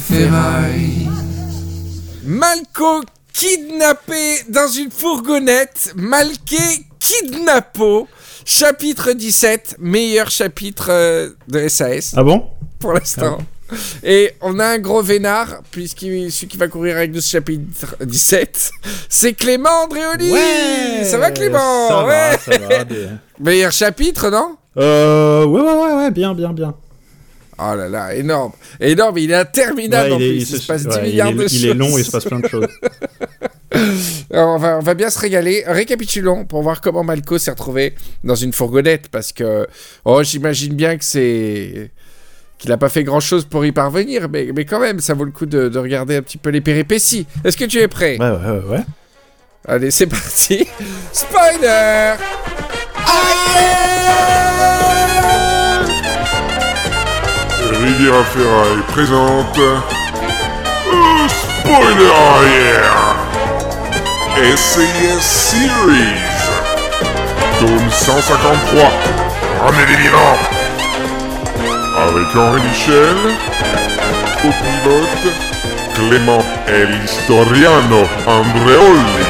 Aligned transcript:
ferraille. 0.00 1.08
Malco 2.24 3.02
kidnappé 3.32 4.42
dans 4.48 4.68
une 4.68 4.90
fourgonnette, 4.90 5.92
Malké 5.96 6.56
kidnappo, 6.98 8.08
chapitre 8.44 9.12
17, 9.12 9.76
meilleur 9.80 10.30
chapitre 10.30 10.86
euh, 10.90 11.30
de 11.48 11.68
SAS 11.68 12.14
Ah 12.16 12.22
bon? 12.22 12.44
Pour 12.78 12.92
l'instant. 12.92 13.38
Et 14.02 14.32
on 14.40 14.58
a 14.58 14.66
un 14.66 14.78
gros 14.78 15.02
vénard, 15.02 15.62
puisqu'il 15.70 16.30
celui 16.30 16.48
qui 16.48 16.56
va 16.56 16.68
courir 16.68 16.96
avec 16.96 17.12
nous 17.12 17.20
ce 17.20 17.30
chapitre 17.30 17.96
17, 18.04 18.70
c'est 19.08 19.32
Clément 19.32 19.84
Andréoli 19.84 20.30
Ça 21.04 21.18
va 21.18 21.30
Clément? 21.30 21.88
Ça 21.88 22.04
Ouais. 22.04 22.30
va, 22.30 22.38
ça 22.38 22.58
va. 22.58 22.84
des- 22.84 23.08
Meilleur 23.40 23.72
chapitre, 23.72 24.30
non? 24.30 24.56
Euh, 24.76 25.44
ouais, 25.44 25.60
ouais, 25.60 25.72
ouais, 25.72 25.92
ouais, 25.94 26.10
bien, 26.10 26.34
bien, 26.34 26.52
bien. 26.52 26.74
Oh 27.58 27.74
là 27.76 27.88
là, 27.88 28.14
énorme 28.14 28.52
Énorme, 28.80 29.18
il 29.18 29.30
est 29.30 29.34
interminable 29.34 30.08
Ouais, 30.10 30.14
en 30.16 30.18
il, 30.18 30.22
est, 30.24 30.28
plus, 30.28 30.36
il, 30.36 30.40
il 30.42 30.46
se 30.46 30.58
se- 30.58 30.66
passe 30.66 30.82
10 30.86 30.88
ouais, 30.88 31.00
il 31.04 31.10
milliards 31.10 31.28
est- 31.28 31.34
de 31.34 31.42
choses. 31.42 31.54
il 31.54 31.66
est 31.68 31.74
long 31.74 31.96
et 31.96 32.00
il 32.00 32.04
se 32.04 32.10
passe 32.10 32.24
plein 32.24 32.40
de 32.40 32.48
choses. 32.48 32.66
Alors, 34.32 34.54
on, 34.54 34.58
va, 34.58 34.78
on 34.78 34.82
va 34.82 34.94
bien 34.94 35.10
se 35.10 35.18
régaler. 35.18 35.64
Récapitulons 35.66 36.44
pour 36.44 36.62
voir 36.62 36.80
comment 36.80 37.02
Malco 37.04 37.38
s'est 37.38 37.50
retrouvé 37.50 37.94
dans 38.22 38.34
une 38.36 38.52
fourgonnette 38.52 39.08
parce 39.08 39.32
que 39.32 39.66
oh, 40.04 40.22
j'imagine 40.22 40.74
bien 40.74 40.96
que 40.96 41.04
c'est 41.04 41.90
qu'il 42.58 42.70
n'a 42.70 42.76
pas 42.76 42.88
fait 42.88 43.02
grand 43.04 43.20
chose 43.20 43.44
pour 43.44 43.64
y 43.66 43.72
parvenir, 43.72 44.28
mais, 44.28 44.48
mais 44.54 44.64
quand 44.64 44.78
même, 44.80 45.00
ça 45.00 45.12
vaut 45.14 45.24
le 45.24 45.32
coup 45.32 45.46
de, 45.46 45.68
de 45.68 45.78
regarder 45.78 46.16
un 46.16 46.22
petit 46.22 46.38
peu 46.38 46.50
les 46.50 46.60
péripéties. 46.60 47.26
Est-ce 47.44 47.56
que 47.56 47.64
tu 47.64 47.78
es 47.78 47.88
prêt? 47.88 48.16
Ouais, 48.18 48.30
ouais, 48.30 48.62
ouais. 48.70 48.84
Allez, 49.66 49.90
c'est 49.90 50.06
parti. 50.06 50.66
Spoiler 51.12 52.14
Riviera 57.84 58.24
Ferraille 58.24 58.82
présente. 58.88 59.58
euh, 59.58 59.76
spoiler 61.28 62.10
arrière. 62.32 62.96
SAS 64.56 65.20
Series. 65.20 66.22
Tome 67.60 67.90
153 67.90 68.90
Ramenez 69.62 69.86
les 69.86 69.96
vivants. 69.96 70.38
Avec 72.08 72.34
Henri 72.34 72.60
Michel 72.62 73.16
Au 74.44 74.48
pilote 74.48 75.34
Clément 75.94 76.42
El 76.66 76.88
Historiano 77.04 78.08
Andreoli. 78.26 79.24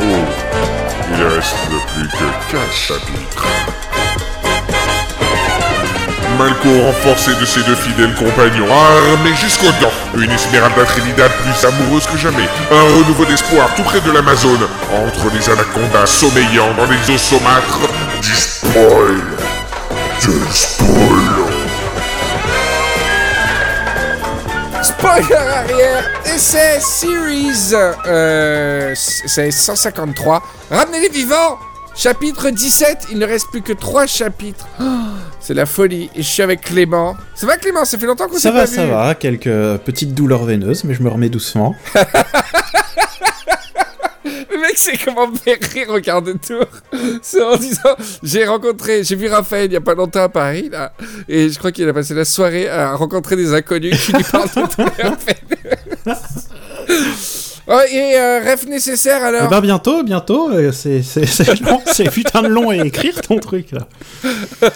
Oh, 0.00 0.24
il 1.12 1.22
reste 1.22 1.54
plus 1.94 2.08
que 2.08 2.50
4 2.50 2.72
chapitres 2.72 3.46
Malco 6.40 6.70
renforcé 6.86 7.34
de 7.34 7.44
ses 7.44 7.62
deux 7.64 7.74
fidèles 7.74 8.14
compagnons, 8.14 8.64
armés 8.72 9.34
jusqu'aux 9.34 9.72
dents, 9.78 9.92
une 10.16 10.30
Esmeralda 10.30 10.86
Trinidad 10.86 11.30
plus 11.42 11.68
amoureuse 11.68 12.06
que 12.06 12.16
jamais, 12.16 12.48
un 12.70 12.80
renouveau 12.96 13.26
d'espoir 13.26 13.68
tout 13.74 13.82
près 13.82 14.00
de 14.00 14.10
l'Amazone, 14.10 14.66
entre 14.90 15.30
les 15.34 15.50
anacondas 15.50 16.06
sommeillant 16.06 16.72
dans 16.78 16.86
les 16.86 17.14
eaux 17.14 17.18
saumâtres, 17.18 17.80
du 18.22 18.34
spoil, 18.34 19.20
du 20.22 20.30
spoil. 20.50 20.90
Spoiler 24.82 25.34
arrière 25.34 26.10
Essai 26.24 26.80
Series 26.80 27.74
euh, 28.06 28.94
C'est 28.94 29.50
153. 29.50 30.42
Ramenez 30.70 31.00
les 31.00 31.10
vivants 31.10 31.58
Chapitre 31.96 32.50
17, 32.50 33.08
il 33.12 33.18
ne 33.18 33.26
reste 33.26 33.48
plus 33.50 33.62
que 33.62 33.72
3 33.72 34.06
chapitres. 34.06 34.66
Oh, 34.80 34.84
c'est 35.40 35.54
la 35.54 35.66
folie. 35.66 36.08
Et 36.14 36.22
je 36.22 36.28
suis 36.28 36.42
avec 36.42 36.62
Clément. 36.62 37.16
Ça 37.34 37.46
va 37.46 37.56
Clément? 37.58 37.84
Ça 37.84 37.98
fait 37.98 38.06
longtemps 38.06 38.26
qu'on 38.26 38.34
s'est 38.34 38.40
Ça 38.40 38.52
pas 38.52 38.60
va, 38.60 38.64
vu. 38.66 38.74
ça 38.74 38.86
va. 38.86 39.14
Quelques 39.14 39.78
petites 39.84 40.14
douleurs 40.14 40.44
veineuses, 40.44 40.84
mais 40.84 40.94
je 40.94 41.02
me 41.02 41.08
remets 41.10 41.28
doucement. 41.28 41.74
Le 44.24 44.58
mec, 44.60 44.72
c'est 44.76 44.96
comment 45.02 45.28
me 45.28 45.36
faire 45.36 45.56
rire 45.74 45.88
au 45.90 46.00
quart 46.00 46.22
de 46.22 46.32
tour. 46.32 46.64
C'est 47.22 47.42
en 47.42 47.56
disant, 47.56 47.94
j'ai 48.22 48.44
rencontré, 48.46 49.02
j'ai 49.04 49.16
vu 49.16 49.28
Raphaël 49.28 49.66
il 49.70 49.72
y 49.72 49.76
a 49.76 49.80
pas 49.80 49.94
longtemps 49.94 50.22
à 50.22 50.28
Paris, 50.28 50.68
là, 50.70 50.92
et 51.28 51.48
je 51.48 51.58
crois 51.58 51.72
qu'il 51.72 51.88
a 51.88 51.92
passé 51.94 52.14
la 52.14 52.24
soirée 52.24 52.68
à 52.68 52.94
rencontrer 52.94 53.36
des 53.36 53.54
inconnus 53.54 53.98
qui 54.04 54.12
lui 54.12 54.22
parlent 54.24 54.48
de 54.48 56.10
et 57.92 58.16
euh, 58.18 58.40
rêve 58.42 58.68
nécessaire 58.68 59.20
Eh 59.22 59.26
alors 59.26 59.48
ben 59.48 59.60
bientôt, 59.60 60.02
bientôt. 60.02 60.50
euh, 60.50 60.72
c'est 60.72 61.02
c'est- 61.02 61.26
c'est 61.26 61.60
long, 61.60 61.80
c'est 61.86 62.10
putain 62.10 62.42
de 62.42 62.48
long 62.48 62.70
à 62.70 62.76
écrire 62.76 63.20
ton 63.20 63.38
truc 63.38 63.70
là. 63.72 63.86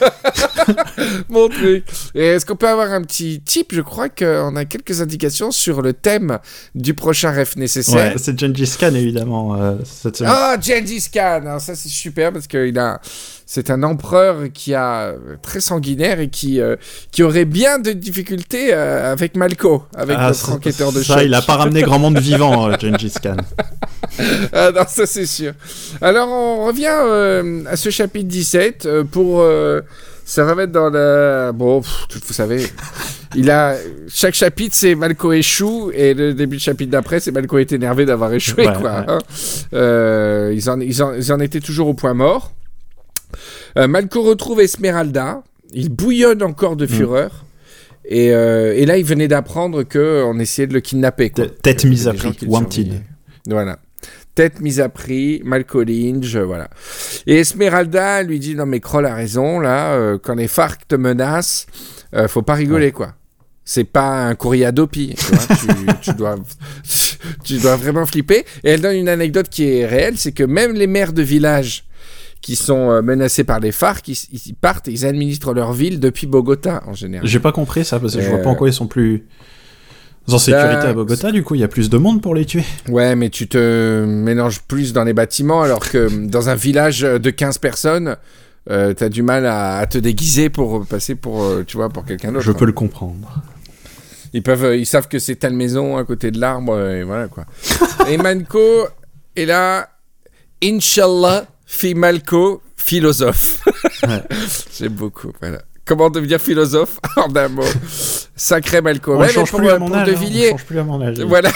Mon 1.29 1.49
truc. 1.49 1.85
Est-ce 2.15 2.47
qu'on 2.47 2.57
peut 2.57 2.69
avoir 2.69 2.93
un 2.93 3.03
petit 3.03 3.41
tip? 3.45 3.73
Je 3.75 3.81
crois 3.81 4.09
qu'on 4.09 4.57
a 4.57 4.65
quelques 4.65 5.01
indications 5.01 5.51
sur 5.51 5.83
le 5.83 5.93
thème 5.93 6.39
du 6.75 6.95
prochain 6.95 7.31
rêve 7.31 7.53
nécessaire. 7.57 8.13
Ouais, 8.13 8.15
c'est 8.17 8.39
Gengis 8.39 8.77
Khan 8.79 8.95
évidemment 8.95 9.57
cette 9.85 10.17
semaine. 10.17 10.33
Ah, 10.35 10.57
Gengis 10.61 11.09
Khan 11.13 11.41
Alors 11.47 11.61
Ça, 11.61 11.75
c'est 11.75 11.89
super 11.89 12.33
parce 12.33 12.47
qu'il 12.47 12.79
a... 12.79 13.01
C'est 13.47 13.69
un 13.71 13.83
empereur 13.83 14.37
qui 14.55 14.73
a 14.75 15.03
euh, 15.09 15.17
très 15.43 15.61
sanguinaire 15.61 16.19
et 16.19 16.29
qui, 16.29 16.61
euh, 16.61 16.77
qui 17.13 17.23
aurait 17.23 17.45
bien 17.45 17.79
de 17.79 17.93
difficultés 17.93 18.73
euh, 18.73 19.13
avec 19.13 19.37
Malco, 19.37 19.85
avec 19.95 20.17
Ah, 20.19 20.29
notre 20.29 20.53
enquêteur 20.53 20.93
de 20.93 21.03
ça, 21.03 21.15
choc. 21.17 21.23
il 21.27 21.35
a 21.35 21.43
pas 21.43 21.57
ramené 21.57 21.83
grand 21.83 21.99
monde 21.99 22.19
vivant, 22.19 22.69
euh, 22.71 22.75
Gengis 22.81 23.15
Khan. 23.23 23.37
Ah 24.53 24.71
non, 24.75 24.83
ça 24.87 25.07
c'est 25.07 25.27
sûr. 25.27 25.53
Alors 26.01 26.29
on 26.29 26.67
revient 26.67 27.67
à 27.69 27.77
ce 27.77 27.91
chapitre 27.91 28.29
17 28.29 28.87
euh, 28.87 29.03
pour 29.05 29.43
se 30.25 30.41
remettre 30.41 30.73
dans 30.73 30.89
la... 30.89 31.53
Bon, 31.53 31.81
pff, 31.83 32.07
vous 32.27 32.33
savez, 32.33 32.65
il 33.35 33.51
a... 33.51 33.75
Chaque 34.09 34.35
chapitre 34.35 34.75
c'est 34.77 34.95
Malco 34.95 35.33
échoue 35.33 35.91
et 35.93 36.15
le 36.15 36.33
début 36.33 36.57
de 36.57 36.63
chapitre 36.63 36.93
d'après 36.93 37.19
c'est 37.21 37.33
Malco 37.33 37.59
est 37.59 37.73
énervé 37.73 38.05
d'avoir 38.07 38.33
échoué. 38.33 38.67
Ouais, 38.69 38.73
quoi, 38.75 38.91
ouais. 39.01 39.05
hein. 39.09 39.19
Euh, 39.75 40.53
ils, 40.55 40.71
en, 40.71 40.79
ils, 40.81 41.03
en, 41.03 41.13
ils 41.15 41.33
en 41.33 41.41
étaient 41.41 41.61
toujours 41.61 41.89
au 41.89 41.95
point 41.95 42.15
mort. 42.15 42.53
Euh, 43.79 43.87
Malco 43.89 44.23
retrouve 44.23 44.61
Esmeralda. 44.61 45.43
Il 45.73 45.89
bouillonne 45.91 46.43
encore 46.43 46.75
Mm. 46.75 46.79
de 46.79 46.87
fureur. 46.87 47.45
Et, 48.07 48.33
euh, 48.35 48.75
et 48.77 48.85
là, 48.87 48.99
il 48.99 49.05
venait 49.05 49.29
d'apprendre 49.29 49.83
qu'on 49.83 50.39
essayait 50.39 50.67
de 50.67 50.75
le 50.75 50.81
kidnapper. 50.81 51.31
quoi. 51.31 51.47
Tête 51.63 51.85
mise 51.85 52.07
à 52.07 52.13
prix, 52.13 52.37
wanted. 52.47 53.01
Voilà. 53.49 53.79
Tête 54.35 54.61
mise 54.61 54.81
à 54.81 54.89
prix, 54.89 55.41
Malco 55.45 55.83
Lynch, 55.85 56.35
euh, 56.35 56.45
voilà. 56.45 56.69
Et 57.27 57.37
Esmeralda 57.39 58.23
lui 58.25 58.39
dit 58.41 58.55
Non, 58.57 58.67
mais 58.67 58.81
Kroll 58.81 59.07
a 59.07 59.15
raison, 59.15 59.61
là, 59.61 59.93
euh, 59.95 60.19
quand 60.23 60.35
les 60.35 60.49
FARC 60.49 60.87
te 60.89 60.97
menacent, 60.97 61.67
euh, 62.15 62.27
faut 62.29 62.43
pas 62.43 62.55
rigoler, 62.55 62.91
quoi. 62.93 63.15
C'est 63.65 63.85
pas 63.85 64.27
un 64.27 64.35
courrier 64.35 64.67
Adopi, 64.67 65.15
tu, 65.17 65.25
vois, 65.35 65.57
tu, 65.57 65.67
tu 66.03 66.15
dois, 66.15 66.37
tu 67.45 67.59
dois 67.59 67.77
vraiment 67.77 68.05
flipper. 68.05 68.45
Et 68.65 68.71
elle 68.71 68.81
donne 68.83 68.97
une 68.97 69.09
anecdote 69.09 69.49
qui 69.49 69.65
est 69.71 69.87
réelle 69.87 70.19
c'est 70.19 70.33
que 70.33 70.45
même 70.45 70.75
les 70.75 70.87
maires 70.87 71.13
de 71.15 71.23
village 71.23 71.85
qui 72.45 72.57
sont 72.57 72.91
euh, 72.91 73.01
menacés 73.01 73.43
par 73.43 73.59
les 73.59 73.73
FARC, 73.73 74.07
ils, 74.07 74.19
ils 74.47 74.55
partent, 74.55 74.87
ils 74.89 75.07
administrent 75.07 75.55
leur 75.55 75.73
ville 75.73 75.99
depuis 75.99 76.27
Bogota, 76.27 76.83
en 76.87 76.93
général. 76.93 77.27
J'ai 77.27 77.41
pas 77.41 77.53
compris 77.53 77.87
ça 77.87 77.99
parce 77.99 78.15
que 78.15 78.21
je 78.21 78.29
vois 78.29 78.39
Euh, 78.39 78.43
pas 78.43 78.51
en 78.51 78.55
quoi 78.55 78.69
ils 78.69 78.75
sont 78.75 78.87
plus 78.87 79.25
en 80.29 80.37
sécurité 80.37 80.75
bah, 80.75 80.89
à 80.91 80.93
Bogota. 80.93 81.33
Du 81.33 81.43
coup, 81.43 81.55
il 81.55 81.63
y 81.63 81.65
a 81.65 81.69
plus 81.69 81.89
de 81.89 81.97
monde 81.97 82.21
pour 82.21 82.35
les 82.35 82.45
tuer. 82.45 82.63
Ouais, 82.91 83.17
mais 83.17 83.31
tu 83.31 83.49
te 83.49 84.05
mélanges 84.05 84.61
plus 84.61 84.93
dans 84.93 85.05
les 85.05 85.15
bâtiments 85.15 85.63
alors 85.63 85.89
que 85.89 86.27
dans 86.27 86.51
un 86.51 86.55
village 86.55 87.01
de 87.01 87.31
15 87.31 87.57
personnes, 87.57 88.17
euh, 88.71 88.93
t'as 88.93 89.09
du 89.09 89.23
mal 89.23 89.47
à, 89.47 89.79
à 89.79 89.87
te 89.87 89.97
déguiser 89.97 90.51
pour 90.51 90.85
passer 90.85 91.15
pour, 91.15 91.43
euh, 91.45 91.65
tu 91.67 91.79
vois, 91.79 91.89
pour 91.89 92.05
quelqu'un 92.05 92.31
d'autre. 92.31 92.45
Je 92.45 92.53
peux 92.53 92.67
le 92.67 92.73
comprendre. 92.73 93.43
Ils 94.35 94.43
peuvent, 94.43 94.65
euh, 94.65 94.77
ils 94.77 94.85
savent 94.87 95.09
que 95.09 95.19
c'est 95.19 95.37
telle 95.37 95.55
maison 95.55 95.97
à 95.97 96.05
côté 96.05 96.31
de 96.31 96.39
l'arbre, 96.39 96.75
euh, 96.75 97.01
et 97.01 97.05
voilà 97.05 97.29
quoi. 97.29 97.47
et 98.11 98.19
Manco 98.19 98.59
est 99.35 99.47
là, 99.47 99.89
Inch'Allah, 100.63 101.47
fit 101.67 101.95
Malco, 101.95 102.63
philosophe. 102.77 103.61
Ouais. 104.07 104.23
J'aime 104.79 104.93
beaucoup, 104.93 105.33
voilà. 105.41 105.63
Comment 105.87 106.09
devenir 106.09 106.41
philosophe 106.41 106.99
en 107.17 107.35
un 107.37 107.49
mot? 107.49 107.63
Sacré 108.37 108.81
Malco. 108.81 109.15
On 109.15 109.19
Ouais, 109.21 109.29
change 109.29 109.51
pour, 109.51 109.61
plus 109.61 109.69
à 109.69 109.79
mon 109.79 109.89
pour 109.89 109.97
âge. 109.97 110.07
De 110.09 110.13
hein, 110.15 110.17
on 110.47 110.51
change 110.53 110.65
plus 110.65 110.79
à 110.79 110.83
mon 110.85 111.01
âge. 111.03 111.21
voilà. 111.21 111.51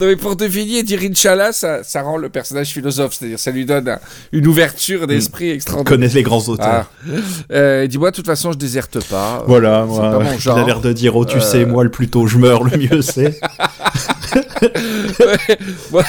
non, 0.00 0.06
mais 0.06 0.14
pour 0.16 0.36
De 0.36 0.44
Villiers, 0.44 0.82
dire 0.84 1.00
Inch'Allah, 1.02 1.52
ça, 1.52 1.82
ça 1.82 2.02
rend 2.02 2.16
le 2.16 2.28
personnage 2.28 2.68
philosophe. 2.68 3.14
C'est-à-dire, 3.14 3.38
ça 3.38 3.50
lui 3.50 3.64
donne 3.66 3.88
un- 3.88 3.98
une 4.32 4.46
ouverture 4.46 5.06
d'esprit 5.08 5.50
On 5.50 5.54
extraordinaire. 5.54 5.92
connaît 5.98 6.08
les 6.14 6.22
grands 6.22 6.48
auteurs. 6.48 6.90
Ah. 7.08 7.10
Euh, 7.52 7.86
Dis-moi, 7.88 8.10
de 8.12 8.16
toute 8.16 8.26
façon, 8.26 8.52
je 8.52 8.58
déserte 8.58 9.04
pas. 9.08 9.42
Voilà, 9.48 9.84
moi, 9.84 10.02
pas 10.02 10.18
mon 10.20 10.32
il 10.36 10.48
a 10.50 10.64
l'air 10.64 10.80
de 10.80 10.92
dire, 10.92 11.16
oh 11.16 11.24
tu 11.24 11.38
Euh. 11.38 11.40
sais, 11.40 11.64
moi 11.64 11.82
le 11.84 11.90
plus 11.90 12.08
tôt 12.08 12.26
je 12.28 12.38
meurs, 12.38 12.62
le 12.62 12.76
mieux 12.78 13.02
c'est. 13.02 13.40
Moi, 15.90 16.04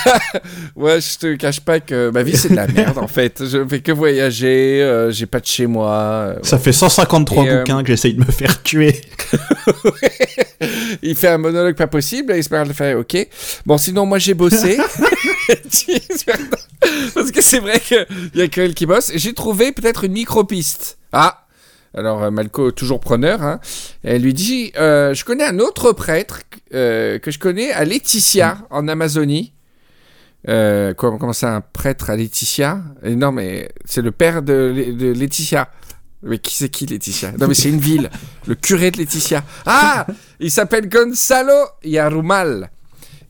moi, 0.75 0.99
je 0.99 1.17
te 1.17 1.35
cache 1.35 1.59
pas 1.61 1.79
que 1.79 2.09
ma 2.11 2.23
vie, 2.23 2.35
c'est 2.37 2.49
de 2.49 2.55
la 2.55 2.67
merde, 2.67 2.97
en 2.97 3.07
fait. 3.07 3.43
Je 3.45 3.65
fais 3.67 3.81
que 3.81 3.91
voyager, 3.91 4.81
euh, 4.81 5.11
j'ai 5.11 5.25
pas 5.25 5.39
de 5.39 5.45
chez 5.45 5.67
moi. 5.67 5.91
euh, 5.91 6.35
Ça 6.43 6.57
fait 6.59 6.71
153 6.73 7.45
Et, 7.45 7.49
euh, 7.49 7.57
bouquins 7.59 7.81
que 7.83 7.87
j'essaye 7.89 8.13
de 8.13 8.19
me 8.19 8.31
faire 8.31 8.61
tuer. 8.63 9.01
Il 11.01 11.15
fait 11.15 11.29
un 11.29 11.37
monologue 11.37 11.75
pas 11.75 11.87
possible, 11.87 12.33
et 12.33 12.37
Esmeralda 12.39 12.73
fait 12.73 12.93
OK. 12.95 13.15
Bon, 13.65 13.77
sinon, 13.77 14.05
moi, 14.05 14.19
j'ai 14.19 14.33
bossé. 14.33 14.77
Parce 17.13 17.31
que 17.31 17.41
c'est 17.41 17.59
vrai 17.59 17.79
qu'il 17.79 18.05
y 18.35 18.41
a 18.41 18.47
que 18.47 18.61
elle 18.61 18.73
qui 18.73 18.85
bosse. 18.85 19.11
J'ai 19.15 19.33
trouvé 19.33 19.71
peut-être 19.71 20.03
une 20.03 20.13
micro-piste. 20.13 20.97
Ah 21.11 21.45
Alors 21.95 22.23
euh, 22.23 22.31
Malco, 22.31 22.71
toujours 22.71 22.99
preneur, 22.99 23.41
hein, 23.41 23.59
elle 24.03 24.21
lui 24.21 24.33
dit 24.33 24.71
euh, 24.77 25.13
Je 25.13 25.25
connais 25.25 25.43
un 25.45 25.59
autre 25.59 25.91
prêtre 25.91 26.41
euh, 26.73 27.17
que 27.19 27.31
je 27.31 27.39
connais 27.39 27.71
à 27.71 27.83
Laetitia, 27.85 28.59
en 28.69 28.87
Amazonie. 28.87 29.53
Euh, 30.47 30.93
comment, 30.93 31.17
comment 31.17 31.33
ça, 31.33 31.55
un 31.55 31.61
prêtre 31.61 32.09
à 32.09 32.15
Laetitia? 32.15 32.81
Et 33.03 33.15
Non, 33.15 33.31
mais 33.31 33.69
c'est 33.85 34.01
le 34.01 34.11
père 34.11 34.41
de, 34.41 34.93
de 34.97 35.11
Laetitia. 35.11 35.69
Mais 36.21 36.37
qui 36.37 36.53
c'est 36.55 36.69
qui 36.69 36.85
Laetitia? 36.85 37.31
Non, 37.39 37.47
mais 37.47 37.53
c'est 37.53 37.69
une 37.69 37.79
ville. 37.79 38.09
Le 38.45 38.53
curé 38.55 38.91
de 38.91 38.97
Laetitia. 38.97 39.41
Ah 39.65 40.05
Il 40.41 40.51
s'appelle 40.51 40.89
Gonzalo 40.89 41.53
Yarumal. 41.83 42.69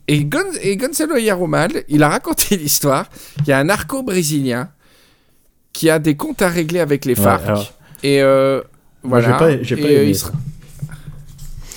Et, 0.07 0.25
Gon- 0.25 0.39
et 0.61 0.75
Gonzalo 0.75 1.17
Yarumal, 1.17 1.83
il 1.87 2.01
a 2.01 2.09
raconté 2.09 2.57
l'histoire. 2.57 3.05
Il 3.41 3.47
y 3.49 3.51
a 3.53 3.59
un 3.59 3.65
narco 3.65 4.01
brésilien 4.01 4.69
qui 5.71 5.89
a 5.91 5.99
des 5.99 6.15
comptes 6.15 6.41
à 6.41 6.49
régler 6.49 6.79
avec 6.79 7.05
les 7.05 7.13
Ouais, 7.15 7.23
FARC. 7.23 7.43
alors, 7.45 7.73
Et 8.03 8.21
euh, 8.21 8.61
Moi, 9.03 9.19
voilà. 9.19 9.57
j'ai 9.61 9.75
pas- 9.75 9.81
euh, 9.83 10.03
aimé 10.03 10.13
ça. 10.13 10.31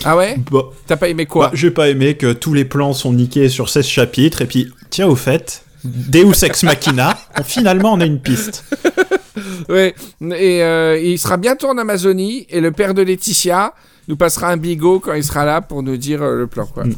Ah 0.04 0.16
ouais 0.16 0.36
Bon, 0.50 0.70
T'as 0.86 0.96
pas 0.96 1.08
aimé 1.08 1.26
quoi 1.26 1.46
bah, 1.46 1.52
j'ai 1.54 1.70
pas 1.70 1.88
aimé 1.88 2.16
que 2.16 2.32
tous 2.32 2.54
les 2.54 2.64
plans 2.64 2.92
sont 2.92 3.12
niqués 3.12 3.48
sur 3.48 3.68
16 3.68 3.86
chapitres, 3.86 4.42
et 4.42 4.46
puis, 4.46 4.72
tiens, 4.90 5.06
au 5.06 5.14
fait, 5.14 5.64
Deus 5.84 6.44
Ex 6.44 6.64
Machina, 6.64 7.16
finalement, 7.44 7.92
on 7.92 8.00
a 8.00 8.06
une 8.06 8.20
piste. 8.20 8.64
Ouais. 9.68 9.94
Et 10.20 10.62
euh, 10.62 10.98
il 11.02 11.18
sera 11.18 11.36
bientôt 11.38 11.68
en 11.68 11.78
Amazonie. 11.78 12.46
Et 12.50 12.60
le 12.60 12.70
père 12.70 12.92
de 12.94 13.00
Laetitia 13.00 13.72
nous 14.08 14.16
passera 14.16 14.50
un 14.50 14.56
bigot 14.58 15.00
quand 15.00 15.14
il 15.14 15.24
sera 15.24 15.44
là 15.46 15.60
pour 15.62 15.82
nous 15.82 15.96
dire 15.96 16.22
euh, 16.22 16.36
le 16.36 16.46
plan. 16.46 16.66
Quoi. 16.66 16.84
Mm. 16.84 16.94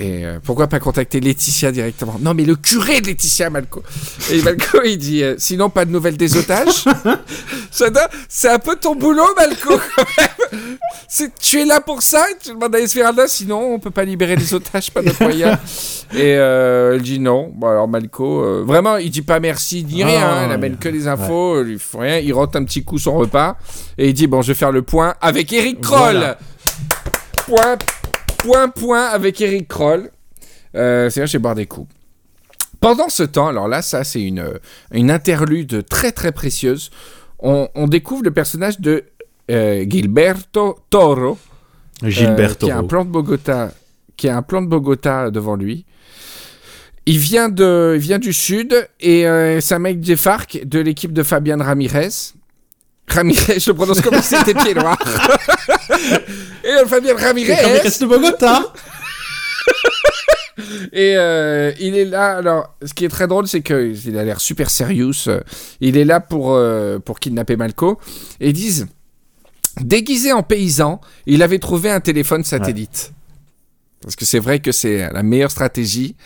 Et 0.00 0.24
euh, 0.24 0.38
pourquoi 0.44 0.68
pas 0.68 0.78
contacter 0.78 1.18
Laetitia 1.18 1.72
directement? 1.72 2.18
Non, 2.20 2.32
mais 2.32 2.44
le 2.44 2.54
curé 2.54 3.00
de 3.00 3.08
Laetitia, 3.08 3.50
Malco. 3.50 3.82
Et 4.30 4.40
Malco, 4.42 4.78
il 4.84 4.96
dit 4.96 5.24
euh, 5.24 5.34
Sinon, 5.38 5.70
pas 5.70 5.84
de 5.84 5.90
nouvelles 5.90 6.16
des 6.16 6.36
otages 6.36 6.84
Ça 7.72 7.90
doit- 7.90 8.08
C'est 8.28 8.48
un 8.48 8.60
peu 8.60 8.76
ton 8.76 8.94
boulot, 8.94 9.26
Malco, 9.36 9.76
quand 9.96 10.04
même. 10.18 10.76
Tu 11.40 11.60
es 11.60 11.64
là 11.64 11.80
pour 11.80 12.00
ça 12.02 12.24
Tu 12.40 12.50
demandes 12.50 12.76
à 12.76 12.78
Esmeralda 12.80 13.26
Sinon, 13.26 13.74
on 13.74 13.78
peut 13.80 13.90
pas 13.90 14.04
libérer 14.04 14.36
les 14.36 14.54
otages, 14.54 14.92
pas 14.92 15.02
d'autre 15.02 15.20
moyen. 15.20 15.58
Et 16.14 16.34
euh, 16.36 16.92
elle 16.94 17.02
dit 17.02 17.18
non. 17.18 17.50
Bon, 17.54 17.66
alors 17.66 17.88
Malco, 17.88 18.64
vraiment, 18.64 18.98
il 18.98 19.10
dit 19.10 19.22
pas 19.22 19.40
merci, 19.40 19.84
ni 19.84 20.04
Ah, 20.04 20.06
rien. 20.06 20.20
hein. 20.28 20.40
Elle 20.42 20.48
ouais. 20.50 20.54
amène 20.54 20.76
que 20.76 20.88
les 20.88 21.08
infos, 21.08 21.60
il 21.62 21.70
lui 21.72 21.78
faut 21.80 21.98
rien. 21.98 22.18
Il 22.18 22.32
rentre 22.34 22.56
un 22.56 22.64
petit 22.64 22.84
coup 22.84 22.98
son 22.98 23.16
repas 23.16 23.56
et 23.98 24.08
il 24.08 24.14
dit 24.14 24.28
bon, 24.28 24.42
je 24.42 24.48
vais 24.52 24.54
faire 24.54 24.70
le 24.70 24.82
point 24.82 25.14
avec 25.20 25.52
Eric 25.52 25.80
Kroll. 25.80 25.98
Voilà. 26.16 26.38
Point, 27.46 27.78
point, 28.38 28.68
point 28.68 29.06
avec 29.06 29.40
Eric 29.40 29.68
Kroll. 29.68 30.10
Euh, 30.74 31.10
C'est 31.10 31.20
là, 31.20 31.38
boire 31.38 31.54
des 31.54 31.66
coups. 31.66 31.90
Pendant 32.80 33.08
ce 33.08 33.24
temps, 33.24 33.48
alors 33.48 33.66
là, 33.68 33.82
ça, 33.82 34.04
c'est 34.04 34.22
une, 34.22 34.52
une 34.92 35.10
interlude 35.10 35.84
très 35.88 36.12
très 36.12 36.30
précieuse. 36.32 36.90
On, 37.40 37.68
on 37.74 37.88
découvre 37.88 38.22
le 38.22 38.30
personnage 38.30 38.80
de 38.80 39.04
euh, 39.50 39.84
Gilberto 39.88 40.78
Toro, 40.90 41.38
euh, 42.04 42.08
Gilberto. 42.08 42.66
qui 42.66 42.72
a 42.72 42.78
un 42.78 42.84
plan 42.84 43.04
de 43.04 43.10
Bogota, 43.10 43.72
qui 44.16 44.28
a 44.28 44.36
un 44.36 44.42
plan 44.42 44.62
de 44.62 44.66
Bogota 44.68 45.30
devant 45.30 45.56
lui. 45.56 45.86
Il 47.06 47.18
vient 47.18 47.48
de, 47.48 47.94
il 47.96 48.00
vient 48.00 48.18
du 48.18 48.32
sud 48.32 48.86
et 49.00 49.26
euh, 49.26 49.60
c'est 49.60 49.74
un 49.74 49.78
mec 49.78 49.98
des 50.00 50.16
FARC 50.16 50.60
de 50.64 50.78
l'équipe 50.78 51.12
de 51.12 51.22
Fabian 51.22 51.58
Ramirez. 51.58 52.34
Ramirez, 53.08 53.58
je 53.60 53.70
le 53.70 53.74
prononce 53.76 54.00
comme 54.00 54.20
si 54.22 54.36
c'était 54.36 54.54
pied 54.54 54.74
noir. 54.74 54.98
et 56.64 56.86
Fabian 56.86 57.16
Ramirez, 57.16 57.54
Ramirez 57.54 57.90
de 58.00 58.06
Bogota 58.06 58.72
et 60.92 61.14
euh, 61.16 61.72
il 61.80 61.96
est 61.96 62.04
là. 62.04 62.36
Alors, 62.36 62.74
ce 62.84 62.94
qui 62.94 63.04
est 63.04 63.08
très 63.08 63.26
drôle, 63.26 63.46
c'est 63.46 63.62
qu'il 63.62 64.18
a 64.18 64.24
l'air 64.24 64.40
super 64.40 64.70
sérieux. 64.70 65.10
Il 65.80 65.96
est 65.96 66.04
là 66.04 66.20
pour, 66.20 66.54
euh, 66.54 66.98
pour 66.98 67.20
kidnapper 67.20 67.56
Malco. 67.56 67.98
Et 68.40 68.48
ils 68.48 68.54
disent 68.54 68.86
déguisé 69.80 70.32
en 70.32 70.42
paysan, 70.42 71.00
il 71.26 71.42
avait 71.42 71.58
trouvé 71.58 71.90
un 71.90 72.00
téléphone 72.00 72.44
satellite. 72.44 73.12
Parce 74.02 74.16
que 74.16 74.24
c'est 74.24 74.38
vrai 74.38 74.60
que 74.60 74.72
c'est 74.72 75.12
la 75.12 75.22
meilleure 75.22 75.50
stratégie. 75.50 76.16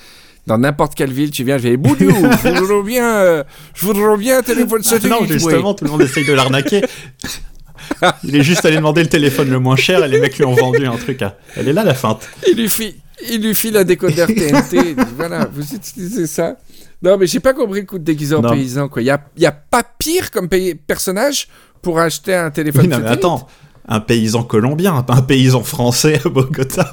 Dans 0.47 0.59
n'importe 0.59 0.95
quelle 0.95 1.13
ville, 1.13 1.31
tu 1.31 1.45
viens, 1.45 1.57
je 1.59 1.63
vais 1.65 1.77
Boudou, 1.77 2.11
je 2.11 2.49
voudrais 2.49 2.83
bien, 2.83 3.09
euh, 3.17 3.45
je 3.75 3.87
voudrais 3.87 4.17
bien 4.17 4.39
un 4.39 4.43
téléphone 4.43 4.83
satellite. 4.83 5.11
Non, 5.11 5.19
oui. 5.23 5.29
justement, 5.31 5.75
tout 5.75 5.85
le 5.85 5.91
monde 5.91 6.03
essaye 6.03 6.25
de 6.25 6.33
l'arnaquer. 6.33 6.83
Il 8.25 8.35
est 8.37 8.43
juste 8.43 8.65
allé 8.65 8.77
demander 8.77 9.03
le 9.03 9.09
téléphone 9.09 9.51
le 9.51 9.59
moins 9.59 9.77
cher 9.77 10.05
et 10.05 10.09
les 10.09 10.21
mecs 10.21 10.37
lui 10.39 10.45
ont 10.45 10.55
vendu 10.55 10.87
un 10.87 10.97
truc. 10.97 11.23
à- 11.23 11.37
Elle 11.57 11.69
est 11.69 11.73
là 11.73 11.85
la 11.85 11.95
feinte. 11.95 12.29
Il 12.49 12.57
lui 12.57 12.69
fit, 12.69 12.97
il 13.31 13.43
lui 13.43 13.55
file 13.55 13.77
un 13.77 13.85
décodeur 13.85 14.29
TNT. 14.29 14.97
voilà, 15.17 15.49
vous 15.53 15.75
utilisez 15.75 16.27
ça. 16.27 16.57
Non, 17.03 17.17
mais 17.19 17.27
j'ai 17.27 17.41
pas 17.41 17.53
compris 17.53 17.81
le 17.81 17.87
coup 17.87 17.99
de 17.99 18.05
déguisé 18.05 18.35
en 18.35 18.43
paysan. 18.43 18.89
Quoi. 18.89 19.03
Il 19.03 19.07
y 19.07 19.11
a, 19.11 19.21
il 19.37 19.43
y 19.43 19.47
a 19.47 19.53
pas 19.53 19.83
pire 19.99 20.31
comme 20.31 20.49
personnage 20.87 21.49
pour 21.83 21.99
acheter 21.99 22.35
un 22.35 22.51
téléphone. 22.51 22.83
Oui, 22.83 22.89
non, 22.89 23.01
mais 23.01 23.09
attends, 23.09 23.49
un 23.89 24.01
paysan 24.01 24.45
colombien, 24.45 25.03
pas 25.03 25.15
un 25.15 25.23
paysan 25.23 25.65
français 25.65 26.21
à 26.25 26.29
Bogota. 26.29 26.93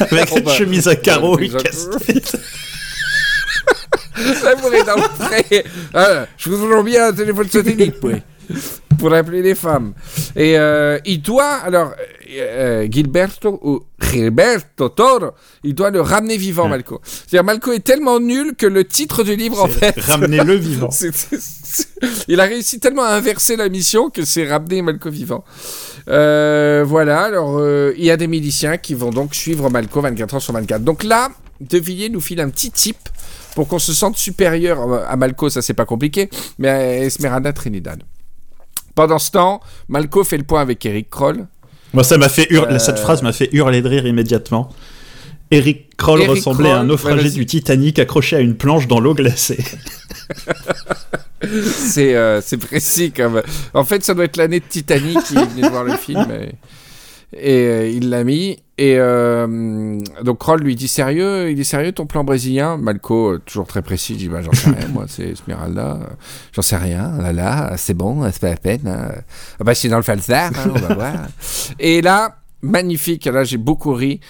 Avec 0.00 0.30
une 0.36 0.48
chemise 0.48 0.88
à 0.88 0.96
carreaux 0.96 1.38
et 1.38 1.48
casse-tête. 1.48 2.36
Est 4.18 4.84
dans 4.84 4.96
le 4.96 5.18
pré. 5.18 5.64
Ah, 5.94 6.26
je 6.36 6.50
voudrais 6.50 6.82
bien 6.82 7.08
un 7.08 7.12
téléphone 7.12 7.48
satellite, 7.48 7.96
oui. 8.02 8.16
Pour 8.98 9.14
appeler 9.14 9.40
les 9.42 9.54
femmes. 9.54 9.94
Et 10.36 10.58
euh, 10.58 10.98
il 11.06 11.22
doit, 11.22 11.54
alors, 11.54 11.94
euh, 12.30 12.82
euh, 12.84 12.86
Gilberto 12.90 13.58
ou 13.62 13.80
Gilberto 14.00 14.88
Toro, 14.90 15.30
il 15.64 15.74
doit 15.74 15.90
le 15.90 16.00
ramener 16.02 16.36
vivant, 16.36 16.64
Ouais. 16.64 16.70
Malco. 16.70 17.00
C'est-à-dire, 17.04 17.44
Malco 17.44 17.72
est 17.72 17.84
tellement 17.84 18.20
nul 18.20 18.54
que 18.58 18.66
le 18.66 18.84
titre 18.84 19.22
du 19.24 19.36
livre, 19.36 19.62
en 19.62 19.68
fait, 19.68 19.98
Ramenez-le 20.00 20.54
vivant. 20.56 20.90
Il 22.28 22.40
a 22.40 22.44
réussi 22.44 22.78
tellement 22.80 23.04
à 23.04 23.14
inverser 23.14 23.56
la 23.56 23.68
mission 23.70 24.10
que 24.10 24.24
c'est 24.24 24.46
ramener 24.46 24.82
Malco 24.82 25.08
vivant. 25.08 25.44
Euh, 26.08 26.84
voilà, 26.86 27.22
alors 27.22 27.58
euh, 27.58 27.92
il 27.96 28.04
y 28.04 28.10
a 28.10 28.16
des 28.16 28.26
miliciens 28.26 28.76
qui 28.76 28.94
vont 28.94 29.10
donc 29.10 29.34
suivre 29.34 29.68
Malco 29.70 30.00
24 30.00 30.34
heures 30.34 30.42
sur 30.42 30.52
24. 30.52 30.82
Donc 30.82 31.04
là, 31.04 31.28
De 31.60 31.78
Villiers 31.78 32.08
nous 32.08 32.20
file 32.20 32.40
un 32.40 32.48
petit 32.48 32.70
tip 32.70 32.96
pour 33.54 33.68
qu'on 33.68 33.78
se 33.78 33.92
sente 33.92 34.16
supérieur 34.16 35.04
à 35.08 35.16
Malco, 35.16 35.50
ça 35.50 35.62
c'est 35.62 35.74
pas 35.74 35.84
compliqué, 35.84 36.30
mais 36.58 36.68
à 36.68 36.98
Esmeralda 37.04 37.52
Trinidad. 37.52 38.02
Pendant 38.94 39.18
ce 39.18 39.30
temps, 39.30 39.60
Malco 39.88 40.24
fait 40.24 40.38
le 40.38 40.44
point 40.44 40.60
avec 40.60 40.84
Eric 40.84 41.10
Kroll. 41.10 41.46
Moi, 41.92 42.04
ça 42.04 42.18
m'a 42.18 42.28
fait 42.28 42.46
hurler. 42.50 42.74
Euh, 42.74 42.78
Cette 42.78 42.98
phrase 42.98 43.22
m'a 43.22 43.32
fait 43.32 43.48
hurler 43.52 43.82
de 43.82 43.88
rire 43.88 44.06
immédiatement. 44.06 44.70
Eric 45.50 45.96
Kroll 45.96 46.20
Eric 46.22 46.30
ressemblait 46.36 46.70
à 46.70 46.78
un 46.78 46.84
naufragé 46.84 47.30
du 47.30 47.44
Titanic 47.46 47.98
accroché 47.98 48.36
à 48.36 48.40
une 48.40 48.56
planche 48.56 48.86
dans 48.86 49.00
l'eau 49.00 49.14
glacée. 49.14 49.62
C'est 51.42 52.14
euh, 52.14 52.40
précis 52.68 53.12
comme. 53.12 53.42
En 53.74 53.84
fait, 53.84 54.04
ça 54.04 54.14
doit 54.14 54.24
être 54.24 54.36
l'année 54.36 54.60
de 54.60 54.64
Titanic 54.64 55.18
qui 55.24 55.36
est 55.36 55.44
venu 55.46 55.62
de 55.62 55.68
voir 55.68 55.84
le 55.84 55.96
film. 55.96 56.26
Et, 56.30 56.52
et, 57.32 57.66
euh, 57.66 57.88
il 57.88 58.10
l'a 58.10 58.24
mis. 58.24 58.58
Et 58.76 58.96
euh, 58.98 59.98
donc 60.22 60.38
Kroll 60.38 60.60
lui 60.60 60.74
dit 60.74 60.88
sérieux, 60.88 61.50
il 61.50 61.60
est 61.60 61.64
sérieux 61.64 61.92
ton 61.92 62.06
plan 62.06 62.24
brésilien? 62.24 62.76
Malco, 62.78 63.32
euh, 63.34 63.38
toujours 63.44 63.66
très 63.66 63.82
précis, 63.82 64.14
dit 64.16 64.28
bah, 64.28 64.40
j'en 64.42 64.52
sais 64.52 64.70
rien, 64.70 64.88
moi 64.88 65.04
c'est 65.06 65.28
Esmeralda, 65.28 65.98
j'en 66.54 66.62
sais 66.62 66.78
rien, 66.78 67.18
là 67.20 67.34
là, 67.34 67.74
c'est 67.76 67.92
bon, 67.92 68.24
c'est 68.32 68.40
pas 68.40 68.48
la 68.48 68.56
peine. 68.56 68.86
hein. 68.88 69.12
Ah 69.60 69.64
bah 69.64 69.74
c'est 69.74 69.88
dans 69.88 69.98
le 69.98 70.02
falsar, 70.02 70.50
hein, 70.56 70.72
on 70.74 70.78
va 70.78 70.94
voir. 70.94 71.12
Et 71.78 72.00
là, 72.00 72.38
magnifique, 72.62 73.26
là 73.26 73.44
j'ai 73.44 73.58
beaucoup 73.58 73.92
ri. 73.92 74.20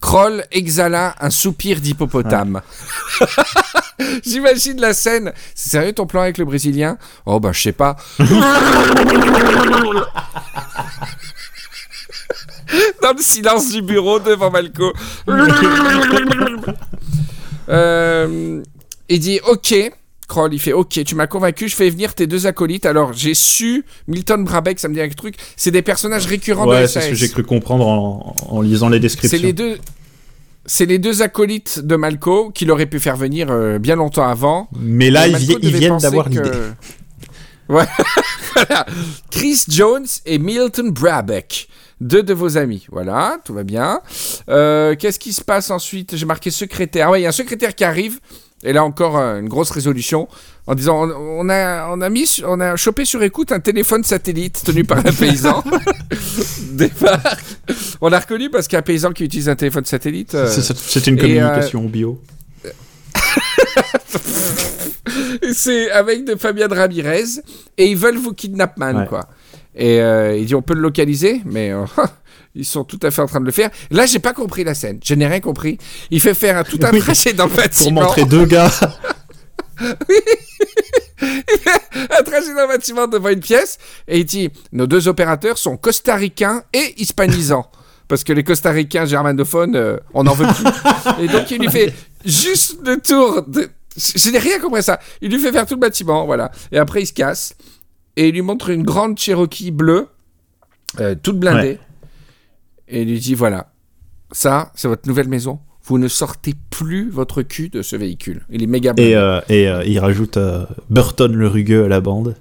Kroll 0.00 0.44
exhala 0.50 1.14
un 1.20 1.30
soupir 1.30 1.80
d'hippopotame. 1.80 2.60
J'imagine 4.24 4.80
la 4.80 4.94
scène. 4.94 5.32
C'est 5.54 5.70
sérieux 5.70 5.92
ton 5.92 6.06
plan 6.06 6.22
avec 6.22 6.38
le 6.38 6.44
Brésilien? 6.44 6.98
Oh 7.24 7.40
bah 7.40 7.52
je 7.52 7.62
sais 7.62 7.72
pas. 7.72 7.96
Dans 13.00 13.12
le 13.12 13.20
silence 13.20 13.70
du 13.70 13.82
bureau 13.82 14.18
devant 14.18 14.50
Malco. 14.50 14.92
Euh, 17.68 18.62
il 19.08 19.18
dit 19.18 19.40
ok. 19.44 19.74
Kroll, 20.28 20.52
il 20.54 20.58
fait 20.60 20.72
ok, 20.72 21.04
tu 21.04 21.14
m'as 21.14 21.26
convaincu, 21.26 21.68
je 21.68 21.76
fais 21.76 21.88
venir 21.88 22.14
tes 22.14 22.26
deux 22.26 22.46
acolytes. 22.46 22.84
Alors 22.86 23.12
j'ai 23.12 23.34
su, 23.34 23.84
Milton 24.08 24.44
Brabeck, 24.44 24.78
ça 24.80 24.88
me 24.88 24.94
dit 24.94 25.00
un 25.00 25.08
truc, 25.08 25.36
c'est 25.56 25.70
des 25.70 25.82
personnages 25.82 26.26
récurrents 26.26 26.66
de 26.66 26.70
Ouais, 26.70 26.86
SAS. 26.88 26.92
c'est 26.94 27.00
ce 27.02 27.08
que 27.10 27.14
j'ai 27.14 27.28
cru 27.28 27.44
comprendre 27.44 27.86
en, 27.86 28.34
en 28.48 28.60
lisant 28.60 28.88
les 28.88 28.96
C'est 28.96 29.00
descriptions. 29.00 29.40
les 29.42 29.52
deux. 29.52 29.78
C'est 30.68 30.86
les 30.86 30.98
deux 30.98 31.22
acolytes 31.22 31.78
de 31.78 31.94
Malco 31.94 32.50
qu'il 32.50 32.72
aurait 32.72 32.86
pu 32.86 32.98
faire 32.98 33.16
venir 33.16 33.48
euh, 33.52 33.78
bien 33.78 33.94
longtemps 33.94 34.26
avant. 34.26 34.68
Mais 34.76 35.10
là, 35.10 35.28
ils, 35.28 35.36
vi- 35.36 35.56
ils 35.62 35.76
viennent 35.76 35.98
d'avoir 35.98 36.26
que- 36.26 36.30
l'idée. 36.30 36.50
Ouais. 37.68 37.84
Voilà. 38.54 38.86
Chris 39.30 39.64
Jones 39.68 40.06
et 40.24 40.38
Milton 40.38 40.90
Brabeck. 40.92 41.68
Deux 42.00 42.22
de 42.22 42.32
vos 42.34 42.56
amis. 42.58 42.86
Voilà, 42.92 43.38
tout 43.44 43.54
va 43.54 43.64
bien. 43.64 44.00
Euh, 44.48 44.94
Qu'est-ce 44.96 45.18
qui 45.18 45.32
se 45.32 45.42
passe 45.42 45.70
ensuite? 45.70 46.14
J'ai 46.16 46.26
marqué 46.26 46.50
secrétaire. 46.52 47.08
Ah 47.08 47.10
ouais, 47.12 47.20
il 47.20 47.22
y 47.24 47.26
a 47.26 47.30
un 47.30 47.32
secrétaire 47.32 47.74
qui 47.74 47.82
arrive. 47.84 48.20
Et 48.64 48.72
là 48.72 48.84
encore, 48.84 49.16
euh, 49.18 49.38
une 49.40 49.48
grosse 49.48 49.70
résolution. 49.70 50.28
En 50.66 50.74
disant, 50.74 51.08
on, 51.08 51.48
a, 51.48 51.88
on, 51.90 52.00
a 52.00 52.08
mis, 52.08 52.28
on 52.44 52.58
a 52.58 52.74
chopé 52.76 53.04
sur 53.04 53.22
écoute 53.22 53.52
un 53.52 53.60
téléphone 53.60 54.02
satellite 54.02 54.62
tenu 54.64 54.82
par 54.84 54.98
un 54.98 55.02
paysan. 55.12 55.62
Débarque. 56.72 57.44
On 58.00 58.08
l'a 58.08 58.18
reconnu 58.18 58.50
parce 58.50 58.66
qu'un 58.66 58.82
paysan 58.82 59.12
qui 59.12 59.24
utilise 59.24 59.48
un 59.48 59.54
téléphone 59.54 59.84
satellite. 59.84 60.34
euh, 60.34 60.48
C'est- 60.48 61.06
une 61.06 61.18
euh, 61.18 61.22
communication 61.22 61.84
bio. 61.84 62.20
c'est 65.52 65.90
avec 65.90 66.24
de 66.24 66.34
Fabian 66.36 66.68
Ramirez 66.70 67.24
et 67.78 67.86
ils 67.86 67.96
veulent 67.96 68.16
vous 68.18 68.32
kidnapper 68.32 68.78
man 68.80 68.96
Ouais. 68.98 69.06
quoi. 69.06 69.28
Et 69.74 70.00
euh, 70.00 70.36
il 70.36 70.46
dit 70.46 70.54
on 70.54 70.62
peut 70.62 70.74
le 70.74 70.80
localiser, 70.80 71.42
mais 71.44 71.70
euh, 71.70 71.84
ils 72.56 72.64
sont 72.64 72.84
tout 72.84 72.98
à 73.02 73.10
fait 73.10 73.22
en 73.22 73.26
train 73.26 73.40
de 73.40 73.44
le 73.46 73.52
faire. 73.52 73.70
Là, 73.90 74.06
j'ai 74.06 74.18
pas 74.18 74.32
compris 74.32 74.64
la 74.64 74.74
scène. 74.74 74.98
Je 75.04 75.14
n'ai 75.14 75.26
rien 75.26 75.40
compris. 75.40 75.78
Il 76.10 76.20
fait 76.20 76.34
faire 76.34 76.56
un, 76.56 76.64
tout 76.64 76.78
un 76.82 76.90
Oui. 76.90 76.98
tracé 77.00 77.32
dans 77.34 77.44
le 77.44 77.50
Pour 77.50 77.58
bâtiment. 77.62 78.00
montrer 78.02 78.24
deux 78.24 78.46
gars. 78.46 78.70
un 81.20 82.22
tracé 82.24 82.54
dans 82.54 82.62
le 82.62 82.68
bâtiment 82.68 83.06
devant 83.06 83.28
une 83.28 83.40
pièce. 83.40 83.78
Et 84.08 84.18
il 84.20 84.24
dit 84.24 84.50
nos 84.72 84.86
deux 84.86 85.08
opérateurs 85.08 85.58
sont 85.58 85.76
costaricains 85.76 86.62
et 86.72 86.94
hispanisants. 87.00 87.70
Parce 88.08 88.22
que 88.24 88.32
les 88.32 88.44
costaricains 88.44 89.04
germanophones, 89.04 89.74
euh, 89.76 89.96
on 90.14 90.24
n'en 90.24 90.34
veut 90.34 90.46
plus. 90.46 91.24
et 91.24 91.28
donc, 91.28 91.50
il 91.50 91.58
lui 91.60 91.68
fait 91.70 91.92
juste 92.24 92.76
le 92.84 92.98
tour 93.00 93.42
de. 93.46 93.68
Je 93.96 94.30
n'ai 94.30 94.38
rien 94.38 94.60
compris 94.60 94.78
à 94.78 94.82
ça. 94.82 95.00
Il 95.20 95.30
lui 95.32 95.38
fait 95.40 95.50
faire 95.52 95.66
tout 95.66 95.74
le 95.74 95.80
bâtiment, 95.80 96.24
voilà. 96.26 96.52
Et 96.70 96.78
après, 96.78 97.02
il 97.02 97.06
se 97.06 97.12
casse. 97.12 97.54
Et 98.16 98.28
il 98.28 98.34
lui 98.34 98.42
montre 98.42 98.70
une 98.70 98.82
grande 98.84 99.18
Cherokee 99.18 99.70
bleue, 99.72 100.06
euh, 101.00 101.14
toute 101.20 101.38
blindée. 101.40 101.78
Et 102.88 103.02
il 103.02 103.08
lui 103.08 103.18
dit 103.18 103.34
voilà, 103.34 103.72
ça, 104.32 104.72
c'est 104.74 104.88
votre 104.88 105.08
nouvelle 105.08 105.28
maison. 105.28 105.60
Vous 105.84 105.98
ne 105.98 106.08
sortez 106.08 106.54
plus 106.70 107.10
votre 107.10 107.42
cul 107.42 107.68
de 107.68 107.80
ce 107.82 107.94
véhicule. 107.94 108.44
Il 108.50 108.62
est 108.62 108.66
méga 108.66 108.92
blindé. 108.92 109.10
Et, 109.10 109.16
euh, 109.16 109.40
et 109.48 109.68
euh, 109.68 109.84
il 109.84 109.98
rajoute 110.00 110.36
euh, 110.36 110.66
Burton 110.90 111.32
le 111.32 111.46
rugueux 111.46 111.84
à 111.84 111.88
la 111.88 112.00
bande. 112.00 112.34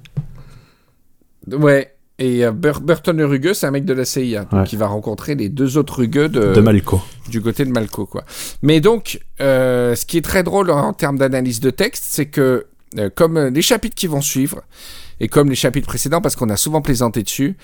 Ouais. 1.51 1.91
Et 2.17 2.49
Bur- 2.49 2.79
Burton 2.79 3.17
le 3.17 3.25
rugueux, 3.25 3.53
c'est 3.53 3.67
un 3.67 3.71
mec 3.71 3.83
de 3.83 3.91
la 3.91 4.05
CIA, 4.05 4.45
donc 4.45 4.53
Ouais. 4.53 4.63
il 4.71 4.77
va 4.77 4.87
rencontrer 4.87 5.35
les 5.35 5.49
deux 5.49 5.77
autres 5.77 5.97
rugueux 5.97 6.29
de, 6.29 6.53
de 6.53 6.61
Malco. 6.61 7.01
du 7.29 7.41
côté 7.41 7.65
de 7.65 7.71
Malco, 7.71 8.05
quoi. 8.05 8.23
Mais 8.61 8.79
donc, 8.79 9.19
ce 9.39 10.05
qui 10.05 10.17
est 10.17 10.21
très 10.21 10.41
drôle 10.41 10.71
en 10.71 10.93
termes 10.93 11.17
d'analyse 11.17 11.59
de 11.59 11.71
texte, 11.71 12.05
c'est 12.07 12.27
que 12.27 12.67
comme 13.15 13.37
les 13.47 13.61
chapitres 13.61 13.95
qui 13.95 14.07
vont 14.07 14.21
suivre 14.21 14.61
et 15.19 15.27
comme 15.27 15.49
les 15.49 15.55
chapitres 15.55 15.87
précédents, 15.87 16.21
parce 16.21 16.37
qu'on 16.37 16.49
a 16.49 16.55
souvent 16.55 16.81
plaisanté 16.81 17.21
dessus, 17.21 17.57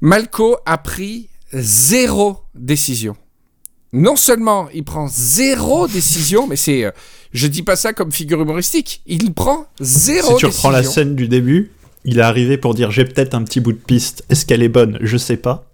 Malco 0.00 0.56
a 0.66 0.76
pris 0.78 1.28
zéro 1.52 2.40
décision. 2.54 3.16
Non 3.92 4.16
seulement 4.16 4.68
il 4.72 4.84
prend 4.84 5.06
zéro 5.08 5.86
décision, 5.86 6.46
mais 6.46 6.56
c'est, 6.56 6.84
euh, 6.84 6.90
je 7.32 7.46
dis 7.46 7.62
pas 7.62 7.76
ça 7.76 7.92
comme 7.92 8.10
figure 8.10 8.40
humoristique, 8.40 9.02
il 9.06 9.32
prend 9.34 9.66
zéro 9.80 10.28
Si 10.30 10.36
tu 10.36 10.46
décision. 10.46 10.48
reprends 10.48 10.70
la 10.70 10.82
scène 10.82 11.14
du 11.14 11.28
début, 11.28 11.72
il 12.04 12.18
est 12.18 12.22
arrivé 12.22 12.56
pour 12.56 12.74
dire 12.74 12.90
j'ai 12.90 13.04
peut-être 13.04 13.34
un 13.34 13.42
petit 13.44 13.60
bout 13.60 13.72
de 13.72 13.78
piste. 13.78 14.24
Est-ce 14.30 14.46
qu'elle 14.46 14.62
est 14.62 14.68
bonne 14.68 14.98
Je 15.02 15.16
sais 15.18 15.36
pas. 15.36 15.66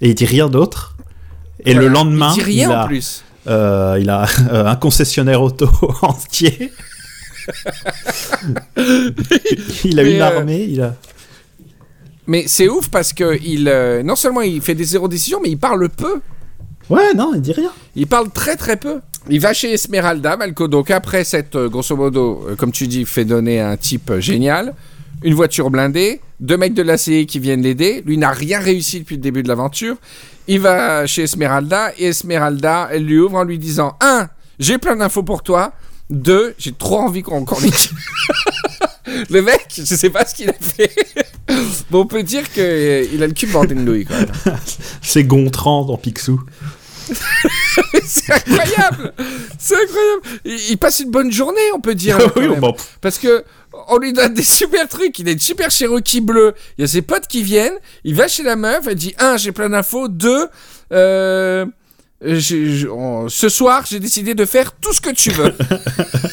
Et 0.00 0.08
il 0.08 0.14
dit 0.14 0.24
rien 0.26 0.48
d'autre. 0.48 0.96
Et 1.64 1.72
Voilà. 1.74 1.80
le 1.88 1.92
lendemain, 1.94 2.32
il 2.36 2.38
dit 2.38 2.42
rien 2.44 2.68
il 2.68 2.72
a, 2.72 2.84
en 2.84 2.86
plus. 2.88 3.24
euh, 3.46 3.98
il 4.00 4.10
a 4.10 4.26
euh, 4.52 4.66
un 4.66 4.76
concessionnaire 4.76 5.40
auto 5.42 5.68
entier. 6.02 6.70
il 9.84 9.98
a 9.98 10.02
Mais, 10.02 10.12
une 10.14 10.20
euh, 10.20 10.24
armée. 10.38 10.64
Il 10.68 10.82
a. 10.82 10.94
Mais 12.28 12.44
c'est 12.46 12.68
ouf 12.68 12.90
parce 12.90 13.14
que 13.14 13.38
il, 13.42 13.68
euh, 13.68 14.02
non 14.02 14.14
seulement 14.14 14.42
il 14.42 14.60
fait 14.60 14.74
des 14.74 14.84
zéro 14.84 15.08
décisions, 15.08 15.40
mais 15.42 15.48
il 15.48 15.58
parle 15.58 15.88
peu. 15.88 16.20
Ouais, 16.90 17.14
non, 17.14 17.32
il 17.34 17.40
dit 17.40 17.52
rien. 17.52 17.72
Il 17.96 18.06
parle 18.06 18.30
très 18.30 18.54
très 18.54 18.76
peu. 18.76 19.00
Il 19.30 19.40
va 19.40 19.54
chez 19.54 19.72
Esmeralda, 19.72 20.36
Malco. 20.36 20.68
Donc 20.68 20.90
après 20.90 21.24
cette, 21.24 21.56
euh, 21.56 21.70
grosso 21.70 21.96
modo, 21.96 22.46
euh, 22.46 22.54
comme 22.54 22.70
tu 22.70 22.86
dis, 22.86 23.06
fait 23.06 23.24
donner 23.24 23.60
un 23.60 23.78
type 23.78 24.12
génial, 24.18 24.74
une 25.22 25.32
voiture 25.32 25.70
blindée, 25.70 26.20
deux 26.38 26.58
mecs 26.58 26.74
de 26.74 26.82
l'ACI 26.82 27.26
qui 27.26 27.38
viennent 27.38 27.62
l'aider. 27.62 28.02
Lui 28.04 28.18
n'a 28.18 28.30
rien 28.30 28.60
réussi 28.60 29.00
depuis 29.00 29.16
le 29.16 29.22
début 29.22 29.42
de 29.42 29.48
l'aventure. 29.48 29.96
Il 30.48 30.60
va 30.60 31.06
chez 31.06 31.22
Esmeralda 31.22 31.92
et 31.98 32.08
Esmeralda, 32.08 32.90
elle 32.92 33.04
lui 33.04 33.18
ouvre 33.18 33.36
en 33.36 33.44
lui 33.44 33.58
disant 33.58 33.96
un, 34.02 34.28
j'ai 34.58 34.76
plein 34.76 34.96
d'infos 34.96 35.22
pour 35.22 35.42
toi. 35.42 35.72
Deux, 36.10 36.54
j'ai 36.58 36.72
trop 36.72 36.98
envie 37.00 37.22
qu'on 37.22 37.40
nique. 37.62 37.90
Le 39.30 39.42
mec, 39.42 39.66
je 39.76 39.82
sais 39.94 40.10
pas 40.10 40.24
ce 40.26 40.34
qu'il 40.34 40.48
a 40.50 40.54
fait. 40.54 40.92
bon, 41.90 42.00
on 42.00 42.06
peut 42.06 42.22
dire 42.22 42.50
qu'il 42.52 42.62
a 43.22 43.26
le 43.26 43.32
cul 43.32 43.46
bordé 43.46 43.74
de 43.74 43.80
nouilles, 43.80 44.04
quand 44.06 44.14
même. 44.46 44.58
C'est 45.02 45.24
Gontran 45.24 45.84
dans 45.84 45.96
Picsou. 45.96 46.40
C'est 48.04 48.30
incroyable 48.32 49.14
C'est 49.58 49.74
incroyable 49.76 50.22
il, 50.44 50.58
il 50.72 50.76
passe 50.76 51.00
une 51.00 51.10
bonne 51.10 51.32
journée, 51.32 51.58
on 51.74 51.80
peut 51.80 51.94
dire. 51.94 52.18
oui, 52.36 52.48
même. 52.48 52.60
bon, 52.60 52.74
Parce 53.00 53.18
que 53.18 53.44
on 53.88 53.96
lui 53.98 54.12
donne 54.12 54.34
des 54.34 54.42
super 54.42 54.86
trucs. 54.88 55.18
Il 55.18 55.28
une 55.32 55.38
super 55.38 55.70
Cherokee 55.70 56.20
bleue. 56.20 56.54
Il 56.76 56.82
y 56.82 56.84
a 56.84 56.88
ses 56.88 57.00
potes 57.02 57.26
qui 57.26 57.42
viennent. 57.42 57.76
Il 58.04 58.14
va 58.14 58.28
chez 58.28 58.42
la 58.42 58.56
meuf. 58.56 58.86
Elle 58.88 58.96
dit 58.96 59.14
un, 59.18 59.36
j'ai 59.38 59.52
plein 59.52 59.70
d'infos. 59.70 60.08
Deux, 60.08 60.48
euh, 60.92 61.64
on- 62.90 63.28
ce 63.28 63.48
soir, 63.48 63.84
j'ai 63.88 64.00
décidé 64.00 64.34
de 64.34 64.44
faire 64.44 64.72
tout 64.72 64.92
ce 64.92 65.00
que 65.00 65.10
tu 65.10 65.30
veux. 65.30 65.54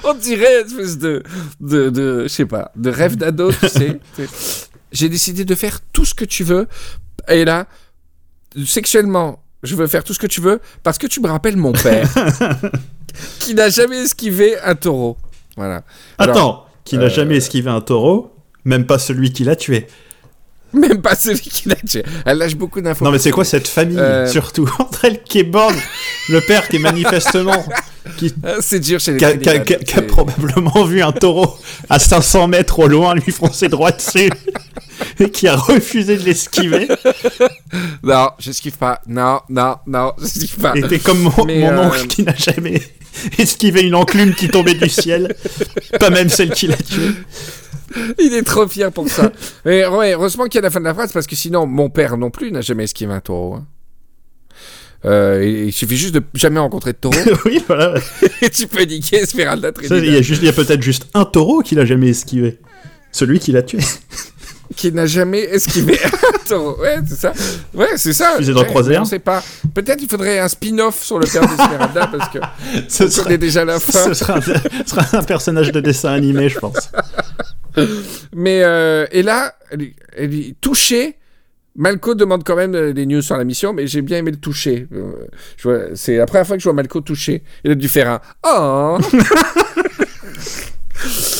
on 0.04 0.14
dirait 0.14 0.62
une 0.62 0.66
espèce 0.66 0.98
de, 0.98 1.22
de, 1.60 1.90
de 1.90 2.22
je 2.24 2.28
sais 2.28 2.46
pas, 2.46 2.72
de 2.76 2.90
rêve 2.90 3.16
d'ado, 3.16 3.52
tu 3.60 3.68
sais. 3.68 4.00
J'ai 4.92 5.08
décidé 5.08 5.44
de 5.44 5.54
faire 5.54 5.80
tout 5.92 6.04
ce 6.04 6.14
que 6.14 6.24
tu 6.24 6.42
veux. 6.42 6.66
Et 7.28 7.44
là, 7.44 7.66
sexuellement, 8.66 9.42
je 9.62 9.76
veux 9.76 9.86
faire 9.86 10.04
tout 10.04 10.14
ce 10.14 10.18
que 10.18 10.26
tu 10.26 10.40
veux 10.40 10.60
parce 10.82 10.98
que 10.98 11.06
tu 11.06 11.20
me 11.20 11.28
rappelles 11.28 11.56
mon 11.56 11.72
père 11.72 12.08
qui 13.38 13.54
n'a 13.54 13.68
jamais 13.68 13.98
esquivé 13.98 14.58
un 14.60 14.74
taureau. 14.74 15.16
Voilà. 15.56 15.84
Alors, 16.18 16.36
Attends, 16.36 16.66
qui 16.84 16.96
n'a 16.96 17.04
euh, 17.04 17.10
jamais 17.10 17.36
esquivé 17.36 17.70
un 17.70 17.80
taureau, 17.80 18.34
même 18.64 18.86
pas 18.86 18.98
celui 18.98 19.32
qui 19.32 19.44
l'a 19.44 19.56
tué. 19.56 19.86
Même 20.72 21.02
pas 21.02 21.14
celui 21.14 21.40
qui 21.40 21.68
l'a 21.68 21.74
tué. 21.76 22.04
Elle 22.24 22.38
lâche 22.38 22.54
beaucoup 22.54 22.80
d'infos. 22.80 23.04
Non 23.04 23.10
mais 23.10 23.18
c'est 23.18 23.30
quoi 23.30 23.44
cette 23.44 23.68
famille 23.68 23.98
Euh, 23.98 24.26
surtout 24.26 24.68
entre 24.78 25.04
elle 25.04 25.22
qui 25.22 25.40
est 25.40 25.44
borne, 25.44 25.76
le 26.28 26.40
père 26.40 26.68
qui 26.68 26.76
est 26.76 26.80
manifestement 26.80 27.64
qui, 28.16 28.34
Ah, 28.44 28.56
C'est 28.60 28.80
dur 28.80 29.00
chez 29.00 29.12
les 29.12 29.38
qui 29.38 29.98
a, 29.98 30.02
probablement 30.02 30.84
vu 30.84 31.02
un 31.02 31.12
taureau 31.12 31.56
à 31.88 31.98
500 31.98 32.48
mètres 32.48 32.78
au 32.78 32.88
loin 32.88 33.14
lui 33.14 33.32
foncer 33.32 33.68
droit 33.68 33.92
dessus 33.92 34.30
et 35.20 35.30
qui 35.30 35.48
a 35.48 35.56
refusé 35.56 36.16
de 36.16 36.22
l'esquiver. 36.24 36.88
Non, 38.02 38.30
j'esquive 38.38 38.76
pas. 38.76 39.00
Non, 39.06 39.40
non, 39.48 39.76
non, 39.86 40.12
j'esquive 40.20 40.56
pas. 40.56 40.74
Et 40.76 40.82
t'es 40.82 40.98
comme 40.98 41.20
mon 41.20 41.48
euh, 41.48 41.86
oncle 41.86 42.06
qui 42.06 42.22
n'a 42.22 42.34
jamais 42.34 42.80
esquivé 43.38 43.82
une 43.82 43.94
enclume 43.94 44.34
qui 44.34 44.48
tombait 44.48 44.74
du 44.74 44.88
ciel, 44.88 45.34
pas 45.98 46.10
même 46.10 46.28
celle 46.28 46.50
qui 46.50 46.66
l'a 46.66 46.76
tué. 46.76 47.10
Il 48.18 48.34
est 48.34 48.42
trop 48.42 48.66
fier 48.68 48.90
pour 48.92 49.08
ça. 49.08 49.32
Mais 49.64 49.86
ouais, 49.86 50.12
heureusement 50.12 50.44
qu'il 50.44 50.56
y 50.56 50.58
a 50.58 50.62
la 50.62 50.70
fin 50.70 50.80
de 50.80 50.84
la 50.84 50.94
phrase 50.94 51.12
parce 51.12 51.26
que 51.26 51.36
sinon, 51.36 51.66
mon 51.66 51.90
père 51.90 52.16
non 52.16 52.30
plus 52.30 52.50
n'a 52.52 52.60
jamais 52.60 52.84
esquivé 52.84 53.12
un 53.12 53.20
taureau. 53.20 53.54
hein. 53.54 53.66
Euh, 55.06 55.64
il 55.66 55.72
suffit 55.72 55.96
juste 55.96 56.14
de 56.14 56.22
jamais 56.34 56.60
rencontrer 56.60 56.92
de 56.92 56.98
taureau 56.98 57.16
oui, 57.46 57.64
voilà. 57.66 57.94
et 58.42 58.50
tu 58.50 58.66
peux 58.66 58.82
niquer 58.82 59.16
Esmeralda 59.22 59.72
Trinidad. 59.72 60.04
Il 60.04 60.12
y 60.12 60.16
a, 60.16 60.20
juste- 60.22 60.42
il 60.42 60.46
y 60.46 60.48
a 60.50 60.52
peut-être 60.52 60.82
juste 60.82 61.06
un 61.14 61.24
taureau 61.24 61.62
qui 61.62 61.74
l'a 61.74 61.86
jamais 61.86 62.08
esquivé. 62.10 62.58
Celui 63.10 63.38
qui 63.40 63.50
l'a 63.50 63.62
tué. 63.62 63.78
qui 64.76 64.92
n'a 64.92 65.06
jamais 65.06 65.40
esquivé 65.40 65.98
un 66.04 66.38
taureau. 66.46 66.78
Ouais, 66.82 66.98
c'est 67.08 67.16
ça. 67.18 67.32
Ouais, 67.72 67.88
c'est 67.96 68.12
ça. 68.12 68.36
Ouais. 68.38 68.98
On 68.98 69.04
sait 69.06 69.18
pas. 69.20 69.42
Peut-être 69.74 70.02
il 70.02 70.08
faudrait 70.08 70.38
un 70.38 70.48
spin-off 70.48 71.02
sur 71.02 71.18
le 71.18 71.26
père 71.26 71.48
d'Esmeralda 71.48 72.06
parce 72.08 72.28
que 72.30 72.38
Ce 72.88 73.08
serait, 73.08 73.38
déjà 73.38 73.64
la 73.64 73.80
fin. 73.80 74.04
ce 74.08 74.12
sera 74.14 74.36
un, 74.36 74.40
ce 74.42 74.52
sera 74.84 75.18
un 75.18 75.22
personnage 75.22 75.72
de 75.72 75.80
dessin 75.80 76.12
animé, 76.12 76.50
je 76.50 76.58
pense. 76.58 76.90
Mais 78.34 78.62
euh, 78.62 79.06
et 79.12 79.22
là, 79.22 79.54
elle, 79.70 79.92
elle 80.16 80.34
est 80.34 80.60
touchée. 80.60 81.16
Malco 81.76 82.14
demande 82.14 82.44
quand 82.44 82.56
même 82.56 82.74
euh, 82.74 82.92
des 82.92 83.06
news 83.06 83.22
sur 83.22 83.36
la 83.36 83.44
mission, 83.44 83.72
mais 83.72 83.86
j'ai 83.86 84.02
bien 84.02 84.18
aimé 84.18 84.32
le 84.32 84.36
toucher. 84.38 84.86
Euh, 84.92 85.90
c'est 85.94 86.16
la 86.16 86.26
première 86.26 86.46
fois 86.46 86.56
que 86.56 86.62
je 86.62 86.68
vois 86.68 86.74
Malco 86.74 87.00
toucher. 87.00 87.42
Il 87.64 87.70
a 87.70 87.74
dû 87.74 87.88
faire 87.88 88.10
un 88.10 88.20
oh. 88.44 88.98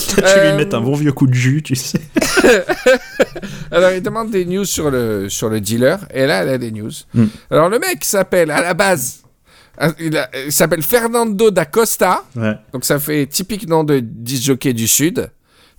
tu 0.09 0.23
Euh, 0.23 0.51
lui 0.51 0.65
mets 0.65 0.75
un 0.75 0.81
bon 0.81 0.95
vieux 0.95 1.13
coup 1.13 1.27
de 1.27 1.35
jus, 1.35 1.63
tu 1.63 1.75
sais. 1.75 2.01
Alors 3.71 3.91
il 3.93 4.03
demande 4.03 4.31
des 4.31 4.45
news 4.45 4.65
sur 4.65 4.91
le 4.91 5.29
sur 5.29 5.49
le 5.49 5.61
dealer 5.61 5.99
et 6.13 6.27
là 6.27 6.43
elle 6.43 6.49
a 6.49 6.59
des 6.59 6.71
news. 6.71 6.91
Hmm. 7.15 7.27
Alors 7.51 7.69
le 7.69 7.79
mec 7.79 8.05
s'appelle 8.05 8.51
à 8.51 8.63
la 8.63 8.75
base, 8.75 9.23
il, 9.99 10.19
s'appelle 10.51 10.83
Fernando 10.83 11.51
da 11.51 11.65
Costa. 11.65 12.25
Ouais. 12.37 12.55
Donc 12.73 12.85
ça 12.85 12.99
fait 12.99 13.27
typique 13.27 13.69
nom 13.69 13.85
de 13.85 14.01
disjockey 14.01 14.73
du 14.73 14.89
Sud, 14.89 15.31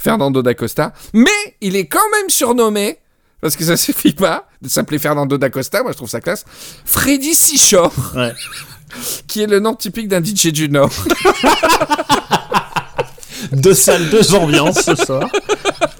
Fernando 0.01 0.41
da 0.41 0.53
Costa. 0.55 0.93
Mais 1.13 1.29
il 1.61 1.75
est 1.75 1.85
quand 1.85 1.99
même 2.13 2.29
surnommé, 2.29 2.97
parce 3.39 3.55
que 3.55 3.63
ça 3.63 3.77
suffit 3.87 4.13
pas 4.13 4.47
de 4.61 4.67
s'appeler 4.67 4.97
Fernando 4.99 5.37
da 5.37 5.49
Costa, 5.49 5.83
moi 5.83 5.91
je 5.91 5.97
trouve 5.97 6.09
ça 6.09 6.21
classe, 6.21 6.43
Freddy 6.85 7.33
Seashore, 7.35 7.93
Ouais. 8.15 8.33
qui 9.27 9.43
est 9.43 9.47
le 9.47 9.59
nom 9.59 9.75
typique 9.75 10.07
d'un 10.07 10.23
DJ 10.23 10.47
du 10.47 10.69
Nord. 10.69 10.91
Deux 13.51 13.73
salles, 13.73 14.09
deux 14.09 14.33
ambiances 14.35 14.81
ce 14.83 14.95
soir. 14.95 15.27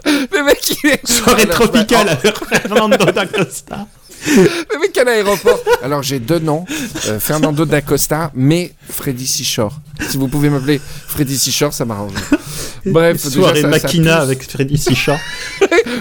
le 0.06 0.44
mec 0.44 0.60
il 0.84 0.90
est... 0.92 1.06
Soirée 1.08 1.48
tropicale 1.48 2.10
avec 2.10 2.36
Fernando 2.46 3.06
da 3.12 3.26
Costa. 3.26 3.88
Le 4.28 4.80
mec 4.80 4.96
à 4.98 5.04
l'aéroport. 5.04 5.60
Alors 5.84 6.04
j'ai 6.04 6.20
deux 6.20 6.38
noms, 6.40 6.66
euh, 7.08 7.20
Fernando 7.20 7.66
da 7.66 7.82
Costa, 7.82 8.32
mais 8.36 8.74
Freddy 8.90 9.26
Seashore. 9.28 9.74
Si 10.10 10.18
vous 10.18 10.28
pouvez 10.28 10.50
m'appeler 10.50 10.82
Freddy 11.08 11.38
Seashore, 11.38 11.74
ça 11.74 11.86
m'arrange. 11.86 12.14
Bref, 12.86 13.18
déjà, 13.24 13.30
Soirée 13.30 13.62
ça- 13.62 13.72
ça 13.72 13.84
Makina 13.84 14.14
pousse. 14.16 14.24
avec 14.24 14.50
Freddy 14.50 14.78
Sichat. 14.78 15.20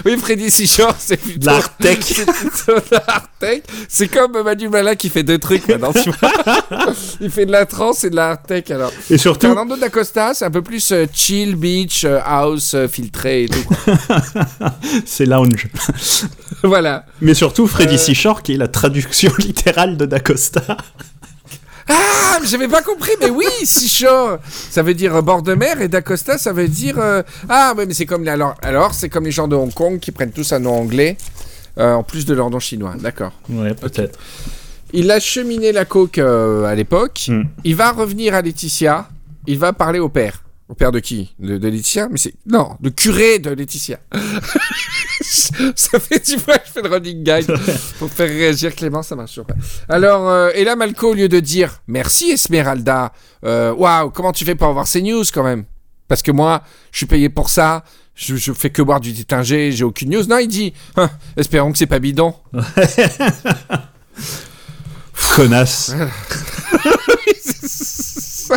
Oui, 0.05 0.17
Freddy 0.17 0.49
Seashore, 0.49 0.95
c'est 0.97 1.17
plutôt... 1.17 1.45
L'art 1.47 1.75
tech. 1.79 1.99
C'est 3.87 4.07
comme 4.07 4.41
Manu 4.43 4.69
Malin 4.69 4.95
qui 4.95 5.09
fait 5.09 5.21
deux 5.23 5.37
trucs 5.37 5.67
maintenant, 5.67 5.91
tu 5.93 6.09
vois. 6.11 6.31
Il 7.19 7.29
fait 7.29 7.45
de 7.45 7.51
la 7.51 7.65
trance 7.65 8.03
et 8.03 8.09
de 8.09 8.15
l'art 8.15 8.41
tech, 8.41 8.71
alors. 8.71 8.91
Et 9.09 9.17
surtout, 9.17 9.47
Fernando 9.47 9.75
d'Acosta, 9.75 10.33
c'est 10.33 10.45
un 10.45 10.51
peu 10.51 10.61
plus 10.61 10.91
euh, 10.91 11.05
chill, 11.13 11.55
beach, 11.55 12.03
euh, 12.05 12.19
house, 12.23 12.73
euh, 12.73 12.87
filtré 12.87 13.43
et 13.43 13.49
tout. 13.49 13.63
c'est 15.05 15.25
lounge. 15.25 15.67
voilà. 16.63 17.05
Mais 17.21 17.33
surtout, 17.33 17.67
Freddy. 17.67 17.97
Seashore, 17.99 18.41
qui 18.41 18.53
est 18.53 18.57
la 18.57 18.67
traduction 18.69 19.31
littérale 19.37 19.97
de 19.97 20.05
Dacosta. 20.05 20.77
Ah, 21.93 22.39
j'avais 22.45 22.67
pas 22.67 22.81
compris, 22.81 23.11
mais 23.19 23.29
oui, 23.29 23.45
seashore, 23.65 24.37
ça 24.47 24.81
veut 24.81 24.93
dire 24.93 25.15
euh, 25.15 25.21
bord 25.21 25.41
de 25.41 25.53
mer, 25.53 25.81
et 25.81 25.87
d'Acosta, 25.87 26.37
ça 26.37 26.53
veut 26.53 26.67
dire... 26.67 26.95
euh, 26.99 27.21
Ah, 27.49 27.73
ouais, 27.75 27.85
mais 27.85 27.93
c'est 27.93 28.05
comme... 28.05 28.23
les- 28.23 28.29
Alors, 28.29 28.55
alors 28.61 28.93
c'est 28.93 29.09
comme 29.09 29.25
les 29.25 29.31
gens 29.31 29.47
de 29.47 29.55
Hong 29.55 29.73
Kong 29.73 29.99
qui 29.99 30.11
prennent 30.11 30.31
tous 30.31 30.53
un 30.53 30.59
nom 30.59 30.73
anglais, 30.75 31.17
euh, 31.77 31.93
en 31.93 32.03
plus 32.03 32.25
de 32.25 32.33
leur 32.33 32.49
nom 32.49 32.59
chinois, 32.59 32.93
d'accord. 32.99 33.33
Ouais, 33.49 33.73
peut-être. 33.73 34.17
Il 34.93 35.09
a 35.11 35.19
cheminé 35.19 35.71
la 35.71 35.85
coke 35.85 36.17
euh, 36.17 36.65
à 36.65 36.75
l'époque, 36.75 37.25
Hmm. 37.27 37.43
il 37.63 37.75
va 37.75 37.91
revenir 37.91 38.33
à 38.35 38.41
Laetitia, 38.41 39.07
il 39.47 39.57
va 39.59 39.73
parler 39.73 39.99
au 39.99 40.09
père. 40.09 40.40
Au 40.71 40.73
père 40.73 40.93
de 40.93 40.99
qui? 40.99 41.35
De, 41.37 41.57
de 41.57 41.67
Laetitia? 41.67 42.07
Mais 42.09 42.17
c'est... 42.17 42.33
Non, 42.45 42.77
le 42.81 42.91
curé 42.91 43.39
de 43.39 43.49
Laetitia. 43.49 43.99
ça 45.21 45.99
fait 45.99 46.25
du 46.25 46.39
fois 46.39 46.57
que 46.59 46.65
je 46.65 46.71
fais 46.71 46.81
le 46.81 46.87
running 46.87 47.23
gag 47.23 47.45
pour 47.99 48.09
faire 48.09 48.29
réagir 48.29 48.73
Clément, 48.73 49.03
ça 49.03 49.17
marche 49.17 49.31
toujours 49.31 49.47
pas. 49.47 49.55
Alors, 49.89 50.29
euh, 50.29 50.51
et 50.55 50.63
là, 50.63 50.77
Malco, 50.77 51.09
au 51.09 51.13
lieu 51.13 51.27
de 51.27 51.41
dire 51.41 51.81
merci 51.87 52.31
Esmeralda, 52.31 53.11
euh, 53.43 53.73
waouh, 53.73 54.11
comment 54.11 54.31
tu 54.31 54.45
fais 54.45 54.55
pour 54.55 54.69
avoir 54.69 54.87
ces 54.87 55.01
news 55.01 55.25
quand 55.33 55.43
même 55.43 55.65
Parce 56.07 56.21
que 56.21 56.31
moi, 56.31 56.63
je 56.93 56.99
suis 56.99 57.05
payé 57.05 57.27
pour 57.27 57.49
ça, 57.49 57.83
je, 58.15 58.37
je 58.37 58.53
fais 58.53 58.69
que 58.69 58.81
boire 58.81 59.01
du 59.01 59.11
détingé, 59.11 59.73
j'ai 59.73 59.83
aucune 59.83 60.11
news. 60.11 60.23
Non, 60.23 60.37
il 60.37 60.47
dit, 60.47 60.71
Hein, 60.95 61.09
espérons 61.35 61.73
que 61.73 61.79
c'est 61.79 61.85
pas 61.85 61.99
bidon. 61.99 62.33
Connasse. 65.35 65.93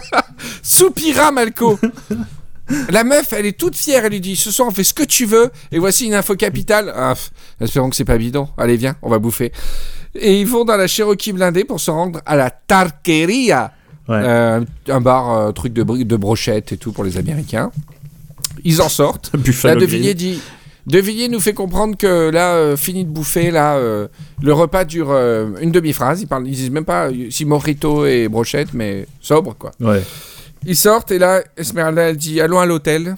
Soupira 0.62 1.30
Malco. 1.32 1.78
La 2.90 3.04
meuf, 3.04 3.32
elle 3.32 3.46
est 3.46 3.58
toute 3.58 3.76
fière, 3.76 4.04
elle 4.06 4.12
lui 4.12 4.20
dit 4.20 4.36
Ce 4.36 4.50
soir, 4.50 4.68
on 4.68 4.70
fait 4.70 4.84
ce 4.84 4.94
que 4.94 5.02
tu 5.02 5.26
veux, 5.26 5.50
et 5.70 5.78
voici 5.78 6.06
une 6.06 6.14
info 6.14 6.34
capitale. 6.34 6.92
Ah, 6.96 7.14
espérons 7.60 7.90
que 7.90 7.96
c'est 7.96 8.04
pas 8.04 8.16
bidon. 8.18 8.48
Allez, 8.56 8.76
viens, 8.76 8.96
on 9.02 9.10
va 9.10 9.18
bouffer. 9.18 9.52
Et 10.14 10.40
ils 10.40 10.46
vont 10.46 10.64
dans 10.64 10.76
la 10.76 10.86
Cherokee 10.86 11.32
blindée 11.32 11.64
pour 11.64 11.80
se 11.80 11.90
rendre 11.90 12.20
à 12.24 12.36
la 12.36 12.50
Tarqueria, 12.50 13.72
Ouais. 14.06 14.20
Euh, 14.22 14.60
un 14.88 15.00
bar, 15.00 15.30
euh, 15.32 15.52
truc 15.52 15.72
de, 15.72 15.82
de 15.82 16.16
brochette 16.16 16.72
et 16.72 16.76
tout 16.76 16.92
pour 16.92 17.04
les 17.04 17.16
Américains. 17.16 17.70
Ils 18.62 18.82
en 18.82 18.90
sortent. 18.90 19.30
Là, 19.32 19.38
Buffalo 19.42 19.80
De 19.80 19.86
Grill. 19.86 20.00
Villiers 20.00 20.14
dit. 20.14 20.40
De 20.86 20.98
Villiers 20.98 21.28
nous 21.28 21.40
fait 21.40 21.54
comprendre 21.54 21.96
que 21.96 22.28
là, 22.30 22.54
euh, 22.56 22.76
fini 22.76 23.04
de 23.06 23.10
bouffer, 23.10 23.50
là, 23.50 23.76
euh, 23.76 24.06
le 24.42 24.52
repas 24.52 24.84
dure 24.84 25.10
euh, 25.10 25.50
une 25.62 25.72
demi-phrase. 25.72 26.20
Ils, 26.20 26.26
parlent, 26.26 26.46
ils 26.46 26.54
disent 26.54 26.70
même 26.70 26.84
pas 26.84 27.08
si 27.30 27.46
morito 27.46 28.04
et 28.04 28.28
brochette, 28.28 28.74
mais 28.74 29.06
sobre, 29.20 29.56
quoi. 29.56 29.70
Ouais. 29.80 30.02
Ils 30.66 30.76
sortent 30.76 31.10
et 31.10 31.18
là, 31.18 31.42
Esmeralda, 31.56 32.02
elle 32.02 32.16
dit 32.18 32.38
Allons 32.40 32.58
à 32.58 32.66
l'hôtel 32.66 33.16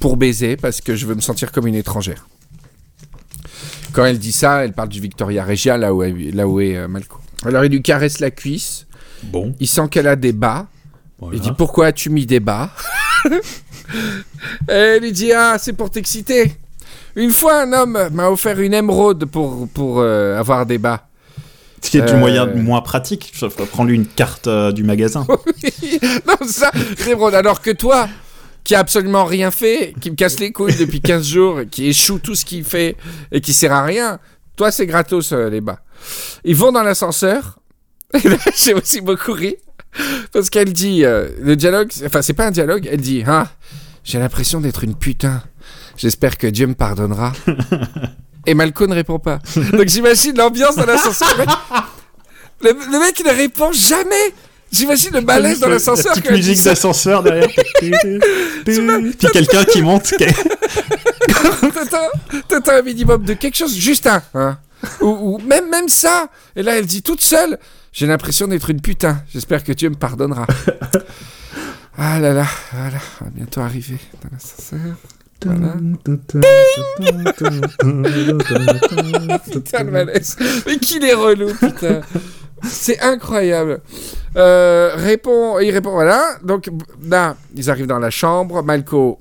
pour 0.00 0.16
baiser 0.16 0.56
parce 0.56 0.80
que 0.80 0.96
je 0.96 1.06
veux 1.06 1.14
me 1.14 1.20
sentir 1.20 1.52
comme 1.52 1.66
une 1.68 1.74
étrangère. 1.76 2.26
Quand 3.92 4.04
elle 4.04 4.18
dit 4.18 4.32
ça, 4.32 4.64
elle 4.64 4.72
parle 4.72 4.88
du 4.88 5.00
Victoria 5.00 5.44
Regia, 5.44 5.76
là 5.76 5.92
où, 5.94 6.02
est- 6.02 6.34
là 6.34 6.46
où 6.48 6.60
est 6.60 6.86
Malco. 6.88 7.18
Alors 7.44 7.64
il 7.64 7.70
lui 7.72 7.82
caresse 7.82 8.18
la 8.20 8.30
cuisse, 8.30 8.86
Bon. 9.24 9.54
il 9.60 9.66
sent 9.68 9.88
qu'elle 9.90 10.06
a 10.08 10.16
des 10.16 10.32
bas. 10.32 10.66
voilà. 11.18 11.36
Il 11.36 11.40
dit 11.40 11.50
Pourquoi 11.56 11.86
as-tu 11.86 12.10
mis 12.10 12.26
des 12.26 12.40
bas? 12.40 12.70
Et 13.26 14.72
Elle 14.72 15.02
lui 15.02 15.12
dit 15.12 15.32
Ah, 15.32 15.56
c'est 15.58 15.72
pour 15.72 15.90
t'exciter. 15.90 16.52
Une 17.16 17.30
fois, 17.30 17.62
un 17.62 17.72
homme 17.72 18.08
m'a 18.12 18.30
offert 18.30 18.60
une 18.60 18.74
émeraude 18.74 19.24
pour, 19.26 19.68
pour 19.68 20.00
euh, 20.00 20.38
avoir 20.38 20.64
des 20.66 20.78
bas. 20.78 21.06
Ce 21.82 21.90
qui 21.90 21.98
est 21.98 22.02
du 22.02 22.12
Euh. 22.12 22.16
moyen 22.18 22.46
moins 22.46 22.82
pratique. 22.82 23.32
Sauf 23.34 23.54
prendre 23.70 23.90
une 23.90 24.06
carte 24.06 24.46
euh, 24.46 24.70
du 24.70 24.84
magasin. 24.84 25.26
non, 26.26 26.36
ça, 26.46 26.70
l'émeraude. 27.06 27.34
Alors 27.34 27.60
que 27.60 27.70
toi, 27.70 28.08
qui 28.64 28.74
a 28.74 28.78
absolument 28.80 29.24
rien 29.24 29.50
fait, 29.50 29.94
qui 30.00 30.10
me 30.10 30.16
casse 30.16 30.38
les 30.38 30.52
couilles 30.52 30.76
depuis 30.76 31.00
15 31.00 31.26
jours, 31.26 31.60
qui 31.70 31.88
échoue 31.88 32.18
tout 32.18 32.34
ce 32.34 32.44
qu'il 32.44 32.64
fait 32.64 32.96
et 33.32 33.40
qui 33.40 33.52
sert 33.54 33.72
à 33.72 33.82
rien, 33.82 34.18
toi, 34.56 34.70
c'est 34.70 34.86
gratos, 34.86 35.32
euh, 35.32 35.48
les 35.48 35.60
bas. 35.62 35.80
Ils 36.44 36.54
vont 36.56 36.70
dans 36.70 36.82
l'ascenseur. 36.82 37.58
Et 38.24 38.28
là, 38.28 38.36
j'ai 38.56 38.74
aussi 38.74 39.00
beaucoup 39.00 39.32
ri. 39.32 39.56
Parce 40.32 40.50
qu'elle 40.50 40.72
dit, 40.72 41.04
euh, 41.04 41.28
le 41.40 41.56
dialogue, 41.56 41.90
enfin, 42.06 42.22
c'est 42.22 42.32
pas 42.34 42.46
un 42.46 42.50
dialogue, 42.50 42.88
elle 42.90 43.00
dit, 43.00 43.24
ah, 43.26 43.48
j'ai 44.04 44.18
l'impression 44.18 44.60
d'être 44.60 44.84
une 44.84 44.94
putain. 44.94 45.42
J'espère 45.96 46.38
que 46.38 46.46
Dieu 46.46 46.66
me 46.66 46.74
pardonnera. 46.74 47.32
Et 48.46 48.54
Malco 48.54 48.86
ne 48.86 48.94
répond 48.94 49.18
pas. 49.18 49.38
Donc 49.72 49.86
j'imagine 49.88 50.36
l'ambiance 50.36 50.76
dans 50.76 50.86
l'ascenseur. 50.86 51.28
Le, 52.62 52.72
mec- 52.74 52.86
le, 52.86 52.92
le 52.92 52.98
mec, 53.00 53.18
il 53.20 53.26
ne 53.26 53.32
répond 53.34 53.72
jamais. 53.72 54.34
J'imagine 54.72 55.12
le 55.14 55.20
malaise 55.22 55.60
dans 55.60 55.68
l'ascenseur. 55.68 56.14
La 56.14 56.20
petite 56.20 56.30
musique 56.30 56.62
d'ascenseur 56.62 57.22
derrière. 57.22 57.48
Puis 57.78 57.92
quelqu'un 59.32 59.64
qui 59.64 59.82
monte. 59.82 60.14
T'attends 62.48 62.72
un 62.72 62.82
minimum 62.82 63.24
de 63.24 63.34
quelque 63.34 63.56
chose, 63.56 63.74
juste 63.76 64.06
un. 64.06 64.22
hein. 64.34 64.58
ou, 65.00 65.08
ou 65.08 65.38
même, 65.38 65.68
même 65.68 65.88
ça. 65.88 66.28
Et 66.56 66.62
là, 66.62 66.76
elle 66.78 66.86
dit 66.86 67.02
toute 67.02 67.20
seule 67.20 67.58
J'ai 67.92 68.06
l'impression 68.06 68.46
d'être 68.46 68.70
une 68.70 68.80
putain. 68.80 69.22
J'espère 69.32 69.64
que 69.64 69.72
Dieu 69.72 69.90
me 69.90 69.96
pardonnera. 69.96 70.46
ah 71.96 72.20
là 72.20 72.32
là, 72.32 72.46
voilà. 72.72 72.98
On 73.20 73.24
va 73.24 73.30
bientôt 73.30 73.60
arriver 73.60 73.98
dans 74.22 74.28
l'ascenseur. 74.32 74.96
Voilà. 75.44 75.72
Putain, 79.50 79.84
le 79.84 79.90
malaise. 79.90 80.36
Mais 80.66 80.76
qu'il 80.76 81.02
est 81.04 81.14
relou, 81.14 81.52
putain. 81.54 82.02
C'est 82.62 83.00
incroyable. 83.00 83.80
Euh, 84.36 84.92
répond, 84.96 85.58
il 85.60 85.70
répond, 85.70 85.92
voilà. 85.92 86.36
Donc 86.44 86.68
là, 87.02 87.36
ils 87.56 87.70
arrivent 87.70 87.86
dans 87.86 87.98
la 87.98 88.10
chambre. 88.10 88.62
Malco, 88.62 89.18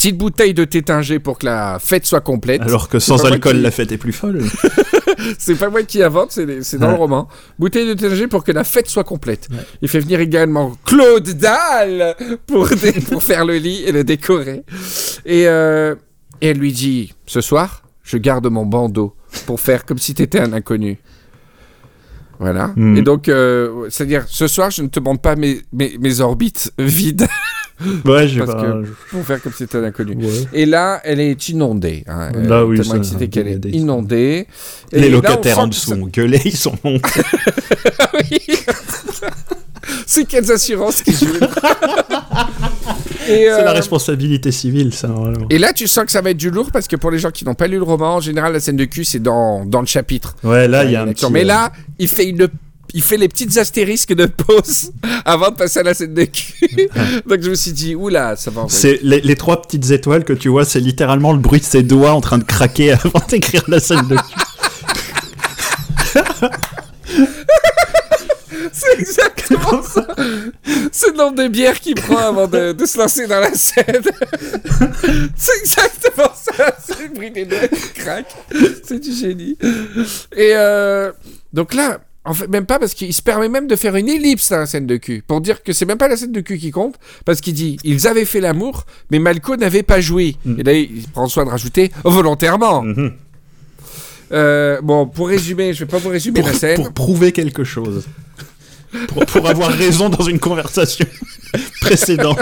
petite 0.00 0.16
bouteille 0.18 0.54
de 0.54 0.64
tétingé 0.64 1.18
pour 1.18 1.38
que 1.38 1.44
la 1.46 1.78
fête 1.78 2.06
soit 2.06 2.20
complète. 2.22 2.62
Alors 2.62 2.88
que 2.88 2.98
sans 2.98 3.24
alcool, 3.26 3.56
qui- 3.56 3.62
la 3.62 3.70
fête 3.70 3.92
est 3.92 3.98
plus 3.98 4.12
folle. 4.12 4.42
C'est 5.38 5.56
pas 5.56 5.68
moi 5.68 5.82
qui 5.82 6.02
invente, 6.02 6.32
c'est 6.32 6.46
dans 6.78 6.86
Ouais. 6.86 6.92
le 6.92 6.98
roman. 6.98 7.28
Bouteille 7.58 7.86
de 7.86 7.92
tétingé 7.94 8.26
pour 8.26 8.42
que 8.42 8.52
la 8.52 8.64
fête 8.64 8.88
soit 8.88 9.04
complète. 9.04 9.48
Ouais. 9.50 9.58
Il 9.82 9.88
fait 9.88 10.00
venir 10.00 10.20
également 10.20 10.72
Claude 10.86 11.28
Dalle 11.28 12.14
pour, 12.46 12.66
dé- 12.68 12.92
pour 13.10 13.22
faire 13.22 13.44
le 13.44 13.56
lit 13.56 13.82
et 13.84 13.92
le 13.92 14.02
décorer. 14.02 14.62
Et, 15.26 15.46
euh, 15.46 15.94
et 16.40 16.48
elle 16.48 16.58
lui 16.58 16.72
dit 16.72 17.12
Ce 17.26 17.42
soir, 17.42 17.82
je 18.02 18.16
garde 18.16 18.46
mon 18.46 18.64
bandeau 18.64 19.14
pour 19.46 19.60
faire 19.60 19.84
comme 19.84 19.98
si 19.98 20.14
t'étais 20.14 20.40
un 20.40 20.54
inconnu. 20.54 20.98
Voilà. 22.38 22.72
Mhm. 22.76 22.96
Et 22.96 23.02
donc, 23.02 23.28
euh, 23.28 23.86
c'est-à-dire, 23.90 24.24
ce 24.26 24.48
soir, 24.48 24.70
je 24.70 24.80
ne 24.82 24.88
te 24.88 24.98
montre 25.00 25.20
pas 25.20 25.36
mes, 25.36 25.60
mes, 25.72 25.98
mes 26.00 26.20
orbites 26.20 26.72
vides 26.78 27.26
Ouais, 28.04 28.28
j'ai 28.28 28.40
Parce 28.40 28.52
pas. 28.54 28.62
que- 28.62 28.86
pour 29.10 29.24
faire 29.24 29.42
comme 29.42 29.52
si 29.52 29.58
t'étais 29.58 29.78
un 29.78 29.84
inconnu. 29.84 30.14
Ouais. 30.24 30.32
Et 30.52 30.66
là, 30.66 31.00
elle 31.04 31.20
est 31.20 31.48
inondée. 31.48 32.04
Hein. 32.06 32.30
Là, 32.34 32.64
oui, 32.64 32.76
tellement 32.76 32.92
ça, 32.92 32.98
excitée 32.98 33.28
qu'elle 33.28 33.48
est 33.48 33.64
inondée. 33.66 34.46
Et 34.92 35.00
Les 35.00 35.08
locataires 35.08 35.58
en 35.60 35.66
dessous 35.66 35.92
ont 35.92 36.06
gueulé, 36.06 36.40
ils 36.44 36.56
sont 36.56 36.76
montés. 36.84 37.22
Oui. 38.14 38.38
C'est 40.06 40.24
quelles 40.24 40.50
assurances 40.52 41.02
qui 41.02 41.12
jouent 41.12 41.26
C'est 43.26 43.46
la 43.46 43.70
euh, 43.70 43.72
responsabilité 43.72 44.50
civile, 44.50 44.92
ça, 44.92 45.08
et 45.50 45.58
là, 45.58 45.72
tu 45.72 45.86
sens 45.86 46.04
que 46.04 46.10
ça 46.10 46.20
va 46.20 46.30
être 46.30 46.36
du 46.36 46.50
lourd 46.50 46.70
parce 46.72 46.88
que 46.88 46.96
pour 46.96 47.10
les 47.10 47.18
gens 47.18 47.30
qui 47.30 47.44
n'ont 47.44 47.54
pas 47.54 47.66
lu 47.68 47.76
le 47.76 47.82
roman, 47.84 48.16
en 48.16 48.20
général, 48.20 48.52
la 48.52 48.60
scène 48.60 48.76
de 48.76 48.84
cul, 48.86 49.04
c'est 49.04 49.20
dans, 49.22 49.64
dans 49.64 49.80
le 49.80 49.86
chapitre. 49.86 50.34
Ouais, 50.42 50.66
là, 50.66 50.84
il 50.84 50.90
y 50.90 50.96
a 50.96 51.02
un 51.02 51.06
D'accord. 51.06 51.28
petit. 51.28 51.32
Mais 51.32 51.42
euh, 51.42 51.46
là, 51.46 51.72
il 51.98 52.08
fait, 52.08 52.28
une, 52.28 52.48
il 52.94 53.02
fait 53.02 53.16
les 53.16 53.28
petites 53.28 53.56
astérisques 53.56 54.14
de 54.14 54.26
pause 54.26 54.92
avant 55.24 55.50
de 55.50 55.56
passer 55.56 55.80
à 55.80 55.82
la 55.82 55.94
scène 55.94 56.14
de 56.14 56.24
cul. 56.24 56.88
Donc 57.26 57.40
je 57.42 57.50
me 57.50 57.54
suis 57.54 57.72
dit, 57.72 57.94
oula, 57.94 58.36
ça 58.36 58.50
va 58.50 58.62
envoyer. 58.62 58.78
C'est 58.78 59.00
les, 59.02 59.20
les 59.20 59.36
trois 59.36 59.62
petites 59.62 59.90
étoiles 59.90 60.24
que 60.24 60.32
tu 60.32 60.48
vois, 60.48 60.64
c'est 60.64 60.80
littéralement 60.80 61.32
le 61.32 61.38
bruit 61.38 61.60
de 61.60 61.64
ses 61.64 61.82
doigts 61.82 62.12
en 62.12 62.20
train 62.20 62.38
de 62.38 62.44
craquer 62.44 62.92
avant 63.04 63.22
d'écrire 63.28 63.64
la 63.68 63.80
scène 63.80 64.06
de 64.08 64.16
cul. 64.16 64.22
C'est 68.72 68.98
exactement 68.98 69.82
ça. 69.82 70.06
C'est 70.92 71.10
le 71.10 71.16
nombre 71.16 71.36
de 71.42 71.48
bières 71.48 71.80
qu'il 71.80 71.94
prend 71.94 72.18
avant 72.18 72.46
de, 72.46 72.72
de 72.72 72.86
se 72.86 72.98
lancer 72.98 73.26
dans 73.26 73.40
la 73.40 73.52
scène. 73.54 74.02
C'est 75.36 75.58
exactement 75.60 76.32
ça. 76.34 76.76
C'est 76.86 77.02
le 77.02 77.14
bruit 77.14 77.30
des 77.30 77.44
doigts 77.46 77.68
qui 77.68 78.00
craquent. 78.00 78.36
C'est 78.84 79.00
du 79.00 79.12
génie. 79.12 79.56
Et 80.36 80.52
euh, 80.54 81.12
donc 81.52 81.74
là, 81.74 82.00
en 82.24 82.34
fait, 82.34 82.48
même 82.48 82.66
pas 82.66 82.78
parce 82.78 82.92
qu'il 82.94 83.14
se 83.14 83.22
permet 83.22 83.48
même 83.48 83.66
de 83.66 83.76
faire 83.76 83.96
une 83.96 84.08
ellipse 84.08 84.50
dans 84.50 84.58
la 84.58 84.66
scène 84.66 84.86
de 84.86 84.96
cul. 84.96 85.22
Pour 85.26 85.40
dire 85.40 85.62
que 85.62 85.72
c'est 85.72 85.86
même 85.86 85.96
pas 85.98 86.08
la 86.08 86.16
scène 86.16 86.32
de 86.32 86.40
cul 86.40 86.58
qui 86.58 86.70
compte. 86.70 86.96
Parce 87.24 87.40
qu'il 87.40 87.54
dit 87.54 87.78
ils 87.82 88.06
avaient 88.06 88.26
fait 88.26 88.40
l'amour, 88.40 88.84
mais 89.10 89.18
Malco 89.18 89.56
n'avait 89.56 89.82
pas 89.82 90.00
joui. 90.00 90.36
Et 90.58 90.62
là, 90.62 90.72
il 90.74 91.08
prend 91.12 91.28
soin 91.28 91.44
de 91.46 91.50
rajouter 91.50 91.90
volontairement. 92.04 92.82
Mhm. 92.82 93.12
Euh, 94.32 94.80
bon, 94.82 95.06
pour 95.06 95.28
résumer, 95.28 95.72
je 95.72 95.80
vais 95.80 95.90
pas 95.90 95.98
vous 95.98 96.10
résumer 96.10 96.40
Pour, 96.40 96.48
la 96.50 96.54
scène. 96.54 96.76
pour 96.76 96.92
prouver 96.92 97.32
quelque 97.32 97.64
chose. 97.64 98.06
pour, 99.08 99.24
pour 99.26 99.48
avoir 99.48 99.70
raison 99.70 100.08
dans 100.08 100.24
une 100.24 100.38
conversation 100.38 101.06
précédente. 101.80 102.38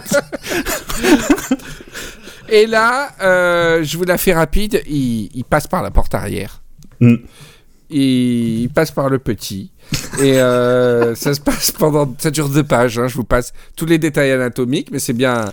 Et 2.51 2.67
là, 2.67 3.11
euh, 3.23 3.85
je 3.85 3.97
vous 3.97 4.05
la 4.05 4.19
fais 4.19 4.35
rapide, 4.35 4.83
il, 4.88 5.31
il 5.35 5.45
passe 5.45 5.67
par 5.67 5.83
la 5.83 5.91
porte 5.91 6.14
arrière. 6.14 6.62
Mm. 7.01 7.17
Il, 7.90 8.61
il 8.62 8.68
passe 8.68 8.90
par 8.90 9.09
le 9.09 9.18
petit. 9.18 9.70
Et 10.20 10.40
euh, 10.40 11.14
ça 11.16 11.33
se 11.35 11.40
passe 11.40 11.72
pendant... 11.72 12.14
Ça 12.18 12.31
dure 12.31 12.48
deux 12.48 12.64
pages, 12.64 12.98
hein, 12.98 13.09
je 13.09 13.14
vous 13.14 13.24
passe 13.24 13.53
tous 13.77 13.87
les 13.87 13.98
détails 13.98 14.31
anatomiques, 14.33 14.90
mais 14.92 14.98
c'est 14.98 15.12
bien, 15.14 15.46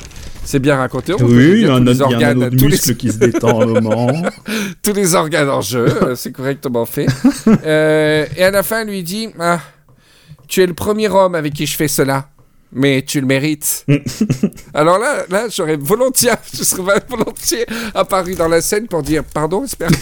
c'est 0.43 0.59
bien 0.59 0.75
raconté. 0.75 1.13
On 1.13 1.23
Oui, 1.25 1.61
il 1.61 1.61
y 1.61 1.65
a 1.67 1.75
un, 1.75 1.79
les 1.83 2.01
un 2.01 2.05
organes- 2.05 2.37
autre 2.43 2.49
tous 2.57 2.65
les- 2.65 2.71
muscle 2.71 2.95
qui 2.95 3.11
se 3.11 3.17
détend 3.17 3.61
un 3.61 3.65
moment. 3.67 4.11
tous 4.83 4.93
les 4.93 5.15
organes 5.15 5.49
en 5.49 5.61
jeu, 5.61 5.85
euh, 6.03 6.15
c'est 6.15 6.31
correctement 6.31 6.85
fait. 6.85 7.07
Euh, 7.65 8.25
et 8.35 8.43
à 8.43 8.51
la 8.51 8.63
fin, 8.63 8.83
lui 8.83 9.01
dit 9.03 9.29
ah, 9.39 9.59
Tu 10.47 10.61
es 10.61 10.67
le 10.67 10.73
premier 10.73 11.07
homme 11.09 11.35
avec 11.35 11.53
qui 11.53 11.65
je 11.65 11.75
fais 11.77 11.87
cela, 11.87 12.27
mais 12.73 13.01
tu 13.03 13.21
le 13.21 13.27
mérites. 13.27 13.85
Alors 14.73 14.97
là, 14.99 15.23
là 15.29 15.45
j'aurais 15.49 15.77
volontiers, 15.77 16.31
je 16.53 16.63
serais 16.63 17.01
volontiers 17.07 17.65
apparu 17.93 18.35
dans 18.35 18.47
la 18.47 18.61
scène 18.61 18.87
pour 18.87 19.03
dire 19.03 19.23
Pardon, 19.23 19.63
Esperanza 19.63 19.97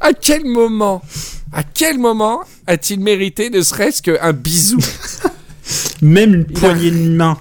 À 0.00 0.12
quel 0.12 0.44
moment 0.44 1.02
à 1.56 1.62
quel 1.62 1.98
moment 1.98 2.42
a-t-il 2.66 2.98
mérité 2.98 3.48
ne 3.48 3.62
serait-ce 3.62 4.02
qu'un 4.02 4.32
bisou? 4.32 4.78
Même 6.02 6.34
une 6.34 6.46
poignée 6.46 6.90
de 6.90 7.10
main. 7.10 7.38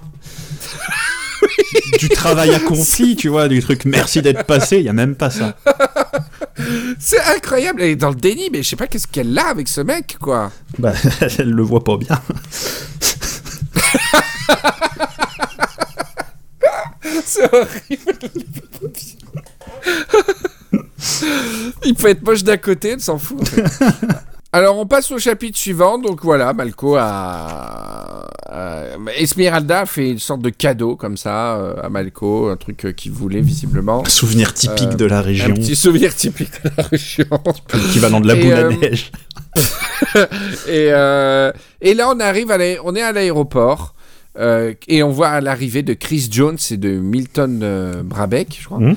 du 1.99 2.09
travail 2.09 2.53
accompli, 2.53 3.15
tu 3.15 3.29
vois, 3.29 3.47
du 3.47 3.59
truc 3.59 3.85
merci 3.85 4.21
d'être 4.21 4.43
passé, 4.43 4.77
il 4.77 4.83
y 4.83 4.89
a 4.89 4.93
même 4.93 5.15
pas 5.15 5.31
ça. 5.31 5.57
C'est 6.99 7.21
incroyable, 7.35 7.81
elle 7.81 7.89
est 7.89 7.95
dans 7.95 8.09
le 8.09 8.15
déni, 8.15 8.49
mais 8.51 8.61
je 8.61 8.69
sais 8.69 8.75
pas 8.75 8.85
qu'est-ce 8.85 9.07
qu'elle 9.07 9.35
a 9.37 9.47
avec 9.47 9.67
ce 9.67 9.81
mec, 9.81 10.17
quoi. 10.21 10.51
Bah, 10.77 10.93
elle 11.39 11.49
le 11.49 11.63
voit 11.63 11.83
pas 11.83 11.97
bien. 11.97 12.21
C'est 17.25 17.51
horrible. 17.51 18.13
Il 21.85 21.95
peut 21.95 22.07
être 22.09 22.23
moche 22.23 22.43
d'un 22.43 22.57
côté, 22.57 22.89
elle 22.89 22.99
s'en 23.01 23.17
fout. 23.17 23.41
en 23.41 23.45
fait. 23.45 23.63
Alors 24.55 24.77
on 24.77 24.85
passe 24.85 25.11
au 25.11 25.17
chapitre 25.17 25.57
suivant, 25.57 25.97
donc 25.97 26.23
voilà, 26.23 26.53
Malco 26.53 26.95
a... 26.95 28.27
a- 28.45 28.83
Esmeralda 29.17 29.79
a 29.79 29.85
fait 29.87 30.11
une 30.11 30.19
sorte 30.19 30.41
de 30.43 30.51
cadeau 30.51 30.95
comme 30.95 31.17
ça 31.17 31.55
euh, 31.55 31.73
à 31.81 31.89
Malco, 31.89 32.49
un 32.49 32.55
truc 32.55 32.85
euh, 32.85 32.91
qu'il 32.91 33.11
voulait 33.13 33.41
visiblement. 33.41 34.05
Souvenir 34.05 34.53
typique 34.53 34.91
Euh, 34.91 34.95
de 34.95 35.05
la 35.05 35.17
Un 35.17 35.21
région, 35.21 35.53
petit 35.55 35.75
souvenir 35.75 36.13
typique 36.15 36.51
de 36.63 36.69
la 36.77 36.83
région. 36.83 37.25
l'équivalent 37.73 38.19
de 38.21 38.27
la 38.27 38.35
Et, 38.35 38.43
boule 38.43 38.53
euh, 38.53 38.69
à 38.69 38.73
neige. 38.75 39.11
Et, 40.67 40.89
euh, 40.91 41.51
et 41.81 41.93
là, 41.95 42.09
on 42.15 42.19
arrive, 42.19 42.51
à 42.51 42.57
on 42.83 42.95
est 42.95 43.01
à 43.01 43.11
l'aéroport 43.11 43.95
euh, 44.37 44.73
et 44.87 45.01
on 45.01 45.09
voit 45.09 45.41
l'arrivée 45.41 45.81
de 45.81 45.93
Chris 45.93 46.27
Jones 46.31 46.57
et 46.69 46.77
de 46.77 46.89
Milton 46.91 47.61
euh, 47.63 48.03
Brabeck, 48.03 48.55
je 48.61 48.65
crois. 48.65 48.79
Mhm. 48.79 48.95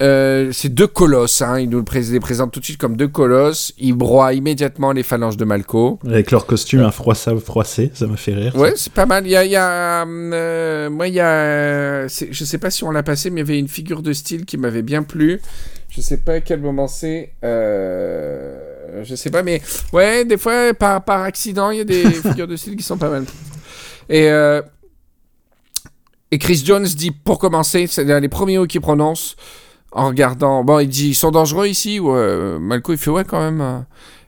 Euh, 0.00 0.50
c'est 0.52 0.68
deux 0.68 0.86
colosses, 0.86 1.42
hein, 1.42 1.58
ils 1.58 1.68
nous 1.68 1.84
les 1.92 2.20
présentent 2.20 2.52
tout 2.52 2.60
de 2.60 2.64
suite 2.64 2.78
comme 2.78 2.96
deux 2.96 3.08
colosses. 3.08 3.72
Ils 3.78 3.94
broient 3.94 4.32
immédiatement 4.32 4.92
les 4.92 5.02
phalanges 5.02 5.36
de 5.36 5.44
Malco. 5.44 5.98
Avec 6.06 6.30
leur 6.30 6.46
costume 6.46 6.80
un 6.80 6.92
froissé, 6.92 7.36
froissé, 7.40 7.90
ça 7.94 8.06
m'a 8.06 8.16
fait 8.16 8.34
rire. 8.34 8.54
Ouais, 8.54 8.74
c'est 8.76 8.92
pas 8.92 9.06
mal. 9.06 9.26
Il 9.26 9.30
y 9.30 9.36
a, 9.36 9.44
il 9.44 9.50
y 9.50 9.56
a, 9.56 10.06
euh, 10.06 10.88
moi, 10.88 11.08
il 11.08 11.14
y 11.14 11.20
a, 11.20 12.06
je 12.06 12.44
sais 12.44 12.58
pas 12.58 12.70
si 12.70 12.84
on 12.84 12.90
l'a 12.90 13.02
passé, 13.02 13.30
mais 13.30 13.40
il 13.40 13.44
y 13.44 13.48
avait 13.48 13.58
une 13.58 13.68
figure 13.68 14.02
de 14.02 14.12
style 14.12 14.44
qui 14.44 14.56
m'avait 14.56 14.82
bien 14.82 15.02
plu. 15.02 15.40
Je 15.90 16.00
sais 16.00 16.18
pas 16.18 16.34
à 16.34 16.40
quel 16.40 16.60
moment 16.60 16.86
c'est. 16.86 17.32
Euh, 17.42 19.02
je 19.02 19.14
sais 19.16 19.30
pas, 19.30 19.42
mais 19.42 19.60
ouais, 19.92 20.24
des 20.24 20.36
fois, 20.36 20.74
par, 20.74 21.04
par 21.04 21.22
accident, 21.22 21.70
il 21.70 21.78
y 21.78 21.80
a 21.80 21.84
des 21.84 22.04
figures 22.10 22.46
de 22.46 22.56
style 22.56 22.76
qui 22.76 22.84
sont 22.84 22.98
pas 22.98 23.10
mal. 23.10 23.24
Et, 24.08 24.30
euh, 24.30 24.62
et 26.30 26.38
Chris 26.38 26.62
Jones 26.64 26.84
dit, 26.84 27.10
pour 27.10 27.38
commencer, 27.38 27.86
c'est 27.88 28.04
l'un 28.04 28.20
des 28.20 28.28
premiers 28.28 28.58
mots 28.58 28.66
qu'il 28.66 28.80
prononce 28.80 29.34
en 29.92 30.08
regardant. 30.08 30.64
Bon, 30.64 30.78
il 30.78 30.88
dit, 30.88 31.08
ils 31.10 31.14
sont 31.14 31.30
dangereux 31.30 31.66
ici. 31.66 31.98
Ouais, 32.00 32.12
euh, 32.16 32.58
Malco, 32.58 32.92
il 32.92 32.98
fait, 32.98 33.10
ouais, 33.10 33.24
quand 33.24 33.40
même. 33.40 33.60
euh. 33.60 33.78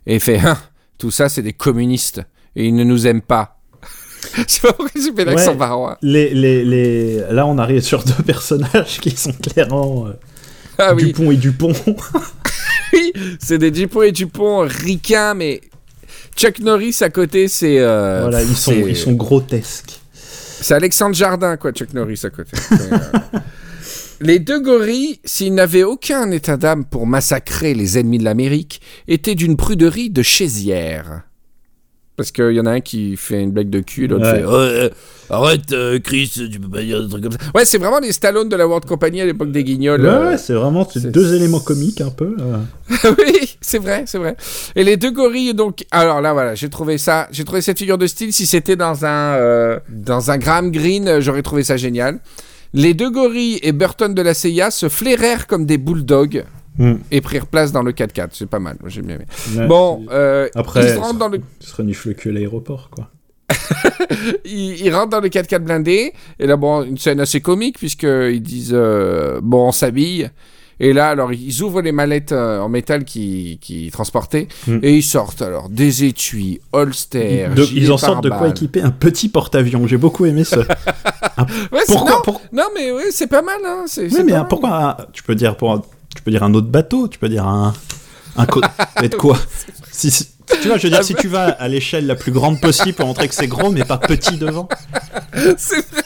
Et 0.07 0.15
il 0.17 0.21
fait, 0.21 0.39
Hein, 0.39 0.59
tout 0.99 1.11
ça, 1.11 1.29
c'est 1.29 1.43
des 1.43 1.53
communistes. 1.53 2.23
Et 2.57 2.67
ils 2.67 2.75
ne 2.75 2.85
nous 2.85 3.07
aiment 3.07 3.23
pas. 3.23 3.59
Je 4.37 4.43
sais 4.47 4.61
pas 4.61 4.73
pourquoi 4.73 5.01
j'ai 5.03 5.13
fait 5.13 5.25
l'accent 5.25 5.55
Ouais. 5.57 5.95
Les, 6.03 6.35
les, 6.35 6.65
les... 6.65 7.17
Là, 7.31 7.47
on 7.47 7.57
arrive 7.59 7.81
sur 7.83 8.03
deux 8.05 8.23
personnages 8.27 9.01
qui 9.01 9.11
sont 9.17 9.33
clairement 9.33 10.07
euh, 10.09 10.13
Ah 10.79 10.95
oui, 10.95 11.07
Dupont 11.07 11.31
et 11.31 11.37
Dupont. 11.37 11.73
oui, 12.93 13.13
c'est 13.41 13.59
des 13.59 13.71
Dupont 13.71 14.03
et 14.03 14.13
Dupont 14.13 14.59
ricains, 14.67 15.35
mais 15.35 15.61
Chuck 16.37 16.59
Norris 16.59 16.97
à 17.01 17.09
côté, 17.11 17.49
c'est. 17.49 17.79
euh, 17.79 18.21
voilà, 18.23 18.43
ils 18.43 18.57
sont, 18.57 18.73
ils 18.73 18.97
sont 18.97 19.13
grotesques. 19.13 20.01
C'est 20.13 20.75
Alexandre 20.75 21.15
Jardin, 21.15 21.57
quoi, 21.57 21.73
Chuck 21.73 21.93
Norris 21.95 22.21
à 22.25 22.31
côté. 22.31 22.51
Les 24.23 24.39
deux 24.39 24.61
gorilles, 24.61 25.19
s'ils 25.25 25.55
n'avaient 25.55 25.83
aucun 25.83 26.31
état 26.31 26.59
d'âme 26.59 26.85
pour 26.85 27.07
massacrer 27.07 27.73
les 27.73 27.99
ennemis 27.99 28.19
de 28.19 28.25
l'Amérique, 28.25 28.83
étaient 29.09 29.35
d'une 29.35 29.57
pruderie 29.57 30.11
de 30.11 30.23
chaisière. 30.23 31.23
Parce 32.17 32.33
qu'il 32.33 32.53
y 32.53 32.61
en 32.61 32.67
a 32.67 32.73
un 32.73 32.81
qui 32.81 33.17
fait 33.17 33.41
une 33.41 33.51
blague 33.51 33.71
de 33.71 33.81
cul, 33.81 34.07
l'autre 34.07 34.27
Ouais. 34.27 34.41
fait 34.41 34.45
Ouais, 34.45 34.53
euh, 34.53 34.89
Arrête, 35.31 35.73
euh, 35.73 35.99
Chris, 36.01 36.31
tu 36.53 36.61
peux 36.61 36.69
pas 36.69 36.83
dire 36.83 37.03
des 37.03 37.09
trucs 37.09 37.23
comme 37.23 37.33
ça. 37.33 37.39
Ouais, 37.55 37.65
c'est 37.65 37.79
vraiment 37.79 37.99
les 37.99 38.13
Stallone 38.13 38.51
de 38.51 38.57
la 38.57 38.67
World 38.67 38.85
Company 38.85 39.23
à 39.23 39.25
l'époque 39.25 39.53
des 39.53 39.65
guignols. 39.65 40.03
Ouais, 40.03 40.09
euh, 40.09 40.31
ouais, 40.33 40.37
c'est 40.37 40.53
vraiment 40.53 40.87
deux 40.97 41.35
éléments 41.35 41.61
comiques 41.61 42.03
un 42.03 42.11
peu. 42.11 42.37
oui, 43.19 43.57
c'est 43.63 43.79
vrai, 43.79 44.05
c'est 44.07 44.19
vrai. 44.19 44.37
Et 44.77 44.85
les 44.85 44.99
deux 44.99 45.13
gorilles, 45.13 45.55
donc, 45.55 45.87
alors 45.91 46.21
là, 46.21 46.35
voilà, 46.35 46.55
j'ai 46.55 46.69
trouvé 46.69 46.99
ça, 46.99 47.27
j'ai 47.31 47.45
trouvé 47.45 47.63
cette 47.63 47.79
figure 47.79 47.97
de 47.97 48.07
style. 48.07 48.35
Si 48.35 48.45
c'était 48.45 48.77
dans 48.77 49.07
un 49.07 49.79
dans 49.89 50.31
un 50.31 50.37
Graham 50.37 50.71
Greene, 50.71 51.09
euh, 51.09 51.21
j'aurais 51.23 51.43
trouvé 51.43 51.63
ça 51.63 51.79
génial. 51.79 52.19
Les 52.73 52.95
deux 52.95 53.11
gorilles 53.11 53.59
et 53.63 53.73
Burton 53.73 54.15
de 54.15 54.23
la 54.23 54.35
CIA 54.35 54.71
se 54.71 54.89
flairèrent 54.89 55.47
comme 55.47 55.67
des 55.67 55.79
bulldogs 55.79 56.45
Hmm. 56.79 56.95
et 57.11 57.21
prirent 57.21 57.47
place 57.49 57.73
dans 57.73 57.83
le 57.83 57.93
4x4. 57.93 58.29
C'est 58.33 58.49
pas 58.49 58.61
mal, 58.61 58.79
j'ai 58.87 59.03
bien 59.03 59.17
aimé. 59.17 59.27
Ouais, 59.55 59.67
bon, 59.67 60.07
euh, 60.11 60.49
Après, 60.55 60.91
ils 60.91 60.99
rentrent 60.99 61.19
dans 61.19 61.29
le 61.29 61.41
serait 61.59 61.83
renifle 61.83 62.15
que 62.15 62.31
l'aéroport, 62.31 62.89
quoi. 62.91 63.11
ils, 64.45 64.81
ils 64.81 64.95
rentrent 64.95 65.11
dans 65.11 65.21
le 65.21 65.29
4x4 65.29 65.59
blindé. 65.59 66.13
Et 66.39 66.47
là, 66.47 66.57
bon, 66.57 66.85
une 66.85 66.97
scène 66.97 67.21
assez 67.21 67.41
comique, 67.41 67.77
puisqu'ils 67.77 68.41
disent 68.41 68.73
euh, 68.73 69.41
Bon, 69.43 69.69
on 69.69 69.73
s'habille. 69.73 70.31
Et 70.81 70.93
là, 70.95 71.09
alors, 71.11 71.33
ils 71.33 71.61
ouvrent 71.63 71.83
les 71.83 71.93
mallettes 71.93 72.33
euh, 72.33 72.59
en 72.61 72.69
métal 72.71 73.05
qui, 73.05 73.59
qui 73.61 73.91
transportaient. 73.91 74.49
Mm. 74.67 74.79
Et 74.83 74.97
ils 74.97 75.03
sortent, 75.03 75.43
alors, 75.43 75.69
des 75.69 76.05
étuis, 76.05 76.61
holster. 76.73 77.49
De- 77.55 77.63
gilets 77.65 77.83
ils 77.83 77.93
en 77.93 77.99
sortent 77.99 78.25
de 78.25 78.31
quoi 78.31 78.49
équiper 78.49 78.81
un 78.83 78.91
petit 78.91 79.29
porte-avion. 79.29 79.87
J'ai 79.87 79.99
beaucoup 79.99 80.25
aimé 80.27 80.43
ce. 80.45 80.57
Ouais, 81.73 81.81
c'est- 81.87 81.93
pourquoi 81.95 82.11
non, 82.17 82.23
pour- 82.23 82.41
non, 82.53 82.65
mais 82.75 82.91
oui, 82.93 83.03
c'est 83.13 83.27
pas 83.27 83.41
mal. 83.43 83.57
Hein, 83.65 83.85
Oui, 83.97 84.09
mais 84.25 84.33
mal. 84.33 84.47
pourquoi 84.49 84.91
un- 84.91 84.97
Tu 85.13 85.23
peux 85.23 85.35
dire 85.35 85.57
pour 85.57 85.73
un- 85.73 85.83
tu 86.15 86.23
peux 86.23 86.31
dire 86.31 86.43
un 86.43 86.53
autre 86.55 86.67
bateau. 86.69 87.09
Tu 87.09 87.19
peux 87.19 87.29
dire 87.29 87.47
un 87.47 87.73
un 88.37 88.47
co- 88.47 88.61
mais 89.01 89.09
de 89.09 89.15
quoi? 89.17 89.39
Si, 89.91 90.11
si- 90.11 90.29
tu 90.63 90.69
vois, 90.69 90.77
je 90.79 90.85
veux 90.85 90.91
dire, 90.91 90.99
Ah, 91.01 91.05
si 91.05 91.15
bah- 91.15 91.21
tu 91.21 91.29
vas 91.29 91.45
à 91.49 91.69
l'échelle 91.69 92.07
la 92.07 92.15
plus 92.15 92.33
grande 92.33 92.61
possible 92.61 92.93
pour 92.95 93.07
montrer 93.07 93.29
que 93.29 93.35
c'est 93.35 93.47
gros, 93.47 93.71
mais 93.71 93.85
pas 93.85 93.97
petit 93.99 94.37
devant. 94.37 94.69
c'est 95.57 95.77
vrai. 95.91 96.03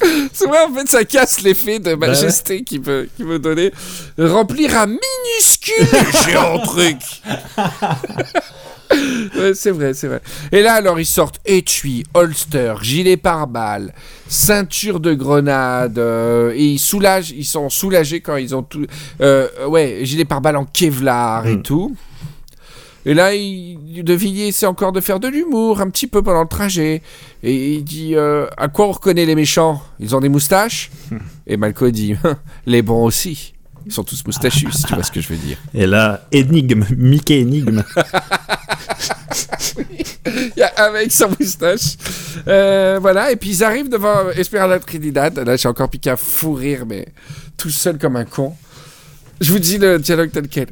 C'est 0.32 0.46
vrai, 0.46 0.58
en 0.68 0.74
fait, 0.74 0.88
ça 0.88 1.04
casse 1.04 1.42
l'effet 1.42 1.78
de 1.78 1.94
Bah 1.94 2.08
majesté 2.08 2.62
qu'il 2.64 2.80
veut, 2.80 3.08
qu'il 3.16 3.26
veut 3.26 3.38
donner. 3.38 3.72
Remplir 4.18 4.76
un 4.78 4.86
minuscule 4.86 5.86
géant 6.26 6.58
truc. 6.60 6.98
Ouais, 9.36 9.54
c'est 9.54 9.70
vrai, 9.72 9.92
c'est 9.94 10.06
vrai. 10.06 10.20
Et 10.52 10.62
là, 10.62 10.74
alors, 10.74 11.00
ils 11.00 11.06
sortent 11.06 11.40
étui, 11.46 12.04
holster, 12.14 12.74
gilet 12.82 13.16
pare-balles, 13.16 13.92
ceinture 14.28 15.00
de 15.00 15.14
grenade, 15.14 15.98
euh, 15.98 16.52
et 16.54 16.64
ils 16.64 16.78
soulagent, 16.78 17.30
ils 17.32 17.46
sont 17.46 17.70
soulagés 17.70 18.20
quand 18.20 18.36
ils 18.36 18.54
ont 18.54 18.62
tout. 18.62 18.86
euh, 19.20 19.48
ouais, 19.66 20.00
gilet 20.02 20.24
pare-balles 20.24 20.56
en 20.58 20.64
Kevlar 20.66 21.46
et 21.46 21.56
Mm. 21.56 21.62
tout. 21.62 21.96
Et 23.06 23.14
là, 23.14 23.34
il, 23.34 24.02
De 24.02 24.14
Villiers 24.14 24.48
essaie 24.48 24.66
encore 24.66 24.92
de 24.92 25.00
faire 25.00 25.20
de 25.20 25.28
l'humour 25.28 25.80
un 25.80 25.90
petit 25.90 26.06
peu 26.06 26.22
pendant 26.22 26.42
le 26.42 26.48
trajet. 26.48 27.02
Et 27.42 27.74
il 27.74 27.84
dit 27.84 28.14
euh, 28.14 28.46
À 28.56 28.68
quoi 28.68 28.88
on 28.88 28.92
reconnaît 28.92 29.26
les 29.26 29.34
méchants? 29.34 29.82
Ils 30.00 30.16
ont 30.16 30.20
des 30.20 30.28
moustaches? 30.28 30.90
Et 31.46 31.56
Malco 31.56 31.90
dit 31.90 32.16
Les 32.66 32.82
bons 32.82 33.04
aussi. 33.04 33.54
Ils 33.86 33.92
sont 33.92 34.04
tous 34.04 34.24
moustachus, 34.26 34.72
si 34.72 34.84
tu 34.84 34.94
vois 34.94 35.02
ce 35.02 35.12
que 35.12 35.20
je 35.20 35.28
veux 35.28 35.36
dire. 35.36 35.58
Et 35.74 35.86
là, 35.86 36.26
énigme, 36.32 36.86
Mickey 36.96 37.40
énigme. 37.40 37.84
Il 40.26 40.52
y 40.56 40.62
a 40.62 40.72
un 40.78 40.90
mec 40.92 41.12
sans 41.12 41.28
moustache. 41.28 41.96
Euh, 42.48 42.98
voilà, 43.00 43.30
et 43.30 43.36
puis 43.36 43.50
ils 43.50 43.64
arrivent 43.64 43.90
devant 43.90 44.30
Esmeralda 44.30 44.78
Trinidad. 44.78 45.38
Là, 45.38 45.56
j'ai 45.56 45.68
encore 45.68 45.90
piqué 45.90 46.08
à 46.10 46.16
fou 46.16 46.54
rire, 46.54 46.86
mais 46.86 47.06
tout 47.58 47.68
seul 47.68 47.98
comme 47.98 48.16
un 48.16 48.24
con. 48.24 48.54
Je 49.40 49.52
vous 49.52 49.58
dis 49.58 49.76
le 49.76 49.98
dialogue 49.98 50.30
tel 50.32 50.48
quel. 50.48 50.68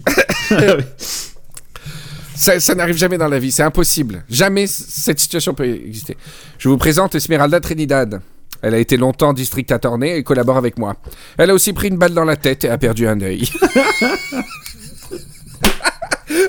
Ça, 2.42 2.58
ça 2.58 2.74
n'arrive 2.74 2.96
jamais 2.96 3.18
dans 3.18 3.28
la 3.28 3.38
vie, 3.38 3.52
c'est 3.52 3.62
impossible. 3.62 4.24
Jamais 4.28 4.66
cette 4.66 5.20
situation 5.20 5.54
peut 5.54 5.64
exister. 5.64 6.16
Je 6.58 6.68
vous 6.68 6.76
présente 6.76 7.14
Esmeralda 7.14 7.60
Trinidad. 7.60 8.20
Elle 8.62 8.74
a 8.74 8.78
été 8.78 8.96
longtemps 8.96 9.32
district 9.32 9.70
attorney 9.70 10.16
et 10.16 10.24
collabore 10.24 10.56
avec 10.56 10.76
moi. 10.76 10.96
Elle 11.38 11.50
a 11.50 11.54
aussi 11.54 11.72
pris 11.72 11.86
une 11.86 11.98
balle 11.98 12.14
dans 12.14 12.24
la 12.24 12.34
tête 12.34 12.64
et 12.64 12.68
a 12.68 12.78
perdu 12.78 13.06
un 13.06 13.20
œil. 13.20 13.44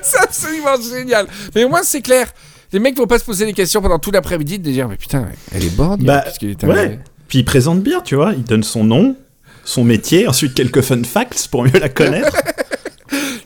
c'est 0.01 0.17
absolument 0.17 0.81
génial. 0.81 1.27
Mais 1.53 1.63
au 1.63 1.69
moins, 1.69 1.83
c'est 1.83 2.01
clair. 2.01 2.27
Les 2.71 2.79
mecs 2.79 2.97
vont 2.97 3.05
pas 3.05 3.19
se 3.19 3.25
poser 3.25 3.45
des 3.45 3.53
questions 3.53 3.79
pendant 3.79 3.99
tout 3.99 4.09
l'après-midi 4.09 4.57
de 4.57 4.71
dire 4.71 4.89
mais 4.89 4.97
putain, 4.97 5.27
elle 5.51 5.63
est 5.63 5.75
borne. 5.75 6.01
Bah, 6.01 6.23
est 6.41 6.63
Ouais. 6.63 6.99
Puis 7.27 7.37
il 7.37 7.45
présente 7.45 7.83
bien, 7.83 8.01
tu 8.01 8.15
vois. 8.15 8.33
Il 8.33 8.43
donne 8.43 8.63
son 8.63 8.83
nom, 8.83 9.15
son 9.63 9.83
métier, 9.83 10.27
ensuite 10.27 10.55
quelques 10.55 10.81
fun 10.81 11.03
facts 11.03 11.47
pour 11.51 11.63
mieux 11.63 11.79
la 11.79 11.89
connaître. 11.89 12.35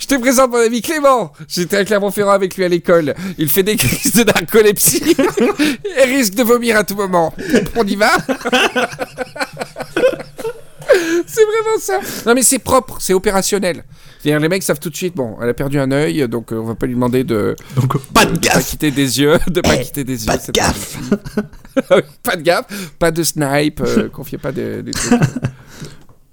Je 0.10 0.16
te 0.16 0.22
présente 0.22 0.52
mon 0.52 0.58
ami 0.60 0.82
Clément. 0.82 1.34
J'étais 1.50 1.76
à 1.78 1.84
Clermont-Ferrand 1.84 2.32
avec 2.32 2.56
lui 2.56 2.64
à 2.64 2.70
l'école. 2.70 3.14
Il 3.38 3.50
fait 3.50 3.64
des 3.64 3.76
crises 3.76 4.14
de 4.14 4.24
narcolepsie 4.24 5.04
et 5.98 6.04
risque 6.06 6.34
de 6.36 6.44
vomir 6.44 6.78
à 6.78 6.86
tout 6.86 6.96
moment. 6.96 7.34
On 7.76 7.84
y 7.86 7.96
va 7.98 8.12
C'est 11.28 11.44
vraiment 11.44 11.78
ça. 11.80 12.00
Non 12.26 12.34
mais 12.34 12.42
c'est 12.42 12.60
propre, 12.60 12.98
c'est 13.02 13.14
opérationnel. 13.14 13.84
C'est-à-dire 14.22 14.40
les 14.40 14.48
mecs 14.48 14.64
savent 14.64 14.80
tout 14.80 14.90
de 14.90 14.96
suite. 14.96 15.14
Bon, 15.16 15.36
elle 15.42 15.50
a 15.50 15.54
perdu 15.54 15.78
un 15.78 15.92
œil, 15.92 16.26
donc 16.30 16.54
euh, 16.54 16.56
on 16.56 16.64
va 16.64 16.76
pas 16.76 16.86
lui 16.86 16.94
demander 16.96 17.26
de 17.26 17.56
Donc 17.76 17.98
pas 18.14 18.24
de 18.26 18.32
de 18.32 18.38
pas 18.38 18.54
gaffe. 18.54 18.70
quitter 18.70 18.92
des 18.92 19.20
yeux, 19.20 19.38
de 19.48 19.60
pas 19.62 19.76
Eh, 19.76 19.82
quitter 19.84 20.04
des 20.06 20.18
pas 20.26 20.34
yeux. 20.34 20.38
de 20.40 20.44
cette 20.44 20.56
gaffe. 20.56 20.98
fois-ci. 21.84 22.04
pas 22.24 22.36
de 22.38 22.42
gaffe, 22.42 22.66
pas 22.98 23.12
de 23.12 23.22
snipe, 23.24 23.82
euh, 23.86 24.08
confiez 24.10 24.38
pas 24.38 24.54
des, 24.54 24.82
des 24.82 24.92
trucs. 24.92 25.20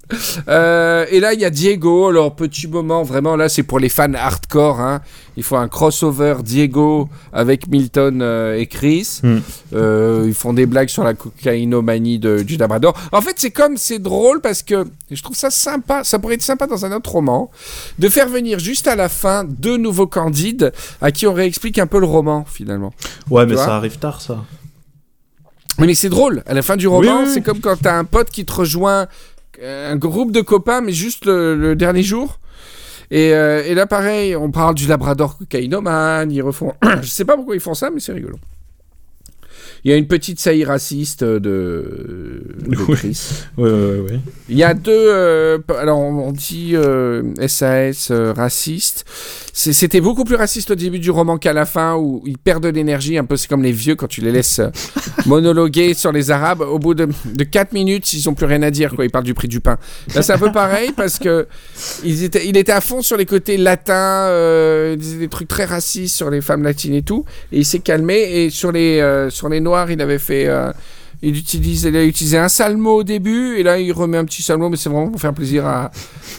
Euh, 0.47 1.05
et 1.09 1.19
là, 1.19 1.33
il 1.33 1.39
y 1.39 1.45
a 1.45 1.49
Diego. 1.49 2.07
Alors, 2.07 2.35
petit 2.35 2.67
moment, 2.67 3.03
vraiment, 3.03 3.35
là, 3.35 3.49
c'est 3.49 3.63
pour 3.63 3.79
les 3.79 3.89
fans 3.89 4.13
hardcore. 4.13 4.79
Hein. 4.79 5.01
Il 5.37 5.43
faut 5.43 5.55
un 5.55 5.67
crossover 5.67 6.35
Diego 6.43 7.09
avec 7.33 7.67
Milton 7.67 8.21
euh, 8.21 8.55
et 8.55 8.67
Chris. 8.67 9.21
Hmm. 9.23 9.39
Euh, 9.73 10.25
ils 10.27 10.33
font 10.33 10.53
des 10.53 10.65
blagues 10.65 10.89
sur 10.89 11.03
la 11.03 11.13
cocaïnomanie 11.13 12.19
de, 12.19 12.43
du 12.43 12.57
Labrador. 12.57 12.93
En 13.11 13.21
fait, 13.21 13.35
c'est 13.37 13.51
comme, 13.51 13.77
c'est 13.77 13.99
drôle 13.99 14.41
parce 14.41 14.61
que 14.61 14.85
je 15.09 15.23
trouve 15.23 15.35
ça 15.35 15.49
sympa. 15.49 16.03
Ça 16.03 16.19
pourrait 16.19 16.35
être 16.35 16.41
sympa 16.41 16.67
dans 16.67 16.85
un 16.85 16.91
autre 16.91 17.11
roman 17.11 17.49
de 17.97 18.07
faire 18.07 18.29
venir 18.29 18.59
juste 18.59 18.87
à 18.87 18.95
la 18.95 19.09
fin 19.09 19.43
deux 19.43 19.77
nouveaux 19.77 20.07
candides 20.07 20.73
à 21.01 21.11
qui 21.11 21.25
on 21.27 21.33
réexplique 21.33 21.79
un 21.79 21.87
peu 21.87 21.99
le 21.99 22.05
roman, 22.07 22.45
finalement. 22.47 22.93
Ouais, 23.29 23.45
mais 23.45 23.53
Tu 23.53 23.57
ça 23.57 23.75
arrive 23.75 23.97
tard, 23.97 24.21
ça. 24.21 24.43
Mais, 25.79 25.87
mais 25.87 25.95
c'est 25.95 26.09
drôle. 26.09 26.43
À 26.45 26.53
la 26.53 26.61
fin 26.61 26.77
du 26.77 26.87
roman, 26.87 27.01
Oui, 27.01 27.17
oui, 27.19 27.23
oui. 27.27 27.31
c'est 27.33 27.41
comme 27.41 27.59
quand 27.59 27.75
t'as 27.81 27.97
un 27.97 28.05
pote 28.05 28.29
qui 28.29 28.45
te 28.45 28.53
rejoint, 28.53 29.07
un 29.63 29.95
groupe 29.95 30.31
de 30.31 30.41
copains, 30.41 30.81
mais 30.81 30.91
juste 30.91 31.25
le, 31.25 31.55
le 31.55 31.75
dernier 31.75 32.03
jour. 32.03 32.39
Et, 33.11 33.33
euh, 33.33 33.63
et 33.65 33.75
là, 33.75 33.85
pareil, 33.85 34.35
on 34.35 34.51
parle 34.51 34.75
du 34.75 34.87
Labrador 34.87 35.37
cocaïnomane, 35.37 36.31
ils 36.31 36.41
refont. 36.41 36.73
Je 37.01 37.07
sais 37.07 37.25
pas 37.25 37.35
pourquoi 37.35 37.55
ils 37.55 37.61
font 37.61 37.73
ça, 37.73 37.89
mais 37.89 37.99
c'est 37.99 38.13
rigolo. 38.13 38.37
Il 39.85 39.91
y 39.91 39.93
a 39.93 39.97
une 39.97 40.07
petite 40.07 40.39
saillie 40.39 40.65
raciste 40.65 41.23
de, 41.23 41.39
de 41.39 42.75
Oui. 42.87 42.95
Chris. 42.95 43.21
Ouais, 43.55 43.69
ouais, 43.71 43.99
ouais. 43.99 44.19
Il 44.49 44.57
y 44.57 44.63
a 44.63 44.73
deux. 44.73 44.91
euh, 44.91 45.59
alors, 45.79 45.99
on 45.99 46.31
dit 46.31 46.71
euh, 46.73 47.21
SAS 47.47 48.09
euh, 48.09 48.33
raciste. 48.35 49.05
C'était 49.53 50.01
beaucoup 50.01 50.23
plus 50.25 50.35
raciste 50.35 50.71
au 50.71 50.75
début 50.75 50.97
du 50.99 51.11
roman 51.11 51.37
qu'à 51.37 51.53
la 51.53 51.65
fin, 51.65 51.95
où 51.95 52.23
ils 52.25 52.37
perdent 52.37 52.63
de 52.63 52.69
l'énergie. 52.69 53.17
Un 53.17 53.23
peu, 53.25 53.37
c'est 53.37 53.47
comme 53.47 53.61
les 53.63 53.71
vieux 53.71 53.95
quand 53.95 54.07
tu 54.07 54.21
les 54.21 54.31
laisses 54.31 54.57
euh, 54.59 54.69
monologuer 55.27 55.93
sur 55.93 56.11
les 56.11 56.31
Arabes. 56.31 56.61
Au 56.61 56.79
bout 56.79 56.95
de, 56.95 57.07
de 57.25 57.43
4 57.43 57.71
minutes, 57.73 58.11
ils 58.13 58.27
ont 58.27 58.33
plus 58.33 58.47
rien 58.47 58.63
à 58.63 58.71
dire. 58.71 58.95
Quoi. 58.95 59.05
Ils 59.05 59.11
parlent 59.11 59.23
du 59.23 59.35
prix 59.35 59.47
du 59.47 59.59
pain. 59.61 59.77
Là, 60.15 60.23
c'est 60.23 60.33
un 60.33 60.39
peu 60.39 60.51
pareil 60.51 60.91
parce 60.97 61.19
que 61.19 61.45
ils 62.03 62.23
étaient, 62.23 62.47
il 62.47 62.57
était 62.57 62.71
à 62.71 62.81
fond 62.81 63.03
sur 63.03 63.17
les 63.17 63.25
côtés 63.25 63.57
latins, 63.57 63.93
euh, 64.29 64.93
il 64.95 64.99
disait 64.99 65.19
des 65.19 65.27
trucs 65.27 65.47
très 65.47 65.65
racistes 65.65 66.15
sur 66.15 66.31
les 66.31 66.41
femmes 66.41 66.63
latines 66.63 66.95
et 66.95 67.03
tout. 67.03 67.23
Et 67.51 67.59
il 67.59 67.65
s'est 67.65 67.79
calmé. 67.79 68.15
Et 68.45 68.49
sur 68.49 68.71
les, 68.71 68.99
euh, 68.99 69.29
sur 69.29 69.47
les 69.47 69.59
noirs, 69.61 69.74
il 69.89 70.01
avait 70.01 70.19
fait. 70.19 70.45
euh, 70.47 70.71
il, 71.21 71.37
utilise, 71.37 71.83
il 71.83 71.95
a 71.95 72.03
utilisé 72.03 72.37
un 72.37 72.49
sale 72.49 72.77
mot 72.77 72.97
au 72.99 73.03
début, 73.03 73.57
et 73.57 73.63
là 73.63 73.79
il 73.79 73.91
remet 73.93 74.17
un 74.17 74.25
petit 74.25 74.41
sale 74.43 74.57
mot, 74.57 74.69
mais 74.69 74.77
c'est 74.77 74.89
vraiment 74.89 75.09
pour 75.09 75.19
faire 75.21 75.33
plaisir 75.33 75.65
à, 75.65 75.89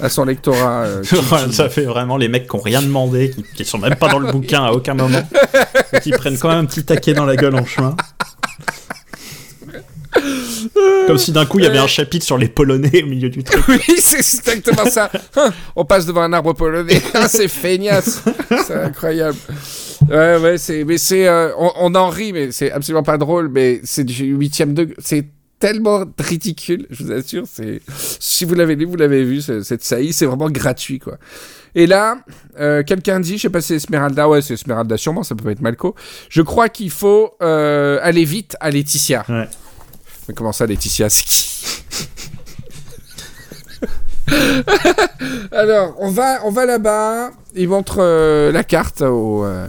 à 0.01 0.09
son 0.09 0.25
lectorat. 0.25 0.83
euh, 0.85 1.03
qui- 1.03 1.17
qui- 1.17 1.53
ça 1.55 1.69
fait 1.69 1.85
vraiment 1.87 2.17
les 2.19 2.29
mecs 2.29 2.47
qui 2.49 2.55
ont 2.57 2.61
rien 2.61 2.83
demandé, 2.83 3.31
qui, 3.31 3.43
qui 3.57 3.65
sont 3.65 3.79
même 3.79 3.97
pas 3.97 4.09
dans 4.09 4.19
le 4.19 4.31
bouquin 4.31 4.63
à 4.65 4.73
aucun 4.73 4.95
moment, 4.95 5.23
et 5.93 6.01
qui 6.01 6.11
prennent 6.11 6.39
quand 6.39 6.51
même 6.51 6.59
un 6.59 6.65
petit 6.67 6.85
taquet 6.85 7.15
dans 7.15 7.25
la 7.25 7.37
gueule 7.37 7.57
en 7.57 7.65
chemin. 7.65 7.97
Comme 11.07 11.19
si 11.19 11.31
d'un 11.33 11.45
coup 11.47 11.59
il 11.59 11.65
y 11.65 11.69
avait 11.69 11.79
un 11.79 11.87
chapitre 11.87 12.25
sur 12.25 12.39
les 12.39 12.49
Polonais 12.49 13.03
au 13.03 13.07
milieu 13.07 13.29
du 13.29 13.45
truc. 13.45 13.63
Oui, 13.69 13.81
c'est 13.99 14.17
exactement 14.19 14.89
ça. 14.89 15.11
Hein, 15.37 15.51
On 15.75 15.85
passe 15.85 16.07
devant 16.07 16.23
un 16.23 16.33
arbre 16.33 16.53
polonais. 16.55 17.03
Ah, 17.15 17.29
c'est 17.29 17.49
feignasse. 17.49 18.23
C'est 18.67 18.75
incroyable. 18.75 19.37
Ouais, 20.09 20.37
ouais, 20.39 20.59
c'est, 20.59 20.85
mais 20.85 20.99
c'est, 20.99 21.27
euh, 21.27 21.51
on, 21.59 21.71
on 21.77 21.95
en 21.95 22.09
rit, 22.09 22.33
mais 22.33 22.53
c'est 22.53 22.71
absolument 22.71 23.03
pas 23.03 23.19
drôle, 23.19 23.49
mais 23.49 23.81
c'est 23.83 24.05
du 24.05 24.25
huitième 24.27 24.73
degré. 24.75 24.95
C'est 25.01 25.27
tellement 25.59 26.05
ridicule, 26.19 26.87
je 26.91 27.03
vous 27.05 27.13
assure. 27.13 27.45
C'est, 27.51 27.81
si 28.21 28.45
vous 28.45 28.55
l'avez 28.55 28.77
lu, 28.77 28.85
vous 28.85 28.97
l'avez 28.97 29.25
vu, 29.25 29.41
ce- 29.41 29.63
cette 29.63 29.83
saillie, 29.83 30.13
c'est 30.13 30.27
vraiment 30.27 30.49
gratuit, 30.51 30.99
quoi. 31.01 31.19
Et 31.75 31.87
là, 31.87 32.19
euh, 32.61 32.83
quelqu'un 32.85 33.21
dit, 33.21 33.37
je 33.37 33.43
sais 33.43 33.51
pas 33.51 33.61
si 33.61 33.69
c'est 33.69 33.75
Esmeralda, 33.77 34.29
ouais, 34.29 34.43
c'est 34.43 34.55
Esmeralda 34.55 34.97
sûrement, 34.97 35.23
ça 35.23 35.35
peut 35.35 35.45
pas 35.45 35.51
être 35.53 35.61
Malco. 35.61 35.95
Je 36.29 36.43
crois 36.43 36.69
qu'il 36.69 36.91
faut 36.91 37.35
euh, 37.43 37.99
aller 38.03 38.25
vite 38.25 38.57
à 38.61 38.71
Laetitia. 38.71 39.25
Ouais. 39.29 39.49
Mais 40.29 40.35
comment 40.35 40.53
ça, 40.53 40.67
Laetitia, 40.67 41.11
c'est 41.11 41.25
qui? 41.25 41.67
Alors, 45.53 45.95
on 45.99 46.11
va, 46.11 46.41
on 46.45 46.51
va 46.51 46.67
là-bas. 46.67 47.31
Il 47.55 47.69
montre 47.69 47.99
euh, 48.01 48.53
la 48.53 48.65
carte 48.65 49.01
au, 49.03 49.45
euh, 49.45 49.67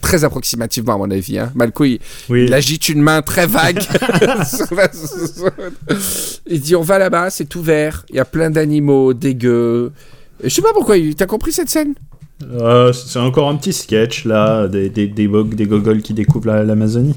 très 0.00 0.24
approximativement, 0.24 0.94
à 0.94 0.98
mon 0.98 1.10
avis. 1.10 1.38
Hein. 1.38 1.52
Malco, 1.54 1.84
il, 1.84 2.00
Oui. 2.28 2.44
il 2.46 2.54
agite 2.54 2.88
une 2.88 3.02
main 3.02 3.22
très 3.22 3.46
vague 3.46 3.80
sur 4.44 4.74
la 4.74 4.90
zone. 4.92 5.50
Il 6.46 6.60
dit 6.60 6.74
on 6.74 6.82
va 6.82 6.98
là-bas, 6.98 7.30
c'est 7.30 7.54
ouvert. 7.54 8.04
Il 8.10 8.16
y 8.16 8.20
a 8.20 8.24
plein 8.24 8.50
d'animaux 8.50 9.12
dégueux. 9.14 9.92
Je 10.42 10.48
sais 10.48 10.62
pas 10.62 10.72
pourquoi. 10.72 10.96
T'as 11.16 11.26
compris 11.26 11.52
cette 11.52 11.70
scène? 11.70 11.94
Euh, 12.50 12.92
c'est 12.92 13.18
encore 13.18 13.50
un 13.50 13.56
petit 13.56 13.74
sketch 13.74 14.24
là, 14.24 14.66
des, 14.66 14.88
des, 14.88 15.06
des, 15.06 15.28
des 15.28 15.66
gogoles 15.66 16.00
qui 16.00 16.14
découvrent 16.14 16.46
la- 16.46 16.64
l'Amazonie. 16.64 17.14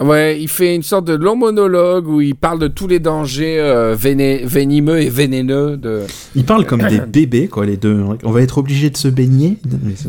Ouais, 0.00 0.40
il 0.40 0.48
fait 0.48 0.74
une 0.74 0.82
sorte 0.82 1.04
de 1.04 1.14
long 1.14 1.36
monologue 1.36 2.08
où 2.08 2.20
il 2.20 2.34
parle 2.34 2.58
de 2.58 2.66
tous 2.66 2.88
les 2.88 2.98
dangers 2.98 3.60
euh, 3.60 3.94
véné- 3.94 4.44
venimeux 4.44 5.00
et 5.00 5.08
vénéneux 5.10 5.76
de. 5.76 6.00
Ils 6.34 6.44
parlent 6.44 6.66
comme 6.66 6.82
des 6.88 6.98
bébés, 7.00 7.46
quoi, 7.46 7.66
les 7.66 7.76
deux. 7.76 8.02
On 8.24 8.30
va 8.32 8.40
être 8.42 8.58
obligé 8.58 8.90
de 8.90 8.96
se 8.96 9.06
baigner. 9.08 9.58
C'est 9.94 10.08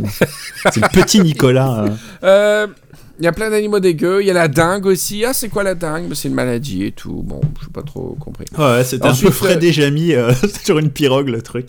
c'est 0.71 0.81
le 0.81 0.87
petit 1.01 1.19
Nicolas. 1.19 1.83
euh. 1.83 1.89
Euh, 2.23 2.67
Il 3.19 3.25
y 3.25 3.27
a 3.27 3.31
plein 3.33 3.51
d'animaux 3.51 3.79
dégueux. 3.79 4.21
Il 4.21 4.25
y 4.27 4.31
a 4.31 4.33
la 4.33 4.47
dingue 4.47 4.85
aussi. 4.87 5.25
Ah, 5.25 5.33
c'est 5.33 5.49
quoi 5.49 5.61
la 5.63 5.75
dingue? 5.75 6.07
Bah, 6.07 6.15
C'est 6.15 6.29
une 6.29 6.33
maladie 6.33 6.85
et 6.85 6.91
tout. 6.91 7.21
Bon, 7.23 7.41
je 7.61 7.67
pas 7.69 7.83
trop 7.83 8.17
compris. 8.19 8.45
Ouais, 8.57 8.83
c'était 8.83 9.05
un 9.05 9.13
peu 9.13 9.29
Fred 9.29 9.63
et 9.63 9.71
Jamy 9.73 10.13
euh, 10.13 10.31
sur 10.63 10.79
une 10.79 10.89
pirogue, 10.89 11.27
le 11.29 11.41
truc. 11.43 11.67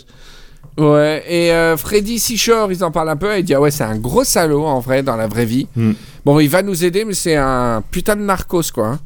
Ouais, 0.76 1.22
et 1.28 1.52
euh, 1.52 1.76
Freddy 1.76 2.18
Seashore, 2.18 2.72
ils 2.72 2.82
en 2.82 2.90
parlent 2.90 3.10
un 3.10 3.16
peu. 3.16 3.38
Il 3.38 3.44
dit 3.44 3.54
Ah 3.54 3.60
ouais, 3.60 3.70
c'est 3.70 3.84
un 3.84 3.96
gros 3.96 4.24
salaud 4.24 4.64
en 4.64 4.80
vrai, 4.80 5.02
dans 5.02 5.16
la 5.16 5.26
vraie 5.28 5.44
vie. 5.46 5.68
Hmm. 5.76 5.92
Bon, 6.24 6.40
il 6.40 6.48
va 6.48 6.62
nous 6.62 6.84
aider, 6.84 7.04
mais 7.04 7.14
c'est 7.14 7.36
un 7.36 7.82
putain 7.90 8.16
de 8.16 8.22
narcos, 8.22 8.72
quoi. 8.72 8.86
hein. 8.88 9.00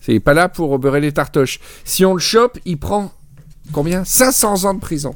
C'est 0.00 0.18
pas 0.20 0.34
là 0.34 0.48
pour 0.48 0.78
beurrer 0.78 1.00
les 1.00 1.12
tartoches. 1.12 1.60
Si 1.84 2.04
on 2.04 2.14
le 2.14 2.20
chope, 2.20 2.58
il 2.64 2.78
prend 2.78 3.12
combien? 3.72 4.04
500 4.04 4.64
ans 4.64 4.74
de 4.74 4.80
prison. 4.80 5.14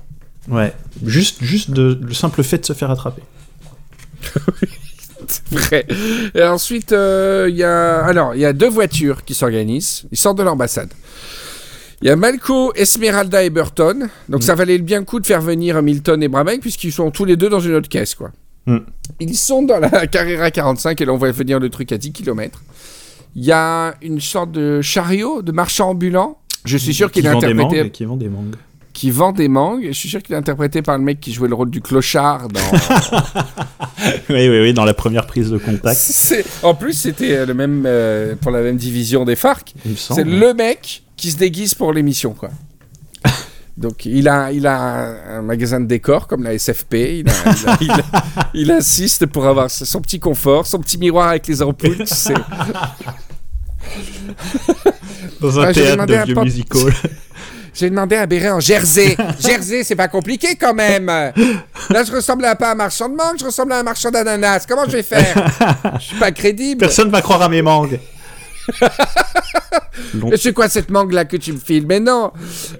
Ouais, 0.49 0.75
juste, 1.05 1.43
juste 1.43 1.71
de, 1.71 1.99
le 2.03 2.15
simple 2.15 2.43
fait 2.43 2.59
de 2.59 2.67
se 2.67 2.73
faire 2.75 2.91
attraper. 2.91 3.23
C'est 5.27 5.51
vrai. 5.53 5.87
Et 6.35 6.43
ensuite, 6.43 6.93
euh, 6.93 7.47
il 7.49 7.57
y 7.57 7.63
a 7.63 8.05
alors 8.05 8.35
il 8.35 8.41
y 8.41 8.45
a 8.45 8.53
deux 8.53 8.69
voitures 8.69 9.25
qui 9.25 9.35
s'organisent. 9.35 10.03
Ils 10.11 10.19
sortent 10.19 10.39
de 10.39 10.43
l'ambassade. 10.43 10.91
Il 12.03 12.09
y 12.09 12.11
a 12.11 12.17
Malco, 12.17 12.73
Esmeralda 12.75 13.45
et 13.45 13.51
Burton. 13.51 14.09
Donc 14.29 14.43
ça 14.43 14.57
valait 14.57 14.79
bien 14.79 14.99
le 14.99 15.05
coup 15.05 15.21
de 15.21 15.27
faire 15.27 15.41
venir 15.41 15.81
Milton 15.83 16.21
et 16.21 16.29
Brabec 16.29 16.61
puisqu'ils 16.61 16.93
sont 16.93 17.13
tous 17.13 17.25
les 17.25 17.37
deux 17.37 17.49
dans 17.49 17.61
une 17.61 17.75
autre 17.75 17.89
caisse, 17.89 18.17
quoi. 18.17 18.33
Mm. 18.67 18.79
Ils 19.21 19.37
sont 19.37 19.63
dans 19.63 19.79
la 19.79 20.07
Carrera 20.09 20.51
45 20.51 21.01
et 21.01 21.05
là 21.05 21.13
on 21.13 21.17
va 21.17 21.31
venir 21.31 21.61
le 21.61 21.71
truc 21.71 21.93
à 21.93 21.99
10 21.99 22.13
km. 22.13 22.61
Il 23.37 23.45
y 23.45 23.53
a 23.53 23.95
une 24.03 24.21
sorte 24.21 24.51
de 24.51 24.83
chariot, 24.83 25.43
de 25.43 25.53
marchand 25.53 25.91
ambulant. 25.91 26.39
Je 26.65 26.77
suis 26.77 26.93
sûr 26.93 27.11
qu'il 27.11 27.23
qui 27.23 27.29
est 27.29 27.31
interprété, 27.31 27.83
mangues, 27.83 27.91
qui 27.91 28.05
vend 28.05 28.17
des 28.17 28.29
mangues. 28.29 28.57
qui 28.93 29.11
vend 29.11 29.33
des 29.33 29.49
mangues. 29.49 29.87
Je 29.87 29.93
suis 29.93 30.09
sûr 30.09 30.23
qu'il 30.23 30.35
est 30.35 30.39
interprété 30.39 30.83
par 30.83 30.99
le 30.99 31.05
mec 31.05 31.21
qui 31.21 31.33
jouait 31.33 31.49
le 31.49 31.55
rôle 31.55 31.71
du 31.71 31.81
clochard 31.81 32.49
dans. 32.49 32.61
oui, 34.29 34.49
oui, 34.49 34.61
oui, 34.61 34.73
dans 34.75 34.85
la 34.85 34.95
première 34.95 35.27
prise 35.27 35.51
de 35.51 35.59
contact, 35.59 35.99
En 36.63 36.75
plus, 36.75 36.93
c'était 36.93 37.37
euh, 37.37 37.47
le 37.47 37.55
même 37.55 37.85
euh, 37.87 38.35
pour 38.41 38.51
la 38.51 38.61
même 38.61 38.77
division 38.77 39.25
des 39.25 39.37
FARC. 39.37 39.75
C'est 39.97 40.25
le 40.25 40.53
mec 40.53 41.03
qui 41.23 41.31
se 41.31 41.37
déguise 41.37 41.73
pour 41.75 41.93
l'émission, 41.93 42.35
quoi. 42.35 42.51
Donc 43.77 44.05
il 44.07 44.29
a, 44.29 44.51
il 44.51 44.67
a 44.67 44.77
un, 44.81 45.39
un 45.39 45.43
magasin 45.43 45.79
de 45.81 45.87
décors 45.87 46.27
comme 46.27 46.43
la 46.43 46.53
SFP. 46.59 46.95
Il, 46.95 47.29
a- 47.29 47.33
il 47.55 47.69
a- 47.69 47.79
il 47.81 47.91
a- 47.93 48.51
il 48.55 48.71
insiste 48.73 49.27
pour 49.27 49.47
avoir 49.47 49.71
son 49.71 50.01
petit 50.01 50.19
confort, 50.19 50.67
son 50.67 50.81
petit 50.81 50.99
miroir 50.99 51.29
avec 51.29 51.47
les 51.47 51.63
ampoules. 51.63 51.99
tu 51.99 52.07
sais. 52.07 52.35
Dans 55.41 55.61
un 55.61 55.69
Ah, 55.69 55.73
théâtre 55.73 56.07
de 56.07 56.15
vieux 56.25 56.35
musical. 56.35 56.81
J'ai 57.75 57.89
demandé 57.89 58.17
à 58.17 58.27
Béret 58.27 58.51
en 58.51 58.61
Jersey. 58.61 59.17
Jersey, 59.41 59.83
c'est 59.85 59.97
pas 59.97 60.09
compliqué 60.09 60.57
quand 60.57 60.75
même. 60.75 61.07
Là, 61.07 61.33
je 62.05 62.13
ressemble 62.13 62.45
à 62.45 62.55
pas 62.57 62.69
à 62.69 62.73
un 62.73 62.75
marchand 62.75 63.09
de 63.09 63.15
mangue, 63.15 63.39
je 63.39 63.45
ressemble 63.47 63.73
à 63.73 63.79
un 63.79 63.83
marchand 63.83 64.11
d'ananas. 64.11 64.67
Comment 64.69 64.85
je 64.87 64.91
vais 64.97 65.03
faire? 65.03 65.51
Je 65.99 66.05
suis 66.05 66.19
pas 66.19 66.33
crédible. 66.33 66.81
Personne 66.81 67.11
va 67.11 67.23
croire 67.23 67.41
à 67.43 67.49
mes 67.49 67.63
mangues. 67.63 67.99
C'est 70.37 70.53
quoi 70.53 70.69
cette 70.69 70.91
mangue 70.91 71.13
là 71.13 71.25
que 71.25 71.37
tu 71.37 71.53
me 71.53 71.59
files? 71.59 71.87
Mais 71.87 72.01
non 72.01 72.33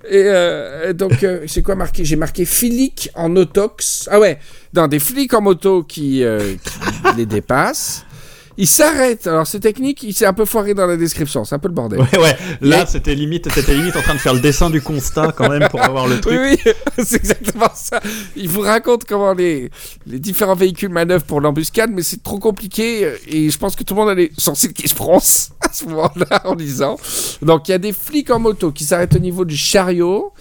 Et 0.09 0.25
euh, 0.27 0.93
donc, 0.93 1.23
euh, 1.23 1.45
c'est 1.47 1.63
quoi 1.63 1.75
marqué? 1.75 2.05
J'ai 2.05 2.17
marqué 2.17 2.45
flic 2.45 3.11
en 3.15 3.35
autox. 3.37 4.09
Ah 4.11 4.19
ouais, 4.21 4.39
dans 4.73 4.89
des 4.89 4.99
flics 4.99 5.33
en 5.35 5.41
moto 5.41 5.83
qui, 5.83 6.25
euh, 6.25 6.55
qui 6.55 7.17
les 7.17 7.27
dépassent. 7.27 8.05
Il 8.63 8.69
s'arrête. 8.69 9.27
Alors, 9.27 9.45
c'est 9.45 9.59
technique, 9.59 10.05
il 10.05 10.15
s'est 10.15 10.25
un 10.25 10.33
peu 10.33 10.45
foiré 10.45 10.73
dans 10.73 10.87
la 10.87 10.97
description. 10.97 11.45
C'est 11.45 11.57
un 11.57 11.59
peu 11.59 11.67
le 11.67 11.75
bordel. 11.75 11.99
Ouais, 11.99 12.17
ouais. 12.17 12.37
Là, 12.61 12.79
Mais- 12.79 12.87
c'était 12.87 13.17
limite, 13.17 13.53
t'étais 13.53 13.75
limite 13.75 13.97
en 13.97 14.03
train 14.03 14.15
de 14.15 14.21
faire 14.21 14.35
le 14.35 14.39
dessin 14.41 14.71
du 14.71 14.81
constat 14.81 15.33
quand 15.37 15.49
même 15.49 15.69
pour 15.69 15.83
avoir 15.83 16.07
le 16.07 16.21
truc. 16.21 16.39
Oui, 16.41 16.57
oui, 16.65 16.73
c'est 17.05 17.17
exactement 17.17 17.71
ça. 17.75 18.01
Il 18.37 18.49
vous 18.49 18.61
raconte 18.61 19.05
comment 19.05 19.33
les, 19.33 19.69
les 20.07 20.21
différents 20.21 20.55
véhicules 20.55 20.91
manœuvrent 20.91 21.25
pour 21.25 21.41
l'embuscade, 21.41 21.91
mais 21.93 22.05
c'est 22.05 22.23
trop 22.23 22.39
compliqué 22.39 23.05
euh, 23.05 23.17
et 23.27 23.51
je 23.51 23.59
pense 23.59 23.75
que 23.75 23.83
tout 23.83 23.95
le 23.95 24.01
monde 24.01 24.11
allait 24.11 24.31
sortir 24.39 24.73
qui 24.73 24.87
se 24.87 24.95
fronce 24.95 25.51
à 25.61 25.73
ce 25.73 25.85
moment-là 25.87 26.43
en 26.45 26.55
disant. 26.55 26.99
Donc 27.43 27.67
il 27.67 27.73
y 27.73 27.75
a 27.75 27.79
des 27.79 27.93
flics 27.93 28.31
en 28.31 28.39
moto 28.39 28.71
qui 28.71 28.85
s'arrêtent 28.85 29.17
au 29.17 29.19
niveau 29.19 29.45
du 29.45 29.57
chariot. 29.57 30.33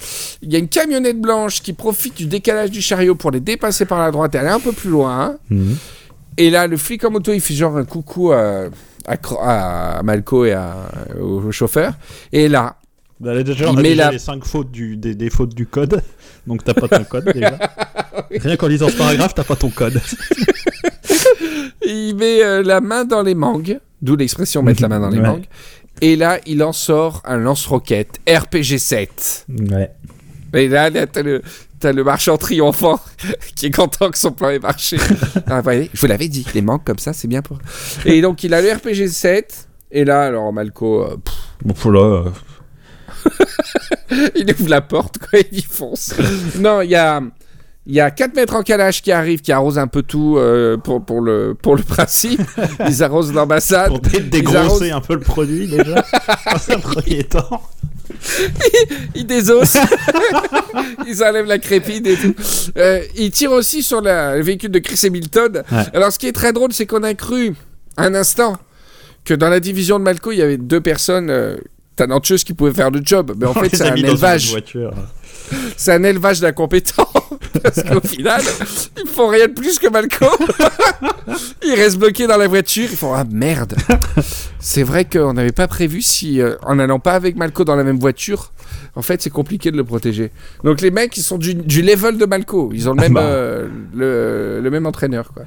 Il 0.44 0.54
y 0.54 0.56
a 0.56 0.60
une 0.60 0.70
camionnette 0.70 1.20
blanche 1.20 1.64
qui 1.64 1.74
profite 1.74 2.18
du 2.18 2.28
décalage 2.28 2.70
du 2.70 2.84
chariot 2.84 3.16
pour 3.16 3.32
les 3.32 3.40
dépasser 3.40 3.86
par 3.86 3.98
la 4.00 4.12
droite 4.12 4.36
et 4.36 4.38
aller 4.38 4.50
un 4.50 4.60
peu 4.60 4.74
plus 4.74 4.92
loin. 4.92 5.38
Mhm. 5.50 5.76
Et 6.38 6.50
là, 6.50 6.68
le 6.68 6.78
flic 6.78 7.04
en 7.04 7.12
moto, 7.12 7.34
il 7.34 7.42
fait 7.42 7.54
genre 7.54 7.78
un 7.78 7.86
coucou 7.86 8.32
à, 8.32 8.66
à, 9.06 9.18
Cro- 9.18 9.40
à 9.42 10.02
Malco 10.04 10.46
et 10.46 10.54
à- 10.54 10.90
au 11.20 11.52
chauffeur. 11.52 11.94
Et 12.32 12.48
là, 12.48 12.78
Bah, 13.20 13.34
là, 13.34 13.44
déjà, 13.44 13.66
Il 13.66 13.70
on 13.70 13.78
a 13.78 13.82
met 13.82 13.90
déjà 13.90 14.06
la- 14.06 14.12
les 14.12 14.20
5 14.20 14.44
fautes 14.46 14.72
du, 14.72 14.98
des, 14.98 15.14
des 15.14 15.30
fautes 15.30 15.54
du 15.54 15.66
code. 15.68 16.02
Donc 16.48 16.64
t'as 16.64 16.74
pas 16.74 16.88
ton 16.88 17.04
code 17.04 17.26
déjà. 17.34 17.58
Rien 18.32 18.56
qu'en 18.58 18.68
lisant 18.68 18.90
ce 18.90 18.98
paragraphe, 18.98 19.34
t'as 19.36 19.44
pas 19.44 19.56
ton 19.56 19.70
code. 19.70 20.02
Il 21.86 22.16
met 22.16 22.44
euh, 22.44 22.64
la 22.64 22.82
main 22.82 23.06
dans 23.06 23.22
les 23.24 23.36
mangues, 23.36 23.80
d'où 24.02 24.16
l'expression 24.16 24.62
mettre 24.64 24.82
la 24.82 24.88
main 24.88 25.00
dans 25.00 25.10
les 25.10 25.20
Ouais. 25.20 25.28
mangues. 25.28 25.46
Et 26.02 26.16
là, 26.16 26.40
il 26.48 26.64
en 26.64 26.74
sort 26.74 27.22
un 27.26 27.38
lance-roquette 27.38 28.20
RPG-7. 28.28 29.46
Ouais. 29.72 29.92
Et 30.54 30.68
là, 30.68 30.90
là, 30.90 31.06
t'as 31.06 31.22
le, 31.22 31.42
t'as 31.82 31.92
le 31.92 32.04
marchand 32.04 32.38
triomphant 32.38 33.00
qui 33.56 33.66
est 33.68 33.72
content 33.72 34.10
que 34.10 34.18
son 34.18 34.32
plan 34.32 34.50
ait 34.50 34.60
marché. 34.60 34.98
Ah, 35.48 35.62
voyez, 35.62 35.90
je 35.94 36.00
vous 36.00 36.08
l'avais 36.08 36.28
dit, 36.30 36.46
les 36.54 36.62
mangues 36.62 36.84
comme 36.86 37.00
ça, 37.00 37.12
c'est 37.14 37.28
bien 37.28 37.42
pour. 37.42 37.58
Et 38.06 38.22
donc, 38.22 38.44
il 38.44 38.54
a 38.54 38.62
le 38.62 38.70
RPG-7. 38.70 39.44
Et 39.92 40.06
là, 40.06 40.22
alors, 40.24 40.54
Malco, 40.54 41.04
euh, 41.04 41.18
pff, 41.18 41.36
Bon, 41.66 41.74
pour 41.74 41.92
là. 41.92 42.00
euh, 42.00 42.30
il 44.36 44.50
ouvre 44.58 44.70
la 44.70 44.82
porte, 44.82 45.18
quoi, 45.18 45.40
il 45.52 45.60
y 45.60 45.62
fonce. 45.62 46.14
non, 46.60 46.82
il 46.82 46.90
y 46.92 46.96
a. 46.96 47.22
Il 47.88 47.96
y 47.96 48.00
a 48.00 48.12
4 48.12 48.36
mètres 48.36 48.54
en 48.56 48.62
calage 48.62 49.02
qui 49.02 49.12
arrivent, 49.12 49.42
qui 49.42 49.52
arrosent 49.52 49.80
un 49.80 49.88
peu 49.88 50.04
tout 50.04 50.36
euh, 50.38 50.78
pour, 50.78 51.04
pour, 51.04 51.20
le, 51.20 51.56
pour 51.60 51.76
le 51.76 51.82
principe. 51.82 52.40
Ils 52.88 53.02
arrosent 53.02 53.34
l'ambassade. 53.34 53.90
pour 53.90 54.00
dégrosser 54.00 54.92
un 54.92 55.02
peu 55.02 55.16
le 55.16 55.20
produit 55.22 55.68
déjà. 55.68 55.96
dans 55.96 56.74
un 56.76 56.80
premier 56.80 57.24
temps. 57.24 57.64
Ils 59.16 59.26
désossent. 59.26 59.78
ils 61.08 61.24
enlèvent 61.24 61.46
la 61.48 61.60
crépine 61.60 62.06
et 62.08 62.16
tout. 62.16 62.34
Euh, 62.78 63.02
ils 63.16 63.32
tirent 63.32 63.52
aussi 63.52 63.84
sur 63.84 64.02
la- 64.02 64.38
le 64.38 64.44
véhicule 64.44 64.72
de 64.72 64.80
Chris 64.80 65.00
Hamilton. 65.06 65.64
Ouais. 65.72 65.84
Alors, 65.94 66.12
ce 66.12 66.20
qui 66.20 66.28
est 66.28 66.32
très 66.32 66.54
drôle, 66.54 66.74
c'est 66.74 66.86
qu'on 66.86 67.04
a 67.04 67.14
cru 67.14 67.54
un 67.98 68.14
instant 68.16 68.58
que 69.26 69.34
dans 69.34 69.50
la 69.50 69.60
division 69.60 70.00
de 70.00 70.04
Malco, 70.04 70.32
il 70.32 70.38
y 70.40 70.42
avait 70.42 70.58
deux 70.58 70.82
personnes 70.82 71.30
euh, 71.30 71.58
talentueuses 71.96 72.44
qui 72.44 72.54
pouvaient 72.54 72.74
faire 72.74 72.92
le 72.92 73.02
job. 73.04 73.34
Mais 73.38 73.46
en 73.46 73.52
On 73.52 73.54
fait, 73.64 73.76
c'est 73.76 73.84
un 73.84 73.96
élevage. 73.96 74.56
C'est 75.78 75.92
un 75.94 76.04
élevage 76.04 76.40
d'incompétents. 76.40 77.08
Parce 77.64 77.84
qu'au 77.84 78.00
final, 78.02 78.42
ils 79.04 79.10
font 79.10 79.28
rien 79.28 79.48
de 79.48 79.54
plus 79.54 79.78
que 79.80 79.88
Malco. 79.90 80.26
ils 81.64 81.74
restent 81.76 81.98
bloqués 81.98 82.28
dans 82.28 82.38
la 82.38 82.48
voiture. 82.48 82.88
Ils 82.90 82.98
font 82.98 83.14
Ah 83.14 83.24
merde. 83.30 83.76
C'est 84.60 84.84
vrai 84.84 85.06
qu'on 85.06 85.34
n'avait 85.34 85.52
pas 85.52 85.68
prévu 85.68 86.02
si, 86.02 86.40
euh, 86.42 86.56
en 86.64 86.76
n'allant 86.76 87.00
pas 87.00 87.14
avec 87.14 87.36
Malco 87.36 87.64
dans 87.64 87.76
la 87.76 87.84
même 87.84 88.00
voiture, 88.00 88.52
en 88.96 89.02
fait, 89.02 89.22
c'est 89.22 89.30
compliqué 89.30 89.72
de 89.72 89.78
le 89.78 89.84
protéger. 89.84 90.32
Donc 90.64 90.82
les 90.82 90.92
mecs, 90.92 91.16
ils 91.18 91.24
sont 91.24 91.38
du, 91.38 91.56
du 91.56 91.82
level 91.82 92.18
de 92.18 92.26
Malco. 92.26 92.72
Ils 92.74 92.90
ont 92.90 92.94
le 92.94 93.02
même, 93.02 93.14
Bah. 93.14 93.22
euh, 93.22 93.68
le, 93.96 94.62
le 94.62 94.70
même 94.70 94.86
entraîneur. 94.86 95.32
Quoi. 95.34 95.44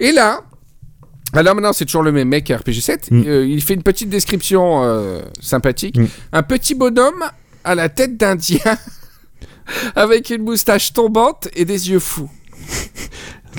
Et 0.00 0.12
là. 0.12 0.40
Alors 1.36 1.56
maintenant, 1.56 1.72
c'est 1.72 1.84
toujours 1.84 2.04
le 2.04 2.12
même 2.12 2.28
mec 2.28 2.48
à 2.52 2.58
RPG7. 2.58 3.08
Mm. 3.10 3.22
Euh, 3.26 3.44
il 3.46 3.60
fait 3.60 3.74
une 3.74 3.82
petite 3.82 4.08
description 4.08 4.84
euh, 4.84 5.18
sympathique. 5.40 5.96
Mm. 5.98 6.06
Un 6.32 6.42
petit 6.44 6.74
bonhomme 6.76 7.24
à 7.64 7.74
la 7.74 7.88
tête 7.88 8.16
d'Indien 8.16 8.60
avec 9.96 10.30
une 10.30 10.42
moustache 10.42 10.92
tombante 10.92 11.48
et 11.54 11.64
des 11.64 11.90
yeux 11.90 11.98
fous. 11.98 12.30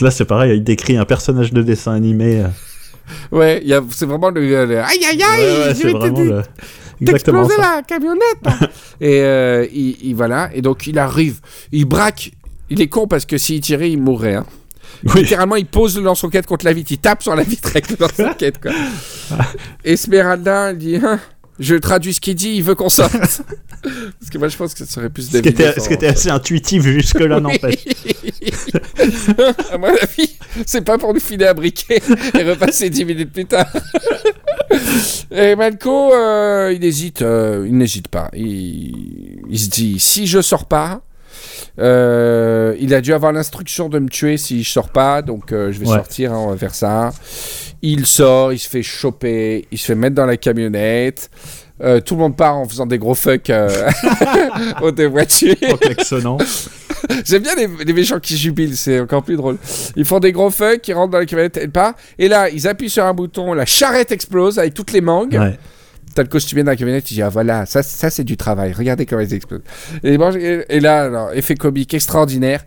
Là, 0.01 0.11
c'est 0.11 0.25
pareil, 0.25 0.57
il 0.57 0.63
décrit 0.63 0.97
un 0.97 1.05
personnage 1.05 1.53
de 1.53 1.61
dessin 1.61 1.93
animé. 1.93 2.41
euh. 2.41 2.47
Ouais, 3.31 3.63
c'est 3.91 4.05
vraiment 4.05 4.29
le, 4.29 4.65
le- 4.65 4.79
aïe 4.79 4.99
aïe 5.09 5.21
aïe, 5.23 5.41
Ouais, 5.41 5.67
ouais, 5.67 5.75
c'est 5.75 5.89
vraiment 5.91 6.19
le... 6.19 6.41
Exactement 7.01 7.47
ça. 7.47 7.57
la 7.77 7.81
camionnette. 7.83 8.21
et 9.01 9.19
euh, 9.21 9.67
il, 9.71 9.97
il- 10.01 10.15
voilà, 10.15 10.49
et 10.53 10.61
donc 10.61 10.87
il 10.87 10.97
arrive, 10.97 11.39
il 11.71 11.85
braque. 11.85 12.31
Il 12.69 12.81
est 12.81 12.87
con 12.87 13.07
parce 13.07 13.25
que 13.25 13.37
s'il 13.37 13.61
tirait, 13.61 13.91
il 13.91 14.01
mourrait. 14.01 14.35
hein. 14.35 14.45
Oui. 15.03 15.21
Littéralement, 15.21 15.55
il 15.55 15.65
pose 15.67 15.97
le 15.97 16.03
lance-roquette 16.03 16.47
contre 16.47 16.65
la 16.65 16.73
vitre, 16.73 16.91
il 16.93 16.97
tape 16.97 17.21
sur 17.21 17.35
la 17.35 17.43
vitre 17.43 17.69
avec 17.69 17.89
le 17.91 17.97
lance-roquette. 17.99 18.59
quoi. 18.59 18.71
Esmeralda, 19.83 20.73
dit 20.73 20.95
hein, 20.97 21.19
Je 21.59 21.75
traduis 21.75 22.13
ce 22.13 22.19
qu'il 22.19 22.35
dit, 22.35 22.55
il 22.55 22.63
veut 22.63 22.75
qu'on 22.75 22.89
sorte. 22.89 23.13
parce 23.83 24.29
que 24.31 24.37
moi, 24.37 24.49
je 24.49 24.57
pense 24.57 24.73
que 24.73 24.79
ça 24.79 24.85
serait 24.85 25.09
plus 25.09 25.29
Ce 25.31 25.37
qui, 25.37 25.49
était, 25.49 25.79
ce 25.79 25.87
qui 25.87 25.93
était 25.93 26.07
assez 26.07 26.29
intuitif 26.29 26.83
jusque-là, 26.83 27.39
n'empêche. 27.41 27.85
à 29.71 29.77
mon 29.77 29.87
avis, 29.87 30.37
c'est 30.65 30.83
pas 30.83 30.97
pour 30.97 31.13
nous 31.13 31.19
filer 31.19 31.47
un 31.47 31.53
briquet 31.53 32.01
et 32.33 32.43
repasser 32.43 32.89
10 32.89 33.05
minutes 33.05 33.31
plus 33.31 33.45
tard. 33.45 33.71
et 35.31 35.55
Malco, 35.55 36.13
euh, 36.13 36.73
il 36.75 36.83
hésite, 36.83 37.21
euh, 37.21 37.65
il 37.67 37.77
n'hésite 37.77 38.09
pas. 38.09 38.29
Il, 38.33 39.41
il 39.49 39.59
se 39.59 39.69
dit 39.69 39.99
si 39.99 40.27
je 40.27 40.41
sors 40.41 40.65
pas, 40.65 41.01
euh, 41.79 42.75
il 42.79 42.93
a 42.93 43.01
dû 43.01 43.13
avoir 43.13 43.31
l'instruction 43.31 43.89
de 43.89 43.99
me 43.99 44.09
tuer 44.09 44.37
si 44.37 44.63
je 44.63 44.69
sors 44.71 44.89
pas, 44.89 45.21
donc 45.21 45.51
euh, 45.51 45.71
je 45.71 45.79
vais 45.79 45.87
Ouais. 45.87 45.95
sortir, 45.95 46.33
hein, 46.33 46.37
on 46.39 46.49
va 46.51 46.57
faire 46.57 46.75
ça. 46.75 47.11
Il 47.81 48.05
sort, 48.05 48.53
il 48.53 48.59
se 48.59 48.69
fait 48.69 48.83
choper, 48.83 49.65
il 49.71 49.77
se 49.77 49.85
fait 49.87 49.95
mettre 49.95 50.15
dans 50.15 50.25
la 50.25 50.37
camionnette. 50.37 51.29
Euh, 51.83 51.99
tout 51.99 52.15
le 52.15 52.21
monde 52.21 52.37
part 52.37 52.55
en 52.57 52.65
faisant 52.67 52.85
des 52.85 52.97
gros 52.97 53.15
fuck 53.15 53.51
aux 54.81 54.91
deux 54.91 55.07
voitures. 55.07 55.55
En. 56.25 56.37
J'aime 57.25 57.43
bien 57.43 57.53
les, 57.55 57.67
les 57.85 57.93
méchants 57.93 58.19
qui 58.19 58.37
jubilent, 58.37 58.77
c'est 58.77 58.99
encore 59.01 59.23
plus 59.23 59.35
drôle. 59.35 59.57
Ils 59.97 60.05
font 60.05 60.19
des 60.19 60.31
gros 60.31 60.49
fuck, 60.49 60.87
ils 60.87 60.93
rentrent 60.93 61.11
dans 61.11 61.19
la 61.19 61.25
camionnette, 61.25 61.57
elle 61.57 61.71
part. 61.71 61.93
Et 62.17 62.27
là, 62.29 62.49
ils 62.49 62.67
appuient 62.67 62.89
sur 62.89 63.03
un 63.03 63.13
bouton, 63.13 63.53
la 63.53 63.65
charrette 63.65 64.11
explose 64.13 64.57
avec 64.57 64.73
toutes 64.73 64.93
les 64.93 65.01
mangues. 65.01 65.37
Ouais. 65.39 65.59
T'as 66.15 66.23
le 66.23 66.29
costumier 66.29 66.63
dans 66.63 66.71
la 66.71 66.77
camionnette, 66.77 67.11
il 67.11 67.15
dit 67.15 67.21
Ah 67.21 67.29
voilà, 67.29 67.65
ça, 67.65 67.83
ça 67.83 68.09
c'est 68.09 68.23
du 68.23 68.37
travail, 68.37 68.71
regardez 68.71 69.05
comment 69.05 69.21
ils 69.21 69.33
explosent. 69.33 69.61
Et, 70.01 70.79
là, 70.79 71.01
alors, 71.01 71.33
effet 71.33 71.55
comique 71.55 71.93
extraordinaire. 71.93 72.63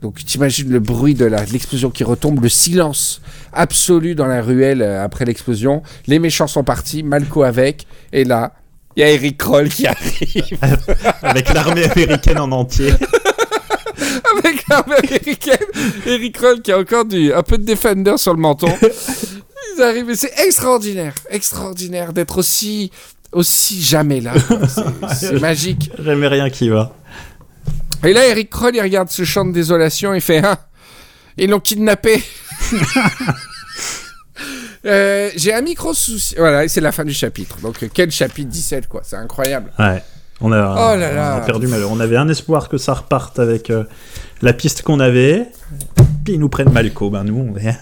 Donc 0.00 0.24
t'imagines 0.24 0.70
le 0.70 0.78
bruit 0.78 1.14
de 1.14 1.24
l'explosion 1.24 1.90
qui 1.90 2.04
retombe, 2.04 2.40
le 2.40 2.48
silence 2.48 3.20
absolu 3.52 4.14
dans 4.14 4.26
la 4.26 4.42
ruelle 4.42 4.82
euh, 4.82 5.04
après 5.04 5.24
l'explosion. 5.24 5.82
Les 6.06 6.18
méchants 6.18 6.48
sont 6.48 6.64
partis, 6.64 7.02
Malco 7.02 7.42
avec. 7.42 7.86
Et 8.12 8.24
là, 8.24 8.52
il 8.96 9.00
y 9.00 9.02
a 9.04 9.10
Eric 9.10 9.38
Kroll 9.38 9.68
qui 9.68 9.86
arrive. 9.86 10.58
Avec 11.22 11.52
l'armée 11.54 11.84
américaine 11.84 12.38
en 12.38 12.50
entier. 12.52 12.90
avec 14.38 14.68
l'armée 14.68 14.96
américaine. 14.96 15.66
Eric 16.06 16.36
Roll 16.38 16.60
qui 16.62 16.72
a 16.72 16.78
encore 16.78 17.04
du, 17.04 17.32
un 17.32 17.42
peu 17.42 17.58
de 17.58 17.64
Defender 17.64 18.18
sur 18.18 18.34
le 18.34 18.40
menton. 18.40 18.72
Ils 19.76 19.82
arrivent 19.82 20.14
c'est 20.14 20.32
extraordinaire, 20.46 21.14
extraordinaire 21.30 22.12
d'être 22.12 22.38
aussi, 22.38 22.90
aussi 23.32 23.80
jamais 23.82 24.20
là. 24.20 24.32
C'est- 25.14 25.32
magique. 25.40 25.90
Jamais 25.98 26.28
rien 26.28 26.50
qui 26.50 26.68
va. 26.68 26.94
Et 28.04 28.12
là, 28.12 28.26
Eric 28.26 28.50
Kroll, 28.50 28.74
il 28.74 28.80
regarde 28.82 29.08
ce 29.10 29.24
champ 29.24 29.44
de 29.44 29.52
désolation 29.52 30.12
et 30.12 30.20
fait 30.20 30.38
hein, 30.38 30.56
Ils 31.36 31.50
l'ont 31.50 31.60
kidnappé. 31.60 32.22
Euh, 34.84 35.30
J'ai 35.36 35.54
un 35.54 35.60
micro 35.60 35.94
souci. 35.94 36.34
Voilà, 36.36 36.66
c'est 36.66 36.80
la 36.80 36.90
fin 36.90 37.04
du 37.04 37.12
chapitre. 37.12 37.58
Donc, 37.60 37.80
euh, 37.84 37.88
quel 37.92 38.10
chapitre 38.10 38.48
17, 38.50 38.88
quoi. 38.88 39.02
C'est 39.04 39.14
incroyable. 39.14 39.70
Ouais. 39.78 40.02
On 40.40 40.50
a, 40.50 40.58
Oh 40.94 40.98
là 40.98 41.12
là. 41.12 41.34
on 41.36 41.42
a 41.42 41.46
perdu 41.46 41.68
mal. 41.68 41.84
On 41.84 42.00
avait 42.00 42.16
un 42.16 42.28
espoir 42.28 42.68
que 42.68 42.78
ça 42.78 42.94
reparte 42.94 43.38
avec 43.38 43.70
euh, 43.70 43.84
la 44.40 44.52
piste 44.52 44.82
qu'on 44.82 44.98
avait. 44.98 45.46
Puis 46.24 46.34
ils 46.34 46.40
nous 46.40 46.48
prennent 46.48 46.72
Malco. 46.72 47.10
Ben 47.10 47.22
nous, 47.22 47.36
on 47.54 47.56
est. 47.56 47.76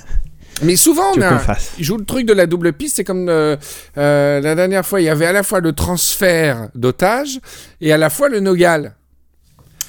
Mais 0.63 0.77
souvent, 0.77 1.13
on 1.17 1.21
a. 1.21 1.29
qu'on 1.31 1.39
fasse. 1.39 1.73
Il 1.79 1.85
joue 1.85 1.97
le 1.97 2.05
truc 2.05 2.27
de 2.27 2.33
la 2.33 2.47
double 2.47 2.73
piste, 2.73 2.97
c'est 2.97 3.05
comme 3.05 3.29
euh, 3.29 3.57
euh, 3.97 4.41
la 4.41 4.55
dernière 4.55 4.85
fois, 4.87 5.01
il 5.01 5.05
y 5.05 5.09
avait 5.09 5.27
à 5.27 5.33
la 5.33 5.43
fois 5.43 5.61
le 5.61 5.73
transfert 5.73 6.69
d'otages 6.75 7.41
et 7.81 7.93
à 7.93 7.97
la 7.99 8.11
fois 8.11 8.29
le 8.29 8.41
Nogal. 8.41 8.95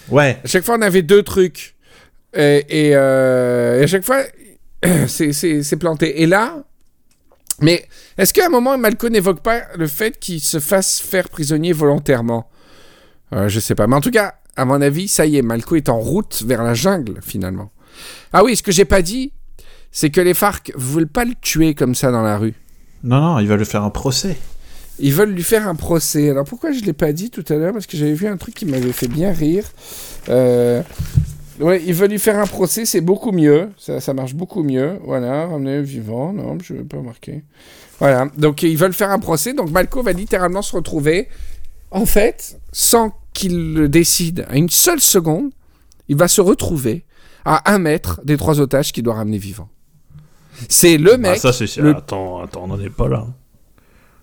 Ouais. 0.10 0.40
À 0.44 0.48
chaque 0.48 0.64
fois, 0.64 0.76
on 0.78 0.82
avait 0.82 1.02
deux 1.02 1.24
trucs. 1.24 1.76
Et, 2.36 2.66
et, 2.70 2.96
euh, 2.96 3.80
et 3.82 3.84
à 3.84 3.88
chaque 3.88 4.04
fois, 4.06 4.22
c'est- 5.08 5.76
planté. 5.80 6.22
Et 6.22 6.26
là, 6.26 6.56
mais 7.60 7.86
est-ce 8.18 8.34
qu'à 8.34 8.46
un 8.46 8.50
moment, 8.50 8.78
Malco 8.78 9.10
n'évoque 9.10 9.42
pas 9.42 9.62
le 9.78 9.88
fait 9.88 10.18
qu'il 10.20 10.40
se 10.42 10.60
fasse 10.60 11.00
faire 11.00 11.30
prisonnier 11.30 11.74
volontairement? 11.74 12.50
Je 13.48 13.60
sais 13.62 13.76
pas. 13.76 13.88
Mais 13.88 13.96
en 13.96 14.02
tout 14.02 14.12
cas, 14.12 14.36
à 14.58 14.66
mon 14.66 14.82
avis, 14.82 15.08
ça 15.08 15.26
y 15.26 15.38
est, 15.38 15.42
Malco 15.42 15.76
est 15.76 15.88
en 15.90 16.00
route 16.00 16.44
vers 16.46 16.64
la 16.64 16.74
jungle, 16.74 17.20
finalement. 17.22 17.72
Ah 18.34 18.44
oui, 18.44 18.56
ce 18.56 18.64
que 18.64 18.72
j'ai 18.72 18.86
pas 18.86 19.02
dit, 19.02 19.32
c'est 19.92 20.10
que 20.10 20.22
les 20.22 20.34
FARC 20.34 20.72
veulent 20.76 21.08
pas 21.08 21.26
le 21.26 21.34
tuer 21.40 21.76
comme 21.76 21.96
ça 21.96 22.12
dans 22.12 22.22
la 22.22 22.38
rue. 22.38 22.54
Non, 23.04 23.20
non, 23.22 23.40
il 23.40 23.48
va 23.48 23.58
lui 23.58 23.66
faire 23.66 23.84
un 23.84 23.90
procès. 23.90 24.38
Ils 25.00 25.14
veulent 25.14 25.32
lui 25.32 25.44
faire 25.44 25.68
un 25.68 25.76
procès. 25.76 26.30
Alors 26.30 26.46
pourquoi 26.46 26.72
je 26.72 26.82
l'ai 26.82 26.94
pas 26.94 27.12
dit 27.12 27.30
tout 27.30 27.46
à 27.50 27.56
l'heure? 27.56 27.74
Parce 27.74 27.88
que 27.88 27.98
j'avais 27.98 28.14
vu 28.14 28.28
un 28.28 28.38
truc 28.38 28.54
qui 28.54 28.66
m'avait 28.66 28.92
fait 28.92 29.08
bien 29.08 29.32
rire. 29.32 29.66
Euh, 30.30 30.84
Ouais, 31.62 31.82
il 31.86 31.94
veut 31.94 32.08
lui 32.08 32.18
faire 32.18 32.40
un 32.40 32.48
procès, 32.48 32.86
c'est 32.86 33.02
beaucoup 33.02 33.32
mieux. 33.32 33.70
Ça, 33.78 34.02
ça 34.02 34.14
marche 34.14 34.34
beaucoup 34.34 34.64
mieux. 34.64 34.98
Voilà, 35.04 35.46
ramener 35.46 35.82
vivant. 35.82 36.34
Non, 36.34 36.58
je 36.64 36.74
ne 36.74 36.80
vais 36.80 36.86
pas 36.86 37.02
marquer. 37.02 37.44
Voilà, 38.00 38.28
donc 38.36 38.64
ils 38.64 38.78
veulent 38.78 38.94
faire 38.94 39.12
un 39.12 39.20
procès. 39.20 39.54
Donc 39.54 39.70
Malco 39.70 40.02
va 40.02 40.12
littéralement 40.12 40.64
se 40.64 40.76
retrouver, 40.76 41.28
en 41.92 42.08
fait, 42.08 42.60
sans 42.72 43.12
qu'il 43.34 43.74
le 43.74 43.90
décide 43.90 44.46
à 44.50 44.58
une 44.58 44.70
seule 44.70 45.00
seconde, 45.00 45.52
il 46.08 46.16
va 46.16 46.28
se 46.28 46.42
retrouver 46.42 47.06
à 47.46 47.72
un 47.72 47.78
mètre 47.78 48.22
des 48.26 48.38
trois 48.38 48.60
otages 48.60 48.92
qu'il 48.92 49.04
doit 49.04 49.16
ramener 49.16 49.38
vivants. 49.38 49.70
C'est 50.70 50.98
le 50.98 51.18
mec. 51.18 51.34
Ah, 51.36 51.40
ça, 51.40 51.54
c'est 51.54 51.68
sûr. 51.68 51.84
le- 51.84 51.96
Attends, 51.96 52.42
attends, 52.44 52.62
on 52.64 52.68
n'en 52.68 52.80
est 52.80 52.90
pas 52.90 53.08
là. 53.08 53.26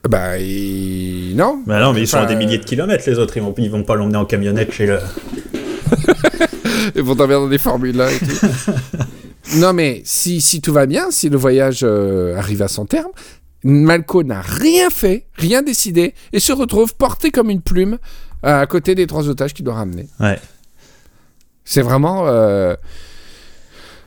Bah, 0.09 0.39
il- 0.39 1.35
non. 1.37 1.62
Bah 1.66 1.81
non, 1.81 1.93
mais 1.93 2.01
ils 2.03 2.09
sont 2.09 2.18
à 2.18 2.26
des 2.26 2.37
milliers 2.37 2.59
de 2.59 2.64
kilomètres, 2.64 3.05
les 3.09 3.18
autres. 3.18 3.37
Ils 3.37 3.43
vont, 3.43 3.55
ils 3.59 3.70
vont 3.70 3.83
pas 3.83 3.97
l'emmener 3.97 4.16
en 4.18 4.24
camionnette 4.24 4.72
chez 4.72 4.87
le. 4.87 4.99
Ils 6.97 7.03
vont 7.03 7.14
dormir 7.14 7.41
dans 7.41 7.49
des 7.49 7.59
formules 7.59 8.01
1 8.01 8.09
et 8.09 8.18
tout. 8.18 8.47
non, 9.57 9.72
mais 9.72 10.01
si, 10.05 10.41
si 10.41 10.61
tout 10.61 10.72
va 10.72 10.87
bien, 10.87 11.11
si 11.11 11.29
le 11.29 11.37
voyage 11.37 11.81
euh, 11.83 12.37
arrive 12.37 12.62
à 12.62 12.68
son 12.68 12.87
terme, 12.87 13.11
Malco 13.64 14.22
n'a 14.22 14.41
rien 14.41 14.89
fait, 14.91 15.26
rien 15.35 15.62
décidé, 15.62 16.14
et 16.33 16.41
se 16.41 16.53
retrouve 16.53 16.95
porté 16.95 17.31
comme 17.31 17.51
une 17.51 17.61
plume 17.61 17.99
euh, 18.45 18.61
à 18.62 18.66
côté 18.66 18.95
des 18.95 19.07
trois 19.07 19.29
otages 19.29 19.53
qu'il 19.53 19.64
doit 19.64 19.74
ramener. 19.74 20.07
Ouais. 20.20 20.39
C'est 21.64 21.83
vraiment. 21.83 22.26
euh, 22.29 22.74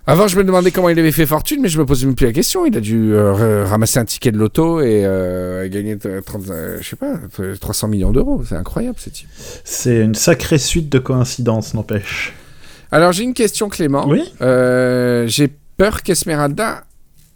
Avant, 0.07 0.27
je 0.27 0.35
me 0.35 0.43
demandais 0.43 0.71
comment 0.71 0.89
il 0.89 0.97
avait 0.97 1.11
fait 1.11 1.27
fortune, 1.27 1.61
mais 1.61 1.69
je 1.69 1.79
me 1.79 1.85
posais 1.85 2.07
même 2.07 2.15
plus 2.15 2.25
la 2.25 2.33
question. 2.33 2.65
Il 2.65 2.75
a 2.75 2.79
dû 2.79 3.13
euh, 3.13 3.65
ramasser 3.65 3.99
un 3.99 4.05
ticket 4.05 4.31
de 4.31 4.37
loto 4.37 4.81
et 4.81 5.03
euh, 5.05 5.69
gagner 5.69 5.95
euh, 6.05 6.21
30, 6.21 6.49
euh, 6.49 6.77
je 6.81 6.89
sais 6.89 6.95
pas, 6.95 7.19
euh, 7.39 7.55
300 7.55 7.87
millions 7.87 8.11
d'euros. 8.11 8.41
C'est 8.47 8.55
incroyable, 8.55 8.97
ce 8.99 9.11
type. 9.11 9.27
C'est 9.63 9.99
une 10.01 10.15
sacrée 10.15 10.57
suite 10.57 10.89
de 10.89 10.97
coïncidences, 10.97 11.75
n'empêche. 11.75 12.33
Alors, 12.91 13.11
j'ai 13.11 13.23
une 13.23 13.35
question, 13.35 13.69
Clément. 13.69 14.07
Oui 14.07 14.23
j'ai 15.27 15.47
peur 15.77 16.01
qu'Esmeralda 16.03 16.83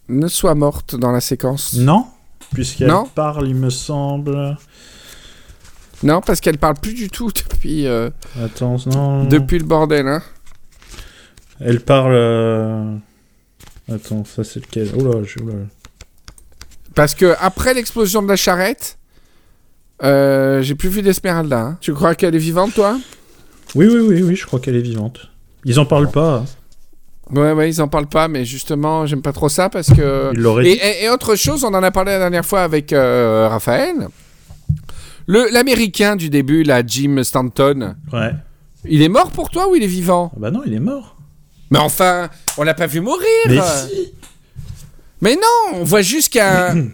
ne 0.09 0.27
soit 0.27 0.55
morte 0.55 0.95
dans 0.95 1.11
la 1.11 1.21
séquence. 1.21 1.73
Non 1.75 2.05
Puisqu'elle 2.53 2.91
parle, 3.13 3.47
il 3.47 3.55
me 3.55 3.69
semble. 3.69 4.57
Non, 6.03 6.21
parce 6.21 6.39
qu'elle 6.41 6.57
parle 6.57 6.75
plus 6.75 6.93
du 6.93 7.09
tout 7.09 7.29
depuis, 7.31 7.87
Attends, 8.43 8.77
non. 8.87 9.23
depuis 9.25 9.59
le 9.59 9.65
bordel. 9.65 10.07
Hein. 10.07 10.21
Elle 11.59 11.79
parle. 11.81 12.13
euh, 12.13 12.95
Attends, 13.91 14.25
ça 14.25 14.43
c'est 14.43 14.59
lequel? 14.59 14.89
Oh 14.97 15.03
là, 15.03 15.21
j'ai- 15.23 15.41
oh. 15.41 15.53
Parce 16.95 17.13
que 17.13 17.35
après 17.39 17.73
l'explosion 17.73 18.21
de 18.23 18.27
la 18.27 18.35
charrette, 18.35 18.97
euh, 20.03 20.61
j'ai 20.61 20.75
plus 20.75 20.89
vu 20.89 21.01
d'Esmeralda. 21.01 21.59
hein. 21.59 21.77
Tu 21.81 21.93
crois 21.93 22.15
qu'elle 22.15 22.35
est 22.35 22.39
vivante, 22.39 22.73
toi? 22.73 22.97
Oui, 23.75 23.87
oui, 23.87 23.99
oui, 23.99 24.23
oui, 24.23 24.35
je 24.35 24.45
crois 24.45 24.59
qu'elle 24.59 24.75
est 24.75 24.81
vivante. 24.81 25.29
Ils 25.65 25.79
en 25.79 25.85
parlent 25.85 26.09
pas. 26.11 26.37
hein. 26.37 26.45
Ouais, 27.31 27.51
ouais, 27.53 27.69
ils 27.69 27.81
en 27.81 27.87
parlent 27.87 28.07
pas, 28.07 28.27
mais 28.27 28.45
justement, 28.45 29.05
j'aime 29.07 29.21
pas 29.23 29.33
trop 29.33 29.49
ça 29.49 29.69
parce 29.69 29.87
que. 29.91 30.31
Ils 30.33 30.39
l'auraient 30.39 30.65
Et, 30.67 30.73
dit. 30.75 30.79
et- 30.81 31.03
et 31.05 31.09
autre 31.09 31.35
chose, 31.35 31.63
on 31.63 31.73
en 31.73 31.81
a 31.83 31.91
parlé 31.91 32.11
la 32.11 32.19
dernière 32.19 32.45
fois 32.45 32.61
avec 32.61 32.93
euh, 32.93 33.47
Raphaël. 33.49 34.07
Le- 35.27 35.51
L'américain 35.51 36.15
du 36.15 36.29
début, 36.29 36.63
là, 36.63 36.83
Jim 36.85 37.21
Stanton, 37.23 37.95
Ouais. 38.13 38.31
il 38.87 39.01
est 39.01 39.09
mort 39.09 39.31
pour 39.31 39.49
toi 39.49 39.67
ou 39.69 39.75
il 39.75 39.81
est 39.83 39.87
vivant? 39.87 40.31
Ah 40.35 40.39
bah 40.39 40.51
non, 40.51 40.61
il 40.65 40.73
est 40.73 40.79
mort. 40.79 41.14
Mais 41.71 41.79
enfin, 41.79 42.29
on 42.57 42.63
l'a 42.63 42.73
pas 42.73 42.87
vu 42.87 43.01
mourir 43.01 43.25
Mais 43.47 43.59
si 43.89 44.13
Mais 45.21 45.35
non, 45.35 45.79
on 45.79 45.83
voit 45.83 46.01
juste 46.01 46.29
qu'il 46.29 46.39
y 46.39 46.43
a 46.43 46.71
un- 46.71 46.87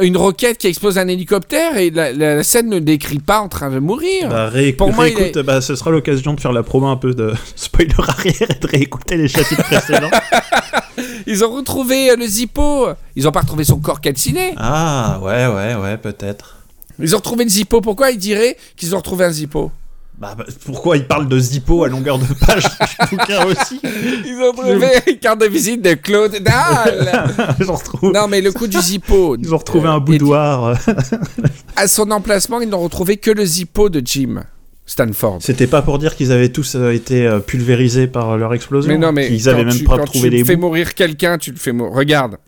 une 0.00 0.16
roquette 0.16 0.58
qui 0.58 0.66
explose 0.68 0.96
un 0.98 1.08
hélicoptère 1.08 1.76
et 1.76 1.90
la, 1.90 2.12
la- 2.12 2.36
la 2.36 2.42
scène 2.44 2.68
ne 2.68 2.78
décrit 2.78 3.18
pas 3.18 3.40
en 3.40 3.48
train 3.48 3.70
de 3.70 3.78
mourir. 3.78 4.28
Bah, 4.28 4.50
Pour 4.76 4.92
moi, 4.92 5.08
est- 5.08 5.38
bah, 5.42 5.60
ce 5.60 5.74
sera 5.76 5.90
l'occasion 5.90 6.34
de 6.34 6.40
faire 6.40 6.52
la 6.52 6.62
promo 6.62 6.86
un 6.88 6.96
peu 6.96 7.14
de 7.14 7.32
spoiler 7.56 7.94
arrière 7.98 8.50
et 8.50 8.58
de 8.58 8.66
réécouter 8.66 9.16
les 9.16 9.28
chapitres 9.28 9.62
précédents. 9.64 10.10
Ils 11.26 11.44
ont 11.44 11.52
retrouvé 11.54 12.10
euh, 12.10 12.16
le 12.16 12.26
Zippo. 12.26 12.88
Ils 13.16 13.26
ont 13.28 13.32
pas 13.32 13.40
retrouvé 13.40 13.64
son 13.64 13.78
corps 13.78 14.00
calciné. 14.00 14.54
Ah, 14.56 15.18
ouais, 15.22 15.46
ouais, 15.46 15.74
ouais, 15.74 15.96
peut-être. 15.98 16.56
Ils 17.00 17.14
ont 17.14 17.18
retrouvé 17.18 17.44
le 17.44 17.50
Zippo. 17.50 17.80
Pourquoi 17.80 18.10
ils 18.10 18.18
diraient 18.18 18.56
qu'ils 18.76 18.94
ont 18.94 18.98
retrouvé 18.98 19.24
un 19.24 19.30
Zippo? 19.32 19.70
Bah, 20.20 20.34
bah, 20.36 20.44
pourquoi 20.64 20.96
il 20.96 21.06
parle 21.06 21.28
de 21.28 21.38
Zippo 21.38 21.84
à 21.84 21.88
longueur 21.88 22.18
de 22.18 22.24
page 22.44 22.64
du 23.10 23.16
bouquin 23.16 23.44
aussi 23.46 23.80
Ils 23.84 24.36
ont 24.42 24.52
trouvé 24.52 24.88
une 25.06 25.18
carte 25.18 25.40
de 25.40 25.46
visite 25.46 25.80
de 25.80 25.94
Claude 25.94 26.42
Dahl. 26.42 27.54
Ils 27.60 27.70
ont 27.70 27.76
retrouvé, 27.76 28.12
non, 28.12 28.26
mais 28.26 28.40
le 28.40 28.50
coup 28.50 28.66
du 28.66 28.80
Zippo. 28.80 29.36
ils 29.38 29.54
ont 29.54 29.58
retrouvé 29.58 29.86
un 29.86 29.98
euh, 29.98 30.00
boudoir. 30.00 30.76
À 31.76 31.86
son 31.86 32.10
emplacement, 32.10 32.60
ils 32.60 32.68
n'ont 32.68 32.80
retrouvé 32.80 33.16
que 33.16 33.30
le 33.30 33.44
Zippo 33.44 33.90
de 33.90 34.02
Jim 34.04 34.42
Stanford. 34.86 35.38
C'était 35.40 35.68
pas 35.68 35.82
pour 35.82 36.00
dire 36.00 36.16
qu'ils 36.16 36.32
avaient 36.32 36.48
tous 36.48 36.74
euh, 36.74 36.90
été 36.92 37.24
euh, 37.24 37.38
pulvérisés 37.38 38.08
par 38.08 38.36
leur 38.36 38.52
explosion. 38.54 38.90
Mais 38.90 38.98
non, 38.98 39.12
mais 39.12 39.32
Ils 39.32 39.48
avaient 39.48 39.64
même 39.64 39.76
tu, 39.76 39.84
pas 39.84 39.98
quand 39.98 40.06
trouvé 40.06 40.30
tu 40.30 40.36
les 40.36 40.44
fais 40.44 40.56
bouts. 40.56 40.62
mourir 40.62 40.94
quelqu'un, 40.94 41.38
tu 41.38 41.52
le 41.52 41.58
fais 41.58 41.72
mourir. 41.72 41.94
Regarde 41.94 42.38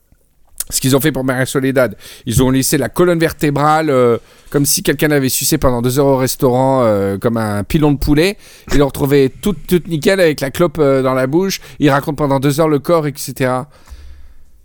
ce 0.70 0.80
qu'ils 0.80 0.96
ont 0.96 1.00
fait 1.00 1.12
pour 1.12 1.24
Maria 1.24 1.46
Soledad. 1.46 1.96
Ils 2.26 2.42
ont 2.42 2.50
laissé 2.50 2.78
la 2.78 2.88
colonne 2.88 3.18
vertébrale 3.18 3.90
euh, 3.90 4.18
comme 4.50 4.66
si 4.66 4.82
quelqu'un 4.82 5.08
l'avait 5.08 5.28
sucé 5.28 5.58
pendant 5.58 5.82
deux 5.82 5.98
heures 5.98 6.06
au 6.06 6.16
restaurant 6.16 6.82
euh, 6.84 7.18
comme 7.18 7.36
un 7.36 7.62
pilon 7.64 7.92
de 7.92 7.98
poulet. 7.98 8.36
Ils 8.72 8.78
l'ont 8.78 8.86
retrouvé 8.86 9.32
toute, 9.42 9.66
toute 9.66 9.86
nickel 9.88 10.20
avec 10.20 10.40
la 10.40 10.50
clope 10.50 10.78
euh, 10.78 11.02
dans 11.02 11.14
la 11.14 11.26
bouche. 11.26 11.60
Ils 11.78 11.90
racontent 11.90 12.16
pendant 12.16 12.40
deux 12.40 12.60
heures 12.60 12.68
le 12.68 12.78
corps, 12.78 13.06
etc. 13.06 13.52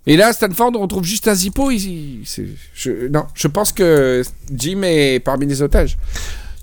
Et 0.08 0.18
là, 0.18 0.34
Stanford, 0.34 0.72
on 0.76 0.82
retrouve 0.82 1.04
juste 1.04 1.28
un 1.28 1.34
zippo. 1.36 1.72
il- 1.72 1.78
il- 2.22 2.22
c'est- 2.26 2.46
je, 2.76 3.08
non, 3.08 3.26
je 3.34 3.48
pense 3.48 3.74
que 3.74 4.22
Jim 4.54 4.82
est 4.84 5.20
parmi 5.20 5.46
les 5.48 5.62
otages. 5.62 5.98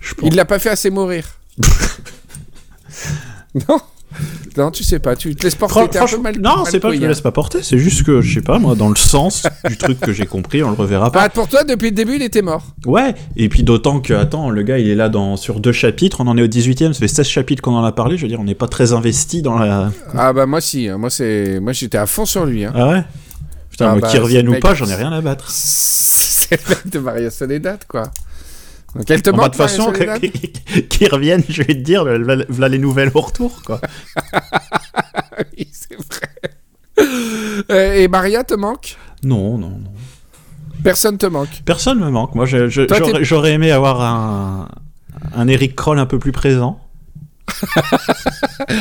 Je 0.00 0.14
pense. 0.14 0.28
Il 0.28 0.36
l'a 0.36 0.44
pas 0.44 0.58
fait 0.58 0.70
assez 0.70 0.90
mourir. 0.90 1.24
non 3.68 3.80
Non, 4.56 4.70
tu 4.70 4.84
sais 4.84 4.98
pas. 4.98 5.16
Tu 5.16 5.34
te 5.34 5.44
laisses 5.44 5.54
porter. 5.54 5.88
Franchement, 5.96 6.20
mal- 6.22 6.38
non, 6.38 6.64
c'est 6.66 6.78
pas 6.80 6.88
que 6.88 6.94
je 6.94 7.00
me 7.00 7.06
malcoïen. 7.06 7.08
laisse 7.08 7.20
pas 7.22 7.32
porter, 7.32 7.62
c'est 7.62 7.78
juste 7.78 8.02
que, 8.02 8.20
je 8.20 8.34
sais 8.34 8.42
pas, 8.42 8.58
moi, 8.58 8.74
dans 8.74 8.88
le 8.90 8.96
sens 8.96 9.44
du 9.68 9.76
truc 9.76 9.98
que 10.00 10.12
j'ai 10.12 10.26
compris, 10.26 10.62
on 10.62 10.68
le 10.70 10.76
reverra 10.76 11.10
pas. 11.10 11.22
Ah, 11.22 11.28
pour 11.30 11.48
toi, 11.48 11.64
depuis 11.64 11.90
le 11.90 11.94
début, 11.96 12.16
il 12.16 12.22
était 12.22 12.42
mort. 12.42 12.66
Ouais, 12.84 13.14
et 13.36 13.48
puis 13.48 13.62
d'autant 13.62 14.00
que, 14.00 14.12
attends, 14.12 14.50
le 14.50 14.62
gars, 14.62 14.78
il 14.78 14.88
est 14.88 14.94
là 14.94 15.08
dans, 15.08 15.36
sur 15.36 15.60
deux 15.60 15.72
chapitres, 15.72 16.20
on 16.20 16.26
en 16.26 16.36
est 16.36 16.42
au 16.42 16.46
18ème, 16.48 16.92
ça 16.92 16.98
fait 16.98 17.08
16 17.08 17.26
chapitres 17.26 17.62
qu'on 17.62 17.74
en 17.74 17.84
a 17.84 17.92
parlé, 17.92 18.16
je 18.18 18.22
veux 18.22 18.28
dire, 18.28 18.40
on 18.40 18.44
n'est 18.44 18.54
pas 18.54 18.68
très 18.68 18.92
investi 18.92 19.40
dans 19.42 19.58
la... 19.58 19.90
Ah 20.14 20.32
bah 20.32 20.44
moi 20.46 20.60
si, 20.60 20.88
hein. 20.88 20.98
moi 20.98 21.08
c'est, 21.10 21.58
moi 21.60 21.72
j'étais 21.72 21.98
à 21.98 22.06
fond 22.06 22.26
sur 22.26 22.44
lui. 22.44 22.64
Hein. 22.64 22.72
Ah 22.74 22.88
ouais? 22.90 23.04
Putain, 23.70 23.92
Ah 23.96 23.98
bah, 24.00 24.08
qu'il 24.08 24.20
revienne 24.20 24.48
c'est 24.50 24.56
ou 24.58 24.60
pas, 24.60 24.74
j'en 24.74 24.86
ai 24.86 24.94
rien 24.94 25.12
à 25.12 25.20
battre. 25.22 25.46
C'est 25.50 26.60
le 26.68 26.74
mec 26.74 26.90
de 26.90 26.98
Maria 26.98 27.30
Soledad 27.30 27.78
quoi. 27.88 28.10
Donc 28.94 29.10
elle 29.10 29.22
te 29.22 29.30
Bon, 29.30 29.38
bah, 29.38 29.42
manque 29.44 29.52
de 29.52 29.56
toute 29.56 29.68
façon, 29.68 29.92
qu'ils 30.88 31.08
reviennent, 31.08 31.44
je 31.48 31.62
vais 31.62 31.74
te 31.74 31.80
dire, 31.80 32.04
voilà 32.04 32.68
les 32.68 32.78
nouvelles 32.78 33.10
au 33.14 33.20
retour, 33.20 33.62
quoi. 33.64 33.80
Oui, 35.56 35.66
c'est 35.72 35.96
vrai. 35.96 37.06
Euh, 37.70 37.94
et 37.94 38.08
Maria 38.08 38.44
te 38.44 38.54
manque? 38.54 38.96
Non, 39.24 39.56
non, 39.56 39.70
non. 39.70 39.92
Personne 40.84 41.16
te 41.16 41.26
manque? 41.26 41.62
Personne 41.64 41.98
me 41.98 42.10
manque. 42.10 42.34
Moi, 42.34 42.44
j'aurais 42.46 43.52
aimé 43.52 43.70
avoir 43.70 44.00
un, 44.02 44.68
un 45.34 45.48
Eric 45.48 45.74
Kroll 45.74 45.98
un 45.98 46.06
peu 46.06 46.18
plus 46.18 46.32
présent. 46.32 46.80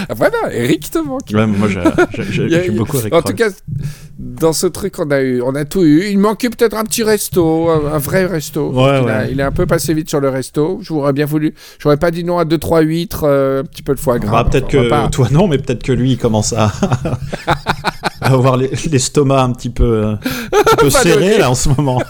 Ah, 0.10 0.14
voilà, 0.16 0.38
Eric 0.54 0.90
te 0.90 1.00
manque. 1.00 1.22
Ouais, 1.34 1.46
moi, 1.46 1.68
j'ai- 1.70 2.70
beaucoup 2.72 2.98
Eric 2.98 3.14
En 3.14 3.22
tout 3.22 3.34
cas, 3.34 3.48
dans 4.18 4.54
ce 4.54 4.68
truc, 4.68 4.98
on 5.00 5.10
a 5.12 5.22
eu, 5.22 5.42
on 5.42 5.56
a 5.56 5.66
tout 5.66 5.84
eu. 5.84 6.06
Il 6.10 6.20
manquait 6.20 6.50
peut-être 6.50 6.76
un 6.78 6.84
petit 6.84 7.04
resto, 7.04 7.70
un, 7.70 7.94
un 7.94 7.98
vrai 7.98 8.26
resto. 8.26 8.72
Ouais, 8.72 9.00
il, 9.00 9.06
ouais. 9.06 9.12
A, 9.12 9.28
il 9.30 9.40
est 9.40 9.44
un 9.44 9.52
peu 9.52 9.66
passé 9.66 9.94
vite 9.94 10.10
sur 10.10 10.20
le 10.20 10.30
resto. 10.30 10.80
J'aurais 10.82 11.14
bien 11.14 11.26
voulu. 11.26 11.54
J'aurais 11.80 11.98
pas 11.98 12.12
dit 12.12 12.24
non 12.24 12.38
à 12.40 12.46
2-3 12.46 12.84
huîtres, 12.84 13.24
euh, 13.26 13.62
un 13.62 13.66
petit 13.66 13.84
peu 13.84 13.94
de 13.96 14.00
foie 14.00 14.20
gras. 14.20 14.44
Bah, 14.44 14.50
peut-être 14.50 14.68
que 14.68 14.90
pas- 14.90 15.08
toi 15.10 15.28
non, 15.32 15.48
mais 15.48 15.58
peut-être 15.58 15.84
que 15.84 15.92
lui 15.92 16.12
il 16.14 16.18
commence 16.18 16.54
à, 16.54 16.72
à 18.22 18.32
avoir 18.34 18.58
les- 18.58 18.72
l'estomac 18.90 19.42
un 19.44 19.52
petit 19.54 19.70
peu, 19.70 19.84
euh, 19.84 20.12
un 20.14 20.18
petit 20.64 20.76
peu 20.78 20.90
serré 20.90 21.38
là 21.38 21.50
en 21.50 21.56
ce 21.56 21.70
moment. 21.70 22.02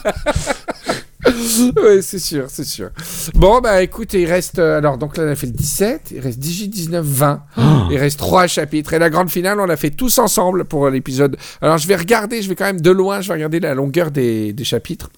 oui, 1.28 2.02
c'est 2.02 2.20
sûr, 2.20 2.46
c'est 2.50 2.64
sûr. 2.64 2.90
Bon, 3.36 3.60
bah 3.60 3.82
écoute, 3.84 4.14
il 4.14 4.26
reste. 4.26 4.60
euh, 4.60 4.78
alors, 4.78 4.98
donc 4.98 5.18
là, 5.18 5.24
on 5.26 5.30
a 5.30 5.36
fait 5.36 5.48
le 5.48 5.54
17, 5.54 6.12
il 6.12 6.20
reste 6.20 6.40
18, 6.40 6.68
19, 6.70 7.06
20. 7.06 7.44
Il 7.92 7.98
reste 7.98 8.18
3 8.20 8.48
chapitres. 8.48 8.94
Et 8.94 9.00
la 9.00 9.10
grande 9.10 9.30
finale, 9.30 9.60
on 9.60 9.66
l'a 9.66 9.78
fait 9.78 9.92
tous 9.92 10.18
ensemble 10.18 10.66
pour 10.66 10.90
l'épisode. 10.90 11.38
Alors, 11.62 11.78
je 11.78 11.88
vais 11.88 11.96
regarder, 11.96 12.42
je 12.42 12.50
vais 12.50 12.56
quand 12.56 12.66
même 12.66 12.82
de 12.82 12.92
loin, 12.92 13.22
je 13.22 13.28
vais 13.28 13.36
regarder 13.36 13.60
la 13.60 13.74
longueur 13.74 14.12
des, 14.12 14.54
des 14.54 14.64
chapitres. 14.64 15.10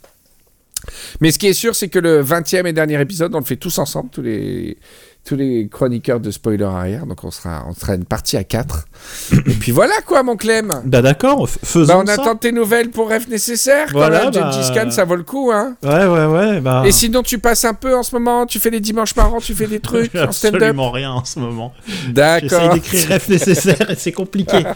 Mais 1.21 1.31
ce 1.31 1.39
qui 1.39 1.47
est 1.47 1.53
sûr, 1.53 1.75
c'est 1.75 1.87
que 1.87 1.99
le 1.99 2.21
20e 2.21 2.65
et 2.65 2.73
dernier 2.73 2.99
épisode, 2.99 3.33
on 3.35 3.39
le 3.39 3.45
fait 3.45 3.55
tous 3.55 3.77
ensemble, 3.79 4.09
tous 4.09 4.21
les, 4.21 4.77
tous 5.25 5.35
les 5.35 5.67
chroniqueurs 5.69 6.19
de 6.19 6.31
spoiler 6.31 6.63
arrière. 6.65 7.05
Donc, 7.05 7.23
on 7.23 7.31
sera, 7.31 7.63
on 7.69 7.73
sera 7.73 7.95
une 7.95 8.03
partie 8.05 8.35
à 8.37 8.43
4. 8.43 8.85
et 9.33 9.53
puis 9.53 9.71
voilà, 9.71 9.93
quoi, 10.05 10.21
mon 10.23 10.35
Clem. 10.35 10.81
Bah 10.85 11.01
d'accord, 11.01 11.45
f- 11.45 11.53
Bah, 11.53 11.59
faisons 11.63 12.01
on 12.03 12.05
ça. 12.05 12.13
attend 12.13 12.35
tes 12.35 12.51
nouvelles 12.51 12.89
pour 12.89 13.09
F 13.11 13.27
nécessaire. 13.29 13.87
Voilà, 13.93 14.19
quand 14.31 14.31
même, 14.35 14.51
bah, 14.51 14.71
Khan, 14.83 14.91
ça 14.91 15.05
vaut 15.05 15.15
le 15.15 15.23
coup, 15.23 15.51
hein. 15.53 15.75
Ouais 15.81 16.05
ouais 16.05 16.25
ouais 16.25 16.59
bah. 16.61 16.83
Et 16.85 16.91
sinon, 16.91 17.23
tu 17.23 17.39
passes 17.39 17.63
un 17.65 17.73
peu 17.73 17.95
en 17.95 18.03
ce 18.03 18.13
moment, 18.15 18.45
tu 18.45 18.59
fais 18.59 18.69
les 18.69 18.79
dimanches 18.81 19.13
par 19.13 19.33
an, 19.33 19.39
tu 19.39 19.53
fais 19.53 19.67
des 19.67 19.79
trucs 19.79 20.13
en 20.15 20.31
stand-up. 20.31 20.55
absolument 20.61 20.91
rien 20.91 21.11
en 21.11 21.23
ce 21.25 21.39
moment. 21.39 21.73
J'essaye 21.87 22.13
D'accord. 22.13 22.73
d'écrire 22.73 23.07
rêve 23.07 23.29
nécessaire 23.29 23.89
et 23.91 23.95
c'est 23.95 24.11
compliqué. 24.11 24.63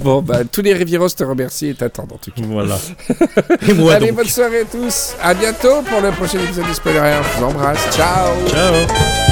Bon, 0.00 0.22
bah, 0.22 0.40
tous 0.50 0.62
les 0.62 0.74
Riviros 0.74 1.08
te 1.08 1.22
remercient 1.24 1.68
et 1.70 1.74
t'attendent 1.74 2.12
en 2.12 2.16
tout 2.18 2.30
cas. 2.32 2.42
voilà. 2.46 2.76
Et 3.68 3.72
moi 3.74 3.94
Allez, 3.94 4.08
donc. 4.08 4.16
bonne 4.16 4.26
soirée 4.26 4.60
à 4.60 4.64
tous. 4.64 5.14
À 5.22 5.34
bientôt 5.34 5.82
pour 5.82 6.00
le 6.00 6.10
prochain 6.10 6.38
épisode 6.40 6.66
de 6.68 6.72
Spoiler 6.74 6.98
Air. 6.98 7.22
Je 7.22 7.38
vous 7.38 7.44
embrasse. 7.44 7.78
Ciao. 7.94 8.28
Ciao. 8.48 9.27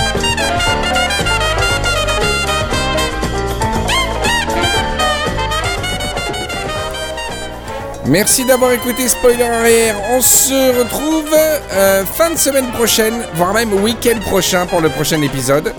Merci 8.08 8.44
d'avoir 8.44 8.70
écouté 8.70 9.08
Spoiler 9.08 9.42
Arrière. 9.42 9.96
On 10.12 10.20
se 10.20 10.78
retrouve 10.78 11.28
euh, 11.34 12.04
fin 12.04 12.30
de 12.30 12.36
semaine 12.36 12.70
prochaine, 12.70 13.14
voire 13.34 13.52
même 13.52 13.72
week-end 13.72 14.20
prochain 14.20 14.64
pour 14.66 14.80
le 14.80 14.90
prochain 14.90 15.20
épisode. 15.22 15.74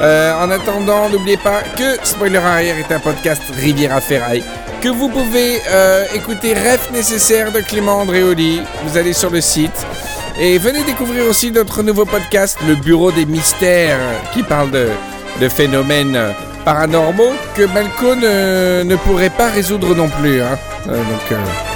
Euh, 0.00 0.34
en 0.34 0.50
attendant, 0.50 1.08
n'oubliez 1.08 1.38
pas 1.38 1.62
que 1.62 1.96
Spoiler 2.04 2.38
Arrière 2.38 2.76
est 2.76 2.92
un 2.92 3.00
podcast 3.00 3.42
Rivière 3.54 3.94
à 3.94 4.02
Ferraille. 4.02 4.44
Que 4.82 4.90
vous 4.90 5.08
pouvez 5.08 5.62
euh, 5.70 6.04
écouter 6.14 6.52
Rêve 6.52 6.88
nécessaire 6.92 7.52
de 7.52 7.60
Clément 7.60 8.00
Andréoli. 8.00 8.60
Vous 8.84 8.98
allez 8.98 9.14
sur 9.14 9.30
le 9.30 9.40
site. 9.40 9.86
Et 10.38 10.58
venez 10.58 10.82
découvrir 10.84 11.26
aussi 11.26 11.50
notre 11.50 11.82
nouveau 11.82 12.04
podcast, 12.04 12.58
Le 12.66 12.74
Bureau 12.74 13.12
des 13.12 13.26
Mystères, 13.26 13.98
qui 14.32 14.42
parle 14.42 14.70
de, 14.70 14.88
phénomènes 15.48 16.18
paranormaux 16.64 17.32
que 17.54 17.62
Malco 17.62 18.14
ne, 18.14 18.96
pourrait 18.96 19.30
pas 19.30 19.48
résoudre 19.50 19.94
non 19.94 20.08
plus. 20.08 20.40
hein. 20.40 20.58
Euh, 20.88 21.02
euh, 21.32 21.71